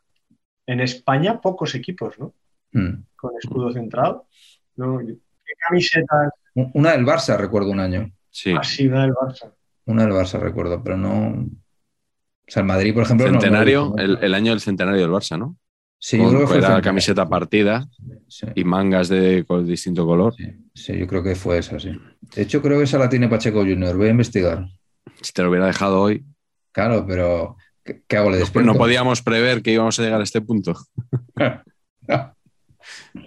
[0.68, 2.34] En España, pocos equipos, ¿no?
[2.74, 3.04] Mm.
[3.16, 4.28] Con escudo centrado.
[4.76, 5.00] ¿no?
[5.00, 8.12] ¿Qué camisetas Un- Una del Barça, recuerdo un año.
[8.30, 8.54] Sí.
[8.58, 9.52] así da el Barça?
[9.86, 11.28] Una del Barça, recuerdo, pero no.
[11.30, 13.28] O sea, el Madrid, por ejemplo.
[13.28, 15.58] no- no Centenario, visto el, el año del centenario del Barça, ¿no?
[16.04, 16.84] Sí, yo Con- creo que fue el era centenario.
[16.90, 17.88] camiseta partida
[18.28, 20.34] Sí, y mangas de con distinto color.
[20.36, 21.92] sí, sí, yo creo que fue esa, sí.
[22.36, 23.96] De hecho, creo que esa la tiene Pacheco Junior.
[23.96, 24.66] Voy a investigar.
[25.22, 26.26] Si te lo hubiera dejado hoy,
[26.72, 28.32] Claro, pero ¿qué, qué hago?
[28.32, 28.72] ¿Le despierto?
[28.72, 30.74] no podíamos prever que íbamos a llegar a este punto.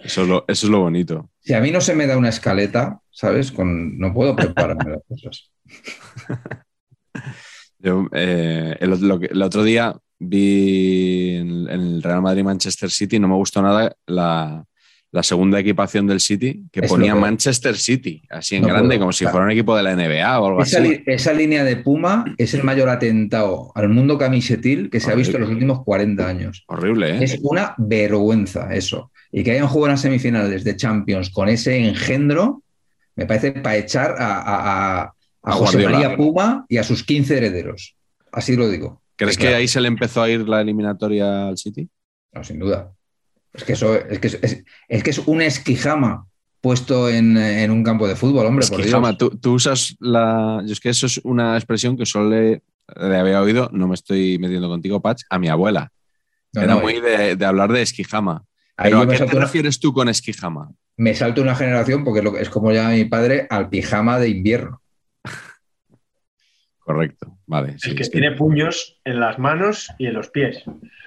[0.03, 1.31] Eso es lo, eso es lo bonito.
[1.41, 3.53] Si a mí no se me da una escaleta, ¿sabes?
[3.53, 5.51] Con, no puedo prepararme las cosas.
[7.79, 13.29] Yo, eh, el, lo el otro día vi en, en el Real Madrid-Manchester City, no
[13.29, 14.65] me gustó nada la,
[15.13, 18.89] la segunda equipación del City, que Es ponía que- Manchester City, así en No grande,
[18.89, 19.33] puedo, como si claro.
[19.33, 21.03] fuera un equipo de la NBA o algo Esa, así.
[21.07, 25.37] esa línea de Puma es el mayor atentado al mundo camisetil que se ha visto
[25.37, 26.65] en los últimos 40 años.
[26.69, 27.25] Horrible, ¿eh?
[27.25, 29.11] Es una vergüenza eso.
[29.31, 32.63] Y que hayan jugado en las semifinales de Champions con ese engendro,
[33.17, 35.91] me parece para echar a, a- a- a A José Guardiola.
[35.99, 37.97] María Puma y a sus 15 herederos.
[38.33, 39.03] Así lo digo.
[39.17, 41.89] ¿Crees que ahí se le empezó a ir la eliminatoria al City?
[42.33, 42.93] No, sin duda.
[43.53, 46.27] Es que eso es que es, es- es que es un esquijama
[46.61, 49.17] puesto en, en un campo de fútbol, hombre, Es por Dios.
[49.19, 50.63] Tú, tú usas la.
[50.67, 52.63] Yo es que eso es una expresión que solo le,
[52.97, 55.91] le había oído, no me estoy metiendo contigo, Patch, a mi abuela.
[56.53, 58.45] No, Era no, muy de, de hablar de esquijama.
[58.77, 60.71] ahí Pero yo ¿a qué te una, refieres tú con esquijama?
[60.97, 64.81] me salto una generación porque es como llama mi padre al pijama de invierno.
[66.85, 67.79] Correcto, vale.
[67.79, 70.63] sí, el que es que- tiene puños en las manos y en los pies,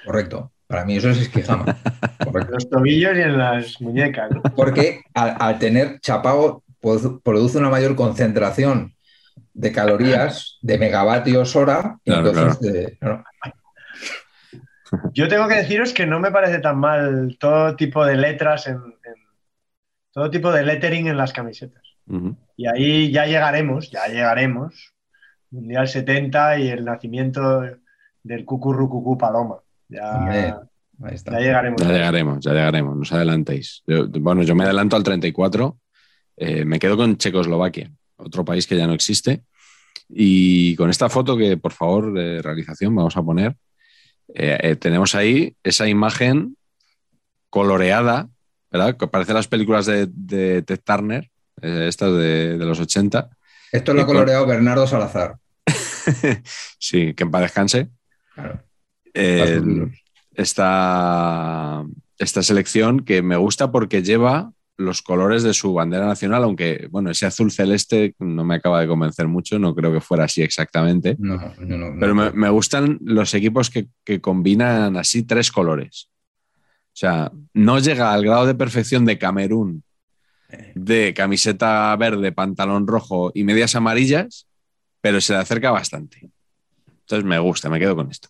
[0.05, 0.51] Correcto.
[0.67, 1.63] Para mí eso es esquijama.
[2.19, 2.53] en Correcto.
[2.53, 4.29] los tobillos y en las muñecas.
[4.31, 4.41] ¿no?
[4.55, 8.93] Porque al, al tener chapao produ- produce una mayor concentración
[9.53, 11.97] de calorías, de megavatios hora.
[12.03, 13.23] Claro, entonces, eh, claro.
[15.13, 18.75] Yo tengo que deciros que no me parece tan mal todo tipo de letras en,
[18.75, 19.27] en-
[20.11, 21.83] todo tipo de lettering en las camisetas.
[22.57, 24.93] Y ahí ya llegaremos, ya llegaremos.
[25.51, 27.61] Mundial 70 y el nacimiento
[28.23, 29.57] del cucurrucucú paloma.
[29.89, 30.25] Ya,
[31.03, 31.31] ahí está.
[31.33, 31.81] ya llegaremos.
[31.81, 33.83] Ya llegaremos, ya llegaremos, no os adelantéis.
[33.87, 35.77] Yo- bueno, yo me adelanto al 34,
[36.37, 39.43] eh, me quedo con Checoslovaquia, otro país que ya no existe.
[40.09, 43.55] Y con esta foto que, por favor, de realización, vamos a poner,
[44.33, 46.55] eh, eh, tenemos ahí esa imagen
[47.49, 48.29] coloreada,
[48.71, 48.97] ¿verdad?
[48.97, 51.29] Que parece las películas de, de Ted Turner,
[51.61, 53.29] eh, estas de, de los 80.
[53.71, 55.37] Esto lo ha con- coloreado Bernardo Salazar.
[56.79, 57.89] sí, que en paz descanse.
[58.33, 58.63] Claro.
[59.13, 59.61] Eh,
[60.35, 61.83] esta,
[62.17, 67.09] esta selección que me gusta porque lleva los colores de su bandera nacional, aunque bueno,
[67.09, 71.15] ese azul celeste no me acaba de convencer mucho, no creo que fuera así exactamente,
[71.17, 71.95] no, no.
[71.99, 76.09] pero me, me gustan los equipos que, que combinan así tres colores.
[76.53, 79.83] O sea, no llega al grado de perfección de Camerún
[80.75, 84.47] de camiseta verde, pantalón rojo y medias amarillas,
[85.01, 86.29] pero se le acerca bastante.
[87.01, 88.29] Entonces me gusta, me quedo con esto.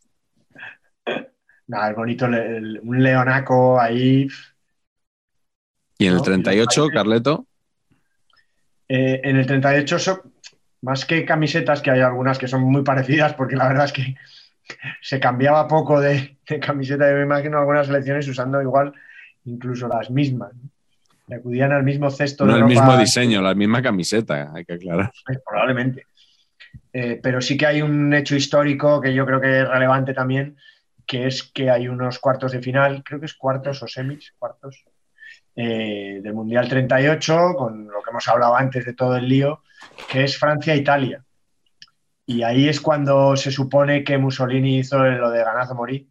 [1.68, 4.27] Nada, es bonito el- un leonaco ahí.
[5.98, 7.48] Y en el No, 38, Carleto,
[8.89, 10.23] Eh, en el 38, so-
[10.81, 14.15] más que camisetas, que hay algunas que son muy parecidas, porque la verdad es que
[15.02, 17.10] se cambiaba poco de, de camiseta.
[17.10, 18.94] Yo me imagino algunas selecciones usando igual
[19.45, 20.53] incluso las mismas.
[20.56, 20.69] ¿no?
[21.30, 24.74] Acudían al mismo cesto no de el ropa, mismo diseño, la misma camiseta, hay que
[24.74, 25.12] aclarar.
[25.26, 26.06] pues, probablemente.
[26.94, 30.58] Eh, pero sí que hay un hecho histórico que yo creo que es relevante también,
[31.06, 34.86] que es que hay unos cuartos de final, creo que es cuartos o semis, cuartos,
[35.56, 39.64] eh, del Mundial 38, con lo que hemos hablado antes de todo el lío,
[40.10, 41.24] que es Francia-Italia.
[42.26, 46.08] Y ahí es cuando se supone que Mussolini hizo lo de ganazo morir.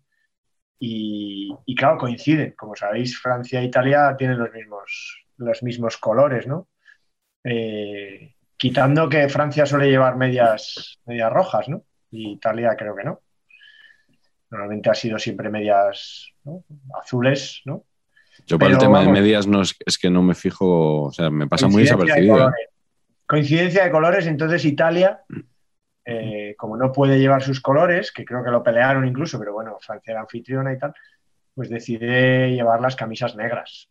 [0.78, 2.54] Y, y claro, coinciden.
[2.56, 6.68] Como sabéis, Francia e Italia tienen los mismos, los mismos colores, ¿no?
[7.44, 11.84] Eh, quitando que Francia suele llevar medias, medias rojas, ¿no?
[12.10, 13.20] Y Italia creo que no.
[14.50, 16.64] Normalmente ha sido siempre medias ¿no?
[17.00, 17.84] azules, ¿no?
[18.46, 21.30] Yo para el tema de medias no es, es que no me fijo, o sea,
[21.30, 22.34] me pasa muy de desapercibido.
[22.34, 22.68] colores.
[23.26, 25.24] Coincidencia de colores, entonces Italia
[26.06, 29.76] eh, como no puede llevar sus colores, que creo que lo pelearon incluso, pero bueno,
[29.80, 30.94] Francia era anfitriona y tal,
[31.54, 33.88] pues decide llevar las camisas negras.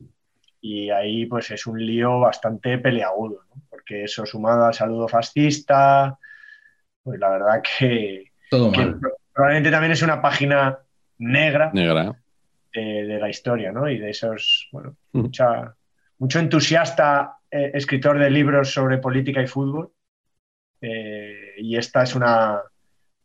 [0.62, 3.62] Y ahí pues es un lío bastante peleagudo, ¿no?
[3.70, 6.18] porque eso sumado al saludo fascista,
[7.04, 9.00] pues la verdad que, Todo que mal.
[9.34, 10.80] probablemente también es una página
[11.20, 12.16] negra Negra.
[12.74, 13.88] de, de la historia, ¿no?
[13.90, 15.20] Y de esos, bueno, Mm.
[15.22, 15.76] mucha,
[16.18, 19.92] mucho entusiasta eh, escritor de libros sobre política y fútbol.
[20.82, 22.62] Eh, y esta es una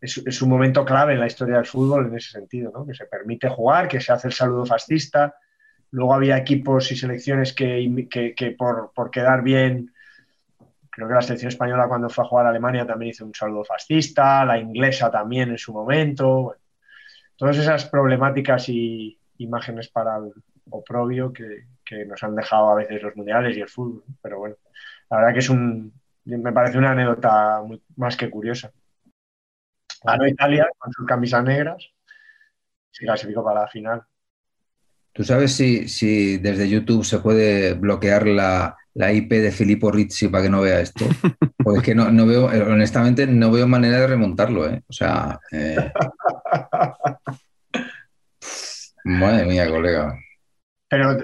[0.01, 2.87] es, un momento clave en la historia del fútbol en ese sentido, ¿no?
[2.87, 5.35] Que se permite jugar, que se hace el saludo fascista.
[5.93, 9.93] Luego había equipos y selecciones que, que- por, por quedar bien,
[10.91, 13.65] creo que la selección española cuando fue a jugar a Alemania también hizo un saludo
[13.65, 16.57] fascista, la inglesa también en su momento.
[17.37, 20.33] Todas esas problemáticas y imágenes para el
[20.71, 24.05] oprobio que, que nos han dejado a veces los mundiales y el fútbol.
[24.23, 24.57] Pero bueno,
[25.11, 25.93] la verdad que es un,
[26.39, 28.71] me parece una anécdota muy- más que curiosa.
[30.05, 31.85] Ganó Italia con sus camisas negras,
[32.91, 34.03] se clasificó para la final.
[35.13, 40.29] ¿Tú sabes si, si desde YouTube se puede bloquear la, la IP de Filippo Rizzi
[40.29, 41.05] para que no vea esto?
[41.63, 44.83] Pues es que no, no veo, eh, honestamente, no veo manera de remontarlo, ¿eh?
[44.89, 45.93] O sea, eh,
[49.05, 50.19] madre mía, colega.
[50.89, 51.17] Pero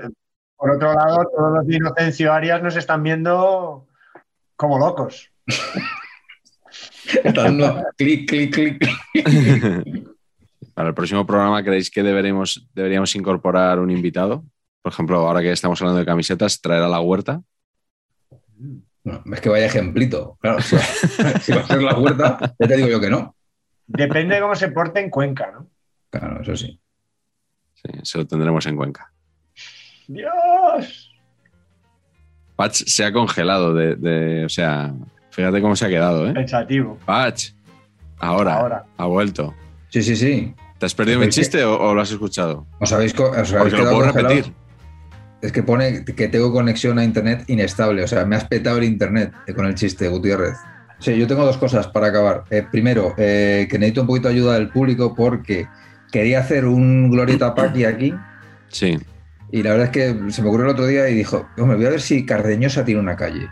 [0.57, 3.87] por otro lado, todos los de Inocencio Arias nos están viendo
[4.57, 5.31] como locos.
[7.35, 8.79] Dando clic, clic, clic.
[10.75, 14.45] Para el próximo programa, ¿creéis que deberemos, deberíamos incorporar un invitado?
[14.83, 17.43] Por ejemplo, ahora que estamos hablando de camisetas, traer a la huerta.
[19.33, 20.37] Es que vaya ejemplito.
[20.41, 20.83] Claro, si va,
[21.41, 23.35] si va a ser la huerta, ya te digo yo que no.
[23.87, 25.71] Depende de cómo se porte en Cuenca, ¿no?
[26.11, 26.81] Claro, eso sí.
[27.75, 29.13] Sí, se lo tendremos en Cuenca.
[30.09, 31.16] ¡Dios!
[32.57, 34.93] Patch se ha congelado de, de- O sea,
[35.31, 36.33] fíjate cómo se ha quedado, ¿eh?
[36.33, 36.99] Pensativo.
[37.05, 37.51] Patch,
[38.19, 38.85] ahora, Ahora.
[38.97, 39.55] ha vuelto.
[39.91, 40.55] Sí, sí, sí.
[40.79, 42.67] ¿Te has perdido mi que- chiste o, o lo has escuchado?
[42.81, 44.53] ¿Os habéis, co- os habéis Porque lo quedado puedo repetir.
[45.43, 48.03] Es que pone que tengo conexión a internet inestable.
[48.03, 50.57] O sea, me has petado el internet con el chiste, Gutiérrez.
[50.99, 52.45] Sí, yo tengo dos cosas para acabar.
[52.51, 55.69] Eh, primero, eh, que necesito un poquito de ayuda del público porque
[56.11, 58.15] quería hacer un Glorieta Paqui aquí
[58.69, 58.99] Sí.
[59.53, 61.87] Y la verdad es que se me ocurrió el otro día y dijo, hombre, voy
[61.87, 63.49] a ver si Cardeñosa tiene una calle.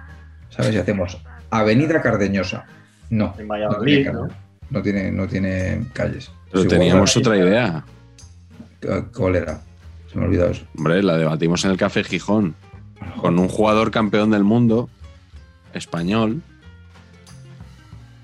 [0.51, 0.73] ¿Sabes?
[0.73, 1.19] Si hacemos
[1.51, 2.65] Avenida Cardeñosa.
[3.11, 4.23] No, En no Valladolid, tiene, ¿no?
[4.29, 4.35] calle.
[4.71, 6.31] no tiene, no tiene calles.
[6.51, 7.85] Pero teníamos igual- otra idea.
[9.17, 9.61] ¿Cuál era?
[10.11, 10.65] Se me ha olvidado eso.
[10.77, 12.55] Hombre, la debatimos en el Café Gijón.
[13.21, 14.89] Con un jugador campeón del mundo,
[15.75, 16.43] español,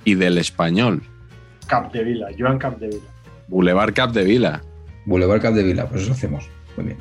[0.05, 1.03] y del español.
[1.67, 3.03] Capdevila, Joan Capdevila.
[3.49, 4.63] Boulevard Cap de Vila.
[5.05, 6.49] Boulevard Capdevila, pues eso hacemos.
[6.77, 6.99] Muy bien.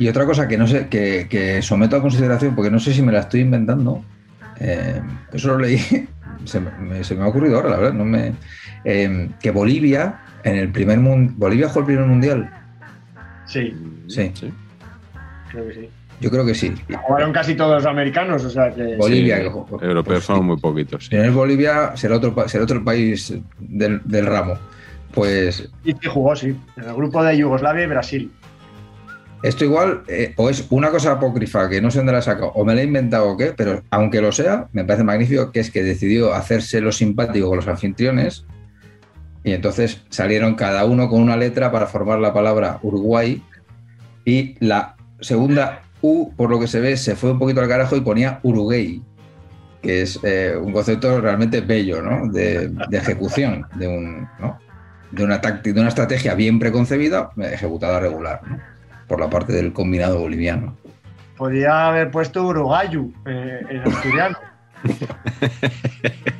[0.00, 3.02] Y otra cosa que no sé, que, que someto a consideración, porque no sé si
[3.02, 4.02] me la estoy inventando,
[4.58, 5.00] eh,
[5.32, 5.78] eso lo leí,
[6.46, 8.32] se me, se me ha ocurrido ahora, la verdad, no me,
[8.84, 12.50] eh, que Bolivia, en el primer mun- Bolivia jugó el primer mundial.
[13.46, 13.74] Sí,
[14.08, 14.32] Sí.
[15.50, 15.88] creo que sí.
[16.20, 16.74] Yo creo que sí.
[17.02, 18.96] Jugaron casi todos los americanos, o sea que.
[18.96, 19.82] Bolivia, Sí, que jugó.
[19.82, 21.06] Europeos Pues, fueron muy poquitos.
[21.06, 24.54] Si no es Bolivia, será otro, será otro país del, del ramo.
[25.14, 26.54] Pues Y sí jugó, sí.
[26.76, 28.30] En el grupo de Yugoslavia y Brasil.
[29.42, 32.74] Esto igual eh, o es una cosa apócrifa que no dónde la sacado o me
[32.74, 35.82] la he inventado o qué, pero aunque lo sea, me parece magnífico que es que
[35.82, 38.44] decidió hacerse lo simpático con los anfitriones
[39.42, 43.42] y entonces salieron cada uno con una letra para formar la palabra Uruguay
[44.26, 47.96] y la segunda U, por lo que se ve, se fue un poquito al carajo
[47.96, 49.02] y ponía Uruguay,
[49.82, 52.30] que es eh, un concepto realmente bello, ¿no?
[52.30, 54.28] De, ejecución, de, un,
[55.10, 58.79] de, una de una estrategia bien preconcebida, ejecutada regular, ¿no?
[59.10, 60.76] Por la parte del combinado boliviano.
[61.36, 64.38] Podía haber puesto Uruguayu eh, en asturiano.